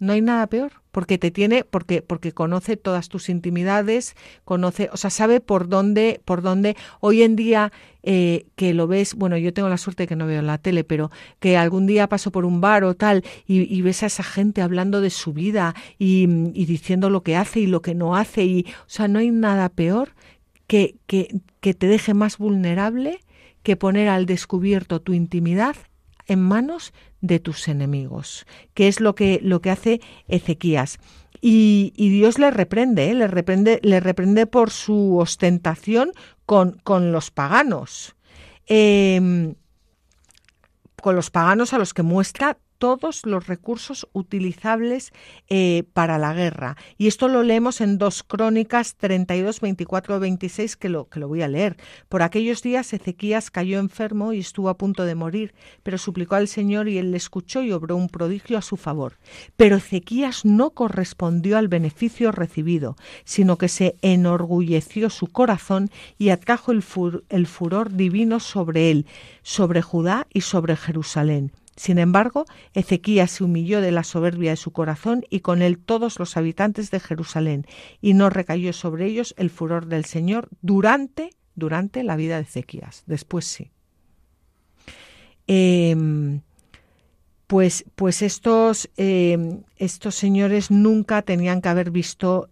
No 0.00 0.12
hay 0.12 0.20
nada 0.20 0.46
peor, 0.48 0.72
porque 0.90 1.18
te 1.18 1.30
tiene, 1.30 1.64
porque, 1.64 2.02
porque 2.02 2.32
conoce 2.32 2.76
todas 2.76 3.08
tus 3.08 3.28
intimidades, 3.28 4.16
conoce, 4.44 4.90
o 4.92 4.96
sea, 4.96 5.10
sabe 5.10 5.40
por 5.40 5.68
dónde, 5.68 6.20
por 6.24 6.42
dónde. 6.42 6.76
Hoy 7.00 7.22
en 7.22 7.36
día 7.36 7.72
eh, 8.02 8.46
que 8.56 8.74
lo 8.74 8.86
ves, 8.86 9.14
bueno, 9.14 9.36
yo 9.36 9.52
tengo 9.52 9.68
la 9.68 9.78
suerte 9.78 10.02
de 10.02 10.06
que 10.08 10.16
no 10.16 10.26
veo 10.26 10.42
la 10.42 10.58
tele, 10.58 10.82
pero 10.82 11.10
que 11.38 11.56
algún 11.56 11.86
día 11.86 12.08
paso 12.08 12.32
por 12.32 12.44
un 12.44 12.60
bar 12.60 12.82
o 12.84 12.94
tal 12.94 13.24
y, 13.46 13.82
ves 13.82 14.02
a 14.02 14.06
esa 14.06 14.24
gente 14.24 14.62
hablando 14.62 15.00
de 15.00 15.10
su 15.10 15.32
vida 15.32 15.74
y, 15.98 16.28
y, 16.54 16.66
diciendo 16.66 17.08
lo 17.08 17.22
que 17.22 17.36
hace 17.36 17.60
y 17.60 17.66
lo 17.66 17.80
que 17.80 17.94
no 17.94 18.16
hace, 18.16 18.44
y, 18.44 18.66
o 18.80 18.88
sea, 18.88 19.08
no 19.08 19.20
hay 19.20 19.30
nada 19.30 19.68
peor 19.68 20.10
que, 20.66 20.96
que, 21.06 21.40
que 21.60 21.74
te 21.74 21.86
deje 21.86 22.14
más 22.14 22.38
vulnerable 22.38 23.20
que 23.62 23.76
poner 23.76 24.08
al 24.08 24.26
descubierto 24.26 25.00
tu 25.00 25.12
intimidad 25.12 25.76
en 26.26 26.40
manos 26.40 26.92
de 27.24 27.40
tus 27.40 27.68
enemigos, 27.68 28.46
que 28.74 28.86
es 28.86 29.00
lo 29.00 29.14
que, 29.14 29.40
lo 29.42 29.62
que 29.62 29.70
hace 29.70 30.00
Ezequías. 30.28 30.98
Y, 31.40 31.92
Dios 31.96 32.38
le 32.38 32.50
reprende, 32.50 33.10
¿eh? 33.10 33.14
le 33.14 33.26
reprende, 33.26 33.80
le 33.82 34.00
reprende 34.00 34.46
por 34.46 34.70
su 34.70 35.18
ostentación 35.18 36.12
con, 36.46 36.80
con 36.84 37.12
los 37.12 37.30
paganos. 37.30 38.14
Em, 38.66 39.54
con 41.02 41.16
los 41.16 41.30
paganos 41.30 41.74
a 41.74 41.78
los 41.78 41.92
que 41.92 42.02
muestra 42.02 42.56
todos 42.84 43.24
los 43.24 43.46
recursos 43.46 44.06
utilizables 44.12 45.14
eh, 45.48 45.84
para 45.94 46.18
la 46.18 46.34
guerra. 46.34 46.76
Y 46.98 47.06
esto 47.06 47.28
lo 47.28 47.42
leemos 47.42 47.80
en 47.80 47.96
dos 47.96 48.22
crónicas 48.22 48.96
32, 48.96 49.62
24, 49.62 50.20
26, 50.20 50.76
que 50.76 50.90
lo, 50.90 51.08
que 51.08 51.18
lo 51.18 51.26
voy 51.26 51.40
a 51.40 51.48
leer. 51.48 51.78
Por 52.10 52.20
aquellos 52.20 52.60
días 52.60 52.92
Ezequías 52.92 53.50
cayó 53.50 53.78
enfermo 53.78 54.34
y 54.34 54.40
estuvo 54.40 54.68
a 54.68 54.76
punto 54.76 55.06
de 55.06 55.14
morir, 55.14 55.54
pero 55.82 55.96
suplicó 55.96 56.34
al 56.34 56.46
Señor 56.46 56.90
y 56.90 56.98
él 56.98 57.10
le 57.10 57.16
escuchó 57.16 57.62
y 57.62 57.72
obró 57.72 57.96
un 57.96 58.10
prodigio 58.10 58.58
a 58.58 58.60
su 58.60 58.76
favor. 58.76 59.16
Pero 59.56 59.76
Ezequías 59.76 60.44
no 60.44 60.68
correspondió 60.68 61.56
al 61.56 61.68
beneficio 61.68 62.32
recibido, 62.32 62.96
sino 63.24 63.56
que 63.56 63.68
se 63.68 63.96
enorgulleció 64.02 65.08
su 65.08 65.28
corazón 65.28 65.88
y 66.18 66.28
atrajo 66.28 66.70
el, 66.70 66.84
el 67.30 67.46
furor 67.46 67.94
divino 67.94 68.40
sobre 68.40 68.90
él, 68.90 69.06
sobre 69.42 69.80
Judá 69.80 70.26
y 70.34 70.42
sobre 70.42 70.76
Jerusalén 70.76 71.52
sin 71.76 71.98
embargo, 71.98 72.44
Ezequías 72.72 73.30
se 73.32 73.44
humilló 73.44 73.80
de 73.80 73.90
la 73.90 74.04
soberbia 74.04 74.50
de 74.50 74.56
su 74.56 74.72
corazón 74.72 75.24
y 75.28 75.40
con 75.40 75.62
él 75.62 75.78
todos 75.78 76.18
los 76.18 76.36
habitantes 76.36 76.90
de 76.90 77.00
Jerusalén, 77.00 77.66
y 78.00 78.14
no 78.14 78.30
recayó 78.30 78.72
sobre 78.72 79.06
ellos 79.06 79.34
el 79.36 79.50
furor 79.50 79.86
del 79.86 80.04
Señor 80.04 80.48
durante, 80.62 81.30
durante 81.54 82.02
la 82.04 82.16
vida 82.16 82.36
de 82.36 82.42
Ezequías. 82.42 83.02
Después 83.06 83.44
sí. 83.44 83.70
Em, 85.46 86.40
pues, 87.46 87.84
pues 87.96 88.22
estos, 88.22 88.88
em, 88.96 89.62
estos 89.76 90.14
señores 90.14 90.70
nunca 90.70 91.22
tenían 91.22 91.60
que 91.60 91.68
haber 91.68 91.90
visto 91.90 92.48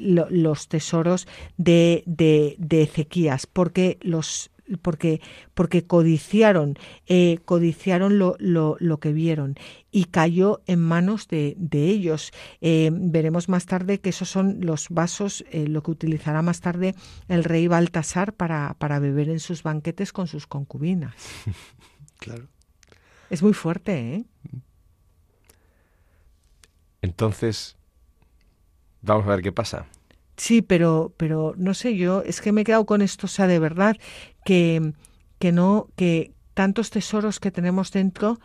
los 0.00 0.68
tesoros 0.68 1.28
de, 1.56 2.02
de, 2.06 2.56
de 2.58 2.82
Ezequías, 2.82 3.46
porque 3.46 3.98
los 4.00 4.50
porque, 4.76 5.20
porque 5.54 5.86
codiciaron, 5.86 6.78
eh, 7.06 7.38
codiciaron 7.44 8.18
lo, 8.18 8.36
lo, 8.38 8.76
lo, 8.80 9.00
que 9.00 9.12
vieron 9.12 9.56
y 9.90 10.04
cayó 10.04 10.62
en 10.66 10.80
manos 10.80 11.28
de, 11.28 11.54
de 11.58 11.86
ellos. 11.86 12.32
Eh, 12.60 12.90
veremos 12.92 13.48
más 13.48 13.66
tarde 13.66 14.00
que 14.00 14.10
esos 14.10 14.28
son 14.28 14.58
los 14.60 14.88
vasos, 14.90 15.44
eh, 15.50 15.66
lo 15.66 15.82
que 15.82 15.90
utilizará 15.90 16.42
más 16.42 16.60
tarde 16.60 16.94
el 17.28 17.44
rey 17.44 17.66
Baltasar 17.68 18.34
para, 18.34 18.74
para 18.78 18.98
beber 18.98 19.28
en 19.28 19.40
sus 19.40 19.62
banquetes 19.62 20.12
con 20.12 20.26
sus 20.26 20.46
concubinas. 20.46 21.14
claro. 22.18 22.46
Es 23.30 23.42
muy 23.42 23.52
fuerte, 23.52 24.14
¿eh? 24.14 24.24
Entonces, 27.02 27.76
vamos 29.02 29.26
a 29.26 29.30
ver 29.30 29.42
qué 29.42 29.52
pasa. 29.52 29.86
Sí, 30.38 30.62
pero, 30.62 31.12
pero 31.16 31.52
no 31.56 31.74
sé 31.74 31.96
yo, 31.96 32.22
es 32.22 32.40
que 32.40 32.52
me 32.52 32.60
he 32.60 32.64
quedado 32.64 32.86
con 32.86 33.02
esto, 33.02 33.26
o 33.26 33.28
sea, 33.28 33.48
de 33.48 33.58
verdad, 33.58 33.96
que, 34.44 34.92
que 35.40 35.50
no, 35.50 35.88
que 35.96 36.32
tantos 36.54 36.90
tesoros 36.90 37.40
que 37.40 37.50
tenemos 37.50 37.90
dentro, 37.90 38.38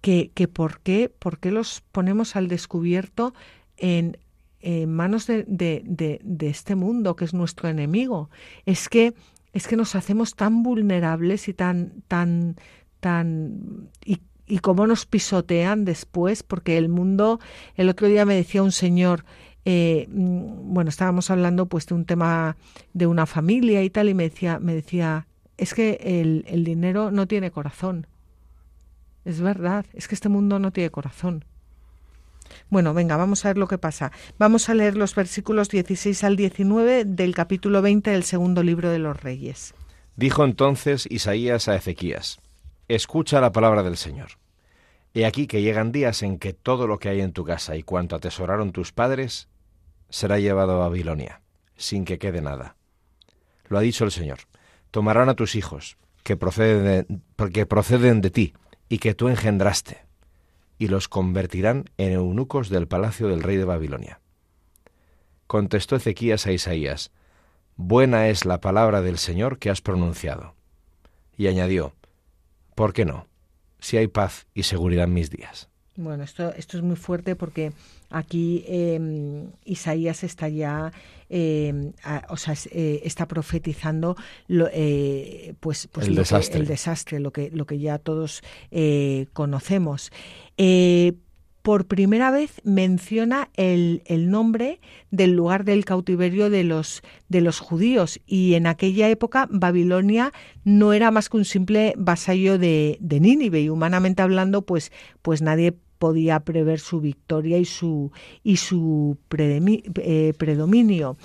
que, 0.00 0.30
que 0.32 0.46
por 0.46 0.80
qué, 0.80 1.08
por 1.08 1.40
qué 1.40 1.50
los 1.50 1.82
ponemos 1.90 2.36
al 2.36 2.46
descubierto 2.46 3.34
en, 3.76 4.16
manos 4.86 5.26
de, 5.26 5.44
de, 5.48 5.82
de, 5.84 6.20
de, 6.22 6.48
este 6.48 6.76
mundo 6.76 7.16
que 7.16 7.24
es 7.24 7.34
nuestro 7.34 7.68
enemigo. 7.68 8.30
Es 8.64 8.88
que, 8.88 9.14
es 9.52 9.66
que 9.66 9.76
nos 9.76 9.96
hacemos 9.96 10.36
tan 10.36 10.62
vulnerables 10.62 11.48
y 11.48 11.54
tan, 11.54 12.02
tan, 12.06 12.56
tan, 13.00 13.88
y, 14.04 14.20
y 14.46 14.58
cómo 14.58 14.86
nos 14.86 15.06
pisotean 15.06 15.84
después, 15.84 16.42
porque 16.42 16.76
el 16.76 16.88
mundo, 16.88 17.40
el 17.74 17.88
otro 17.88 18.06
día 18.06 18.24
me 18.24 18.34
decía 18.34 18.62
un 18.62 18.72
señor, 18.72 19.24
eh, 19.64 20.08
mm, 20.10 20.72
bueno, 20.74 20.90
estábamos 20.90 21.30
hablando 21.30 21.66
pues 21.66 21.86
de 21.86 21.94
un 21.94 22.04
tema 22.04 22.56
de 22.92 23.06
una 23.06 23.26
familia 23.26 23.82
y 23.82 23.90
tal, 23.90 24.08
y 24.08 24.14
me 24.14 24.24
decía, 24.24 24.58
me 24.58 24.74
decía, 24.74 25.26
es 25.56 25.74
que 25.74 25.98
el, 26.00 26.44
el 26.48 26.64
dinero 26.64 27.10
no 27.10 27.26
tiene 27.26 27.50
corazón. 27.50 28.06
Es 29.24 29.40
verdad, 29.40 29.84
es 29.92 30.08
que 30.08 30.14
este 30.14 30.28
mundo 30.28 30.58
no 30.58 30.72
tiene 30.72 30.90
corazón. 30.90 31.44
Bueno, 32.68 32.94
venga, 32.94 33.16
vamos 33.16 33.44
a 33.44 33.48
ver 33.48 33.58
lo 33.58 33.68
que 33.68 33.78
pasa. 33.78 34.12
Vamos 34.38 34.68
a 34.68 34.74
leer 34.74 34.96
los 34.96 35.14
versículos 35.14 35.68
16 35.68 36.24
al 36.24 36.36
19 36.36 37.04
del 37.04 37.34
capítulo 37.34 37.82
20 37.82 38.10
del 38.10 38.24
segundo 38.24 38.62
libro 38.62 38.90
de 38.90 38.98
los 38.98 39.20
Reyes. 39.20 39.74
Dijo 40.16 40.44
entonces 40.44 41.06
Isaías 41.10 41.68
a 41.68 41.76
Ezequías, 41.76 42.40
Escucha 42.88 43.40
la 43.40 43.52
palabra 43.52 43.82
del 43.82 43.96
Señor. 43.96 44.30
He 45.12 45.26
aquí 45.26 45.46
que 45.46 45.62
llegan 45.62 45.92
días 45.92 46.22
en 46.22 46.38
que 46.38 46.52
todo 46.52 46.86
lo 46.86 46.98
que 46.98 47.08
hay 47.08 47.20
en 47.20 47.32
tu 47.32 47.44
casa 47.44 47.76
y 47.76 47.82
cuanto 47.82 48.14
atesoraron 48.14 48.72
tus 48.72 48.92
padres 48.92 49.48
será 50.08 50.38
llevado 50.38 50.72
a 50.72 50.88
Babilonia, 50.88 51.40
sin 51.76 52.04
que 52.04 52.18
quede 52.18 52.42
nada. 52.42 52.76
Lo 53.66 53.78
ha 53.78 53.80
dicho 53.80 54.04
el 54.04 54.12
Señor. 54.12 54.38
Tomarán 54.90 55.28
a 55.28 55.34
tus 55.34 55.54
hijos, 55.54 55.96
que 56.22 56.36
proceden 56.36 57.06
de, 57.36 57.66
proceden 57.66 58.20
de 58.20 58.30
ti, 58.30 58.54
y 58.88 58.98
que 58.98 59.14
tú 59.14 59.28
engendraste, 59.28 60.04
y 60.78 60.88
los 60.88 61.08
convertirán 61.08 61.84
en 61.96 62.12
eunucos 62.12 62.68
del 62.68 62.88
palacio 62.88 63.28
del 63.28 63.42
rey 63.42 63.56
de 63.56 63.64
Babilonia. 63.64 64.20
Contestó 65.46 65.96
Ezequías 65.96 66.46
a 66.46 66.52
Isaías, 66.52 67.12
Buena 67.76 68.28
es 68.28 68.44
la 68.44 68.60
palabra 68.60 69.00
del 69.00 69.16
Señor 69.16 69.58
que 69.58 69.70
has 69.70 69.80
pronunciado. 69.80 70.54
Y 71.36 71.46
añadió, 71.46 71.94
¿Por 72.74 72.92
qué 72.92 73.04
no? 73.04 73.29
Si 73.80 73.96
hay 73.96 74.08
paz 74.08 74.46
y 74.54 74.62
seguridad 74.62 75.04
en 75.04 75.14
mis 75.14 75.30
días. 75.30 75.70
Bueno, 75.96 76.24
esto, 76.24 76.54
esto 76.54 76.78
es 76.78 76.82
muy 76.82 76.96
fuerte 76.96 77.36
porque 77.36 77.72
aquí 78.08 78.64
eh, 78.66 79.46
Isaías 79.64 80.24
está 80.24 80.48
ya, 80.48 80.92
eh, 81.28 81.92
a, 82.02 82.24
o 82.30 82.36
sea, 82.36 82.54
eh, 82.70 83.02
está 83.04 83.26
profetizando 83.26 84.16
lo, 84.46 84.68
eh, 84.72 85.54
pues, 85.60 85.88
pues 85.92 86.06
el, 86.06 86.14
lo 86.14 86.22
desastre. 86.22 86.52
Que, 86.52 86.58
el 86.58 86.66
desastre, 86.66 87.20
lo 87.20 87.32
que, 87.32 87.50
lo 87.50 87.66
que 87.66 87.78
ya 87.78 87.98
todos 87.98 88.42
conocemos 89.32 90.10
por 91.62 91.86
primera 91.86 92.30
vez 92.30 92.60
menciona 92.64 93.50
el, 93.54 94.02
el, 94.06 94.30
nombre 94.30 94.80
del 95.10 95.32
lugar 95.32 95.64
del 95.64 95.84
cautiverio 95.84 96.50
de 96.50 96.64
los, 96.64 97.02
de 97.28 97.40
los 97.40 97.58
judíos 97.58 98.20
y 98.26 98.54
en 98.54 98.66
aquella 98.66 99.08
época 99.08 99.46
Babilonia 99.50 100.32
no 100.64 100.92
era 100.92 101.10
más 101.10 101.28
que 101.28 101.36
un 101.36 101.44
simple 101.44 101.94
vasallo 101.96 102.58
de, 102.58 102.96
de 103.00 103.20
Nínive 103.20 103.60
y 103.60 103.68
humanamente 103.68 104.22
hablando 104.22 104.62
pues, 104.62 104.90
pues 105.22 105.42
nadie 105.42 105.76
podía 106.00 106.40
prever 106.40 106.80
su 106.80 107.00
victoria 107.00 107.58
y 107.58 107.66
su, 107.66 108.10
y 108.42 108.56
su 108.56 109.18
eh, 109.36 110.32
predominio. 110.38 111.18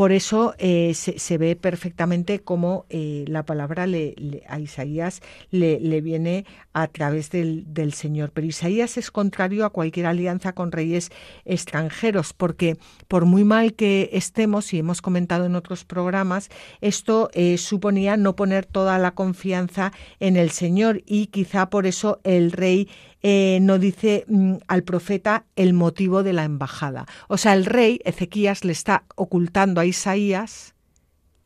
Por 0.00 0.12
eso 0.12 0.54
eh, 0.56 0.94
se, 0.94 1.36
ve 1.36 1.56
perfectamente 1.56 2.38
cómo 2.38 2.86
eh, 2.88 3.26
la 3.28 3.42
palabra 3.42 3.86
le, 3.86 4.42
a 4.48 4.58
Isaías 4.58 5.20
le, 5.50 6.00
viene 6.00 6.46
a 6.72 6.86
través 6.88 7.28
del, 7.28 7.70
del, 7.74 7.92
Señor. 7.92 8.30
Pero 8.32 8.46
Isaías 8.46 8.96
es 8.96 9.10
contrario 9.10 9.66
a 9.66 9.68
cualquier 9.68 10.06
alianza 10.06 10.54
con 10.54 10.72
reyes 10.72 11.10
extranjeros, 11.44 12.32
porque 12.32 12.78
por 13.08 13.26
muy 13.26 13.44
mal 13.44 13.74
que 13.74 14.08
estemos, 14.14 14.72
y 14.72 14.78
hemos 14.78 15.02
comentado 15.02 15.44
en 15.44 15.54
otros 15.54 15.84
programas, 15.84 16.48
esto 16.80 17.28
eh, 17.34 17.58
suponía 17.58 18.16
no 18.16 18.34
poner 18.34 18.64
toda 18.64 18.96
la 18.96 19.10
confianza 19.10 19.92
en 20.18 20.38
el 20.38 20.48
Señor 20.48 21.02
y 21.04 21.26
quizá 21.26 21.68
por 21.68 21.86
eso 21.86 22.20
el 22.24 22.52
rey 22.52 22.88
eh, 23.22 23.58
no 23.60 23.78
dice 23.78 24.24
mm, 24.28 24.54
al 24.66 24.82
profeta 24.82 25.44
el 25.56 25.72
motivo 25.72 26.22
de 26.22 26.32
la 26.32 26.44
embajada. 26.44 27.06
O 27.28 27.36
sea, 27.36 27.54
el 27.54 27.66
rey 27.66 28.00
Ezequías 28.04 28.64
le 28.64 28.72
está 28.72 29.04
ocultando 29.16 29.80
a 29.80 29.86
Isaías 29.86 30.74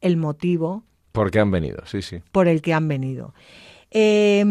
el 0.01 0.17
motivo. 0.17 0.85
Por 1.13 1.31
qué 1.31 1.41
han 1.41 1.51
venido, 1.51 1.83
sí, 1.87 2.03
sí. 2.03 2.23
Por 2.33 2.49
el 2.49 2.63
que 2.63 2.73
han 2.73 2.89
venido. 2.89 3.35
Eh, 3.91 4.45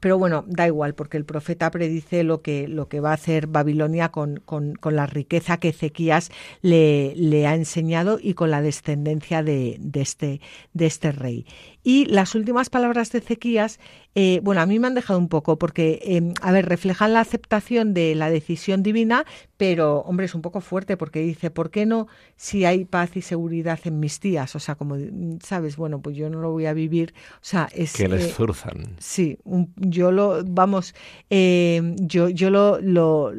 pero 0.00 0.18
bueno, 0.18 0.44
da 0.46 0.66
igual, 0.66 0.94
porque 0.94 1.16
el 1.16 1.24
profeta 1.24 1.70
predice 1.70 2.22
lo 2.22 2.42
que, 2.42 2.68
lo 2.68 2.88
que 2.88 3.00
va 3.00 3.10
a 3.10 3.14
hacer 3.14 3.46
Babilonia 3.46 4.10
con, 4.10 4.36
con, 4.44 4.74
con 4.74 4.96
la 4.96 5.06
riqueza 5.06 5.58
que 5.58 5.68
Ezequías 5.68 6.30
le, 6.62 7.14
le, 7.16 7.46
ha 7.46 7.54
enseñado 7.54 8.18
y 8.20 8.34
con 8.34 8.50
la 8.50 8.62
descendencia 8.62 9.42
de, 9.42 9.76
de, 9.80 10.00
este, 10.02 10.40
de 10.74 10.86
este 10.86 11.12
rey. 11.12 11.46
Y 11.86 12.04
las 12.06 12.34
últimas 12.34 12.68
palabras 12.68 13.12
de 13.12 13.18
Ezequías, 13.18 13.78
eh, 14.16 14.40
bueno, 14.42 14.60
a 14.60 14.66
mí 14.66 14.80
me 14.80 14.88
han 14.88 14.96
dejado 14.96 15.20
un 15.20 15.28
poco, 15.28 15.56
porque, 15.56 16.00
eh, 16.02 16.34
a 16.42 16.50
ver, 16.50 16.68
reflejan 16.68 17.12
la 17.12 17.20
aceptación 17.20 17.94
de 17.94 18.16
la 18.16 18.28
decisión 18.28 18.82
divina, 18.82 19.24
pero, 19.56 20.00
hombre, 20.00 20.26
es 20.26 20.34
un 20.34 20.42
poco 20.42 20.60
fuerte 20.60 20.96
porque 20.96 21.20
dice, 21.20 21.52
¿por 21.52 21.70
qué 21.70 21.86
no 21.86 22.08
si 22.34 22.64
hay 22.64 22.86
paz 22.86 23.16
y 23.16 23.22
seguridad 23.22 23.78
en 23.84 24.00
mis 24.00 24.18
días? 24.18 24.56
O 24.56 24.58
sea, 24.58 24.74
como, 24.74 24.96
¿sabes? 25.40 25.76
Bueno, 25.76 26.02
pues 26.02 26.16
yo 26.16 26.28
no 26.28 26.40
lo 26.40 26.50
voy 26.50 26.66
a 26.66 26.72
vivir. 26.72 27.14
O 27.34 27.44
sea, 27.44 27.68
es... 27.72 27.92
Que 27.92 28.08
les 28.08 28.34
zurzan. 28.34 28.80
Eh, 28.80 28.96
sí, 28.98 29.38
un, 29.44 29.72
yo 29.76 30.10
lo, 30.10 30.42
vamos, 30.44 30.92
eh, 31.30 31.94
yo, 32.00 32.28
yo 32.30 32.50
lo, 32.50 32.80
lo, 32.80 33.32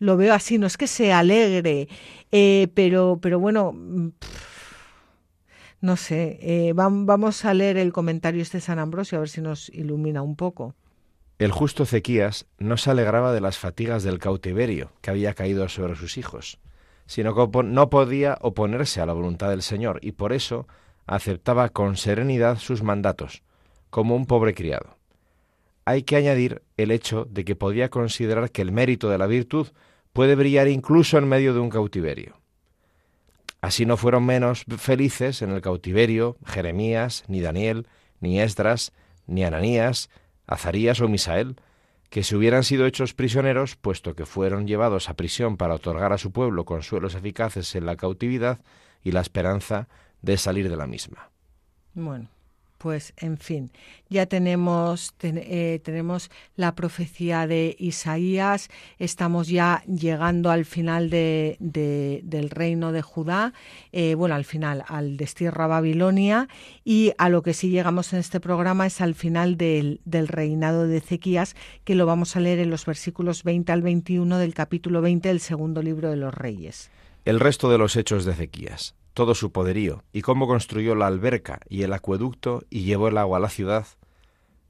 lo, 0.00 0.16
veo 0.16 0.34
así, 0.34 0.58
no 0.58 0.66
es 0.66 0.76
que 0.76 0.88
sea 0.88 1.20
alegre, 1.20 1.86
eh, 2.32 2.66
pero, 2.74 3.20
pero 3.22 3.38
bueno... 3.38 3.76
Pff, 4.18 4.53
no 5.84 5.98
sé, 5.98 6.38
eh, 6.40 6.72
vamos 6.74 7.44
a 7.44 7.52
leer 7.52 7.76
el 7.76 7.92
comentario 7.92 8.40
este 8.40 8.56
de 8.56 8.62
San 8.62 8.78
Ambrosio 8.78 9.18
a 9.18 9.20
ver 9.20 9.28
si 9.28 9.42
nos 9.42 9.68
ilumina 9.68 10.22
un 10.22 10.34
poco. 10.34 10.74
El 11.38 11.52
justo 11.52 11.82
Ezequías 11.82 12.46
no 12.58 12.78
se 12.78 12.90
alegraba 12.90 13.34
de 13.34 13.42
las 13.42 13.58
fatigas 13.58 14.02
del 14.02 14.18
cautiverio 14.18 14.92
que 15.02 15.10
había 15.10 15.34
caído 15.34 15.68
sobre 15.68 15.94
sus 15.94 16.16
hijos, 16.16 16.58
sino 17.04 17.34
que 17.34 17.62
no 17.64 17.90
podía 17.90 18.38
oponerse 18.40 19.02
a 19.02 19.06
la 19.06 19.12
voluntad 19.12 19.50
del 19.50 19.60
Señor 19.60 19.98
y 20.00 20.12
por 20.12 20.32
eso 20.32 20.66
aceptaba 21.06 21.68
con 21.68 21.98
serenidad 21.98 22.56
sus 22.56 22.82
mandatos, 22.82 23.42
como 23.90 24.16
un 24.16 24.24
pobre 24.24 24.54
criado. 24.54 24.96
Hay 25.84 26.04
que 26.04 26.16
añadir 26.16 26.62
el 26.78 26.92
hecho 26.92 27.26
de 27.28 27.44
que 27.44 27.56
podía 27.56 27.90
considerar 27.90 28.50
que 28.50 28.62
el 28.62 28.72
mérito 28.72 29.10
de 29.10 29.18
la 29.18 29.26
virtud 29.26 29.68
puede 30.14 30.34
brillar 30.34 30.66
incluso 30.66 31.18
en 31.18 31.28
medio 31.28 31.52
de 31.52 31.60
un 31.60 31.68
cautiverio. 31.68 32.40
Así 33.64 33.86
no 33.86 33.96
fueron 33.96 34.26
menos 34.26 34.66
felices 34.76 35.40
en 35.40 35.50
el 35.50 35.62
cautiverio 35.62 36.36
Jeremías, 36.44 37.24
ni 37.28 37.40
Daniel, 37.40 37.86
ni 38.20 38.38
Esdras, 38.38 38.92
ni 39.26 39.42
Ananías, 39.42 40.10
Azarías 40.46 41.00
o 41.00 41.08
Misael, 41.08 41.56
que 42.10 42.24
si 42.24 42.34
hubieran 42.34 42.62
sido 42.62 42.84
hechos 42.84 43.14
prisioneros, 43.14 43.76
puesto 43.76 44.14
que 44.14 44.26
fueron 44.26 44.66
llevados 44.66 45.08
a 45.08 45.14
prisión 45.14 45.56
para 45.56 45.76
otorgar 45.76 46.12
a 46.12 46.18
su 46.18 46.30
pueblo 46.30 46.66
consuelos 46.66 47.14
eficaces 47.14 47.74
en 47.74 47.86
la 47.86 47.96
cautividad 47.96 48.60
y 49.02 49.12
la 49.12 49.22
esperanza 49.22 49.88
de 50.20 50.36
salir 50.36 50.68
de 50.68 50.76
la 50.76 50.86
misma. 50.86 51.30
Bueno, 51.94 52.28
pues 52.84 53.14
en 53.16 53.38
fin, 53.38 53.70
ya 54.10 54.26
tenemos, 54.26 55.14
ten, 55.16 55.38
eh, 55.38 55.80
tenemos 55.82 56.30
la 56.54 56.74
profecía 56.74 57.46
de 57.46 57.74
Isaías, 57.78 58.68
estamos 58.98 59.48
ya 59.48 59.82
llegando 59.86 60.50
al 60.50 60.66
final 60.66 61.08
de, 61.08 61.56
de, 61.60 62.20
del 62.24 62.50
reino 62.50 62.92
de 62.92 63.00
Judá, 63.00 63.54
eh, 63.92 64.14
bueno, 64.16 64.34
al 64.34 64.44
final, 64.44 64.84
al 64.86 65.16
destierro 65.16 65.64
a 65.64 65.68
Babilonia, 65.68 66.46
y 66.84 67.14
a 67.16 67.30
lo 67.30 67.40
que 67.40 67.54
sí 67.54 67.70
llegamos 67.70 68.12
en 68.12 68.18
este 68.18 68.38
programa 68.38 68.84
es 68.84 69.00
al 69.00 69.14
final 69.14 69.56
del, 69.56 70.02
del 70.04 70.28
reinado 70.28 70.86
de 70.86 70.98
Ezequías, 70.98 71.56
que 71.84 71.94
lo 71.94 72.04
vamos 72.04 72.36
a 72.36 72.40
leer 72.40 72.58
en 72.58 72.68
los 72.68 72.84
versículos 72.84 73.44
20 73.44 73.72
al 73.72 73.80
21 73.80 74.36
del 74.36 74.52
capítulo 74.52 75.00
20 75.00 75.26
del 75.26 75.40
segundo 75.40 75.80
libro 75.80 76.10
de 76.10 76.16
los 76.16 76.34
Reyes. 76.34 76.90
El 77.24 77.40
resto 77.40 77.70
de 77.70 77.78
los 77.78 77.96
hechos 77.96 78.26
de 78.26 78.32
Ezequías, 78.32 78.94
todo 79.14 79.34
su 79.34 79.52
poderío 79.52 80.02
y 80.12 80.22
cómo 80.22 80.46
construyó 80.46 80.94
la 80.94 81.06
alberca 81.06 81.60
y 81.68 81.82
el 81.82 81.92
acueducto 81.92 82.64
y 82.68 82.82
llevó 82.82 83.08
el 83.08 83.16
agua 83.16 83.38
a 83.38 83.40
la 83.40 83.48
ciudad, 83.48 83.86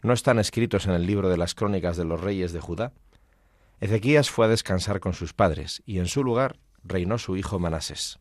¿no 0.02 0.12
están 0.12 0.38
escritos 0.38 0.86
en 0.86 0.92
el 0.92 1.06
libro 1.06 1.30
de 1.30 1.38
las 1.38 1.54
crónicas 1.54 1.96
de 1.96 2.04
los 2.04 2.20
reyes 2.20 2.52
de 2.52 2.60
Judá? 2.60 2.92
Ezequías 3.80 4.30
fue 4.30 4.46
a 4.46 4.48
descansar 4.48 5.00
con 5.00 5.14
sus 5.14 5.32
padres 5.32 5.82
y 5.86 5.98
en 5.98 6.06
su 6.06 6.22
lugar 6.22 6.58
reinó 6.84 7.18
su 7.18 7.36
hijo 7.36 7.58
Manasés. 7.58 8.20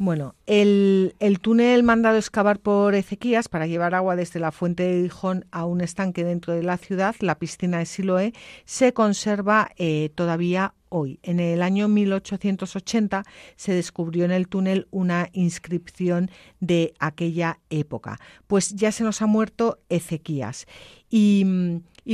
Bueno, 0.00 0.36
el, 0.46 1.12
túnel 1.42 1.82
mandado 1.82 2.18
excavar 2.18 2.60
por 2.60 2.94
Ezequías 2.94 3.48
para 3.48 3.66
llevar 3.66 3.96
agua 3.96 4.14
desde 4.14 4.38
la 4.38 4.52
fuente 4.52 4.84
de 4.84 5.02
Gijón 5.02 5.44
a 5.50 5.64
un 5.64 5.80
estanque 5.80 6.22
dentro 6.22 6.52
de 6.52 6.62
la 6.62 6.78
ciudad, 6.78 7.16
la 7.18 7.36
piscina 7.40 7.78
de 7.78 7.86
Siloé, 7.86 8.32
se 8.64 8.92
conserva 8.92 9.72
eh, 9.76 10.10
todavía 10.14 10.74
hoy. 10.88 11.18
En 11.24 11.40
el 11.40 11.62
año 11.62 11.88
1880 11.88 13.24
se 13.56 13.72
descubrió 13.72 14.24
en 14.24 14.30
el 14.30 14.46
túnel 14.46 14.86
una 14.92 15.30
inscripción 15.32 16.30
de 16.60 16.94
aquella 17.00 17.58
época. 17.68 18.20
Pues 18.46 18.76
ya 18.76 18.92
se 18.92 19.02
nos 19.02 19.20
ha 19.20 19.26
muerto 19.26 19.80
Ezequías. 19.88 20.66
Y, 21.10 21.44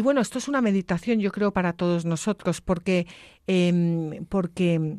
bueno, 0.03 0.22
esto 0.22 0.39
es 0.39 0.49
una 0.49 0.62
meditación, 0.62 1.20
yo 1.20 1.30
creo, 1.32 1.53
para 1.53 1.74
todos 1.74 2.07
nosotros, 2.07 2.62
porque, 2.62 3.07
em, 3.47 4.24
porque, 4.24 4.97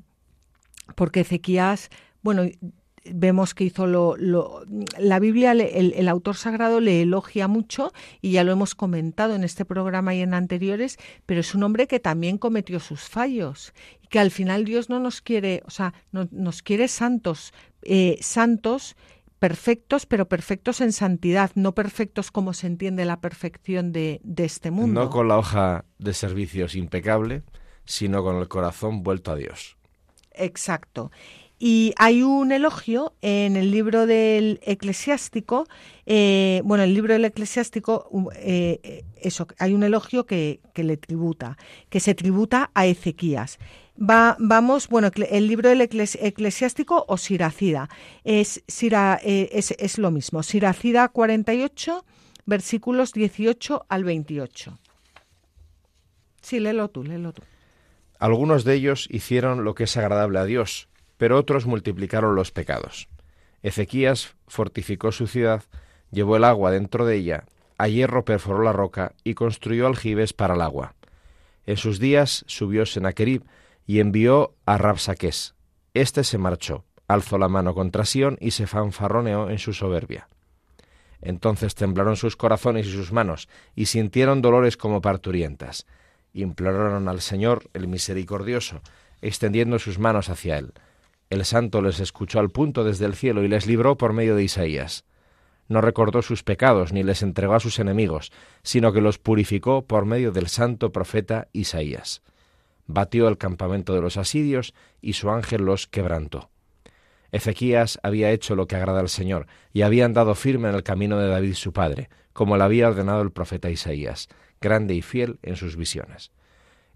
porque 0.95 1.21
Ezequías 1.21 1.89
bueno, 2.25 2.49
vemos 3.05 3.53
que 3.53 3.65
hizo 3.65 3.85
lo, 3.85 4.15
la 4.97 5.19
Biblia, 5.19 5.51
el, 5.51 6.09
autor 6.09 6.35
sagrado 6.35 6.79
le 6.79 7.03
elogia 7.03 7.47
mucho 7.47 7.93
y 8.19 8.31
ya 8.31 8.43
lo 8.43 8.51
hemos 8.51 8.73
comentado 8.73 9.35
en 9.35 9.43
este 9.43 9.63
programa 9.63 10.15
y 10.15 10.21
en 10.21 10.33
anteriores, 10.33 10.97
pero 11.27 11.41
es 11.41 11.53
un 11.53 11.61
hombre 11.61 11.85
que 11.85 11.99
también 11.99 12.39
cometió 12.39 12.79
sus 12.79 13.01
fallos 13.01 13.73
y 14.01 14.07
que 14.07 14.17
al 14.17 14.31
final 14.31 14.65
Dios 14.65 14.89
no 14.89 14.99
nos 14.99 15.21
quiere, 15.21 15.61
o 15.67 15.69
sea, 15.69 15.93
no, 16.11 16.27
nos 16.31 16.63
quiere 16.63 16.87
santos, 16.87 17.53
eh, 17.83 18.17
santos 18.21 18.95
perfectos, 19.37 20.07
pero 20.07 20.27
perfectos 20.27 20.81
en 20.81 20.91
santidad, 20.91 21.51
no 21.53 21.75
perfectos 21.75 22.31
como 22.31 22.53
se 22.53 22.65
entiende 22.65 23.05
la 23.05 23.21
perfección 23.21 23.91
de, 23.91 24.19
de 24.23 24.45
este 24.45 24.71
mundo. 24.71 25.03
No 25.03 25.09
con 25.11 25.27
la 25.27 25.37
hoja 25.37 25.85
de 25.99 26.13
servicios 26.15 26.75
impecable, 26.75 27.43
sino 27.85 28.23
con 28.23 28.37
el 28.37 28.47
corazón 28.47 29.03
vuelto 29.03 29.31
a 29.31 29.35
Dios. 29.35 29.77
Exacto. 30.37 31.11
Y 31.57 31.93
hay 31.97 32.21
un 32.21 32.51
elogio 32.51 33.13
en 33.21 33.55
el 33.55 33.71
libro 33.71 34.05
del 34.05 34.59
eclesiástico, 34.63 35.67
eh, 36.05 36.61
bueno, 36.65 36.83
el 36.83 36.93
libro 36.93 37.13
del 37.13 37.23
eclesiástico, 37.23 38.09
eh, 38.35 39.05
eso, 39.21 39.47
hay 39.57 39.73
un 39.73 39.83
elogio 39.83 40.25
que, 40.25 40.59
le 40.75 40.97
tributa, 40.97 41.57
que 41.89 42.01
se 42.01 42.13
tributa 42.13 42.71
a 42.73 42.85
Ezequías. 42.85 43.57
Va, 43.97 44.35
vamos, 44.37 44.89
bueno, 44.89 45.09
el 45.15 45.47
libro 45.47 45.69
del 45.69 45.79
eclesiástico 45.81 47.05
o 47.07 47.17
Siracida, 47.17 47.87
es, 48.25 48.61
Sira, 48.67 49.17
eh, 49.23 49.49
es, 49.53 49.71
es 49.79 49.97
lo 49.97 50.11
mismo, 50.11 50.43
Siracida 50.43 51.07
48, 51.07 52.03
versículos 52.45 53.13
18 53.13 53.85
al 53.87 54.03
28. 54.03 54.77
Sí, 56.41 56.59
léelo 56.59 56.89
tú, 56.89 57.05
léelo 57.05 57.31
tú. 57.31 57.43
Algunos 58.19 58.65
de 58.65 58.75
ellos 58.75 59.07
hicieron 59.09 59.63
lo 59.63 59.73
que 59.73 59.85
es 59.85 59.95
agradable 59.95 60.39
a 60.39 60.45
Dios 60.45 60.89
pero 61.17 61.37
otros 61.37 61.65
multiplicaron 61.65 62.35
los 62.35 62.51
pecados. 62.51 63.07
Ezequías 63.63 64.35
fortificó 64.47 65.11
su 65.11 65.27
ciudad, 65.27 65.63
llevó 66.11 66.37
el 66.37 66.43
agua 66.43 66.71
dentro 66.71 67.05
de 67.05 67.15
ella, 67.15 67.45
a 67.77 67.87
hierro 67.87 68.23
perforó 68.23 68.63
la 68.63 68.73
roca 68.73 69.13
y 69.23 69.33
construyó 69.33 69.87
aljibes 69.87 70.33
para 70.33 70.55
el 70.55 70.61
agua. 70.61 70.95
En 71.65 71.77
sus 71.77 71.99
días 71.99 72.45
subió 72.47 72.85
Senaquerib 72.85 73.43
y 73.85 73.99
envió 73.99 74.55
a 74.65 74.77
Rabsaques. 74.77 75.55
Este 75.93 76.23
se 76.23 76.37
marchó, 76.37 76.85
alzó 77.07 77.37
la 77.37 77.47
mano 77.47 77.73
contra 77.73 78.05
Sión 78.05 78.37
y 78.39 78.51
se 78.51 78.67
fanfarroneó 78.67 79.49
en 79.49 79.59
su 79.59 79.73
soberbia. 79.73 80.27
Entonces 81.21 81.75
temblaron 81.75 82.17
sus 82.17 82.35
corazones 82.35 82.85
y 82.85 82.91
sus 82.91 83.11
manos, 83.11 83.49
y 83.75 83.87
sintieron 83.87 84.41
dolores 84.41 84.77
como 84.77 85.01
parturientas. 85.01 85.87
Imploraron 86.33 87.07
al 87.07 87.21
Señor, 87.21 87.69
el 87.73 87.87
misericordioso, 87.87 88.81
extendiendo 89.21 89.79
sus 89.79 89.97
manos 89.97 90.29
hacia 90.29 90.57
él. 90.57 90.73
El 91.29 91.43
santo 91.43 91.81
les 91.81 91.99
escuchó 91.99 92.39
al 92.39 92.51
punto 92.51 92.83
desde 92.83 93.05
el 93.05 93.15
cielo 93.15 93.43
y 93.43 93.47
les 93.47 93.65
libró 93.65 93.97
por 93.97 94.13
medio 94.13 94.35
de 94.35 94.43
Isaías. 94.43 95.05
No 95.67 95.81
recordó 95.81 96.21
sus 96.21 96.43
pecados 96.43 96.93
ni 96.93 97.01
les 97.01 97.23
entregó 97.23 97.55
a 97.55 97.59
sus 97.59 97.79
enemigos, 97.79 98.31
sino 98.61 98.93
que 98.93 99.01
los 99.01 99.17
purificó 99.17 99.85
por 99.85 100.05
medio 100.05 100.31
del 100.31 100.47
santo 100.47 100.91
profeta 100.91 101.47
Isaías. 101.53 102.21
Batió 102.85 103.27
el 103.27 103.39
campamento 103.39 103.95
de 103.95 104.01
los 104.01 104.17
asirios 104.17 104.75
y 105.01 105.13
su 105.13 105.31
ángel 105.31 105.65
los 105.65 105.87
quebrantó. 105.87 106.51
Ezequías 107.31 107.99
había 108.03 108.31
hecho 108.31 108.55
lo 108.55 108.67
que 108.67 108.75
agrada 108.75 108.99
al 108.99 109.09
Señor 109.09 109.47
y 109.73 109.81
había 109.81 110.05
andado 110.05 110.35
firme 110.35 110.69
en 110.69 110.75
el 110.75 110.83
camino 110.83 111.19
de 111.19 111.27
David 111.27 111.55
su 111.55 111.73
padre, 111.73 112.09
como 112.31 112.55
le 112.55 112.63
había 112.63 112.87
ordenado 112.87 113.21
el 113.21 113.31
profeta 113.31 113.71
Isaías, 113.71 114.29
grande 114.61 114.93
y 114.93 115.01
fiel 115.01 115.39
en 115.41 115.55
sus 115.55 115.75
visiones. 115.75 116.31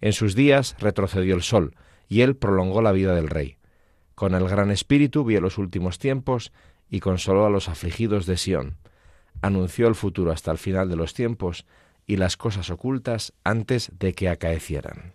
En 0.02 0.14
sus 0.14 0.36
días 0.36 0.76
retrocedió 0.80 1.36
el 1.36 1.42
sol, 1.42 1.76
y 2.08 2.22
él 2.22 2.36
prolongó 2.36 2.82
la 2.82 2.92
vida 2.92 3.14
del 3.16 3.28
rey. 3.28 3.59
Con 4.20 4.36
el 4.36 4.50
gran 4.50 4.70
espíritu 4.70 5.24
vio 5.24 5.40
los 5.40 5.58
últimos 5.58 5.98
tiempos 5.98 6.52
y 6.90 7.00
consoló 7.00 7.46
a 7.46 7.50
los 7.50 7.70
afligidos 7.70 8.26
de 8.26 8.36
Sión. 8.36 8.76
Anunció 9.42 9.88
el 9.88 9.96
futuro 9.96 10.34
hasta 10.34 10.52
el 10.52 10.58
final 10.58 10.90
de 10.90 10.98
los 10.98 11.14
tiempos 11.14 11.66
y 12.06 12.18
las 12.18 12.36
cosas 12.36 12.70
ocultas 12.70 13.32
antes 13.46 13.94
de 13.98 14.12
que 14.12 14.28
acaecieran. 14.28 15.14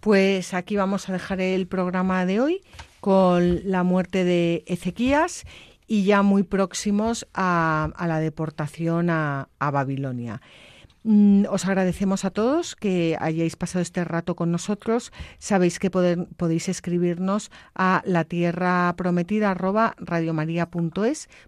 Pues 0.00 0.52
aquí 0.52 0.76
vamos 0.76 1.08
a 1.08 1.14
dejar 1.14 1.40
el 1.40 1.66
programa 1.66 2.26
de 2.26 2.40
hoy 2.40 2.60
con 3.00 3.62
la 3.64 3.84
muerte 3.84 4.22
de 4.22 4.64
Ezequías 4.66 5.46
y 5.86 6.04
ya 6.04 6.20
muy 6.20 6.42
próximos 6.42 7.26
a, 7.32 7.90
la 8.06 8.20
deportación 8.20 9.08
a 9.08 9.48
Babilonia. 9.58 10.42
Mm, 11.04 11.50
os 11.50 11.66
agradecemos 11.66 12.24
a 12.24 12.30
todos 12.30 12.76
que 12.76 13.16
hayáis 13.18 13.56
pasado 13.56 13.82
este 13.82 14.04
rato 14.04 14.36
con 14.36 14.52
nosotros. 14.52 15.10
Sabéis 15.38 15.78
que 15.78 15.90
podéis 15.90 16.68
escribirnos 16.68 17.50
a 17.74 18.02
la 18.06 18.24
tierra 18.24 18.94
prometida 18.96 19.54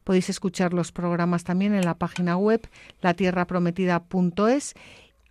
Podéis 0.02 0.28
escuchar 0.28 0.74
los 0.74 0.90
programas 0.90 1.44
también 1.44 1.74
en 1.74 1.84
la 1.84 1.94
página 1.94 2.36
web 2.36 2.66
latierraprometida.es 3.00 4.74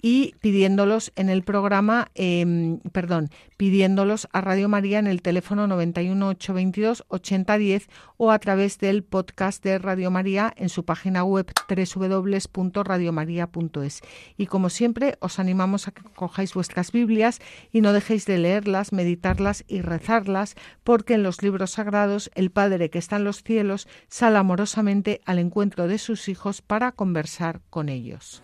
y 0.06 0.36
pidiéndolos 0.42 1.14
en 1.16 1.30
el 1.30 1.44
programa, 1.44 2.12
em, 2.14 2.80
perdón, 2.92 3.30
pidiéndolos 3.56 4.28
a 4.34 4.42
Radio 4.42 4.68
María 4.68 5.00
en 5.00 5.08
el 5.08 5.22
teléfono 5.22 5.66
91 5.66 6.28
822 6.28 7.06
8010 7.08 7.88
o 8.18 8.32
a 8.32 8.40
través 8.40 8.80
del 8.80 9.04
podcast 9.04 9.64
de 9.64 9.80
Radio 9.80 10.12
María 10.12 10.54
en 10.58 10.68
su 10.68 10.84
página 10.84 11.24
web 11.24 11.50
www.radiomaria.es. 11.70 14.02
Y 14.36 14.48
como 14.48 14.70
siempre, 14.70 15.16
os 15.22 15.40
animamos 15.40 15.88
a 15.88 15.92
que 15.92 16.04
cojáis 16.04 16.54
vuestras 16.54 16.92
Biblias 16.92 17.40
y 17.72 17.80
no 17.80 17.94
dejéis 17.94 18.26
de 18.26 18.40
leerlas, 18.40 18.92
meditarlas 18.92 19.64
y 19.70 19.80
rezarlas, 19.80 20.56
porque 20.84 21.14
en 21.14 21.24
los 21.24 21.42
libros 21.42 21.72
sagrados 21.72 22.30
el 22.36 22.52
Padre 22.52 22.90
que 22.90 23.00
está 23.00 23.16
en 23.16 23.24
los 23.24 23.42
cielos 23.42 23.88
sale 24.10 24.38
amorosamente 24.38 25.22
al 25.24 25.40
encuentro 25.40 25.88
de 25.88 25.98
sus 25.98 26.28
hijos 26.28 26.62
para 26.62 26.92
conversar 26.92 27.62
con 27.70 27.88
ellos. 27.88 28.44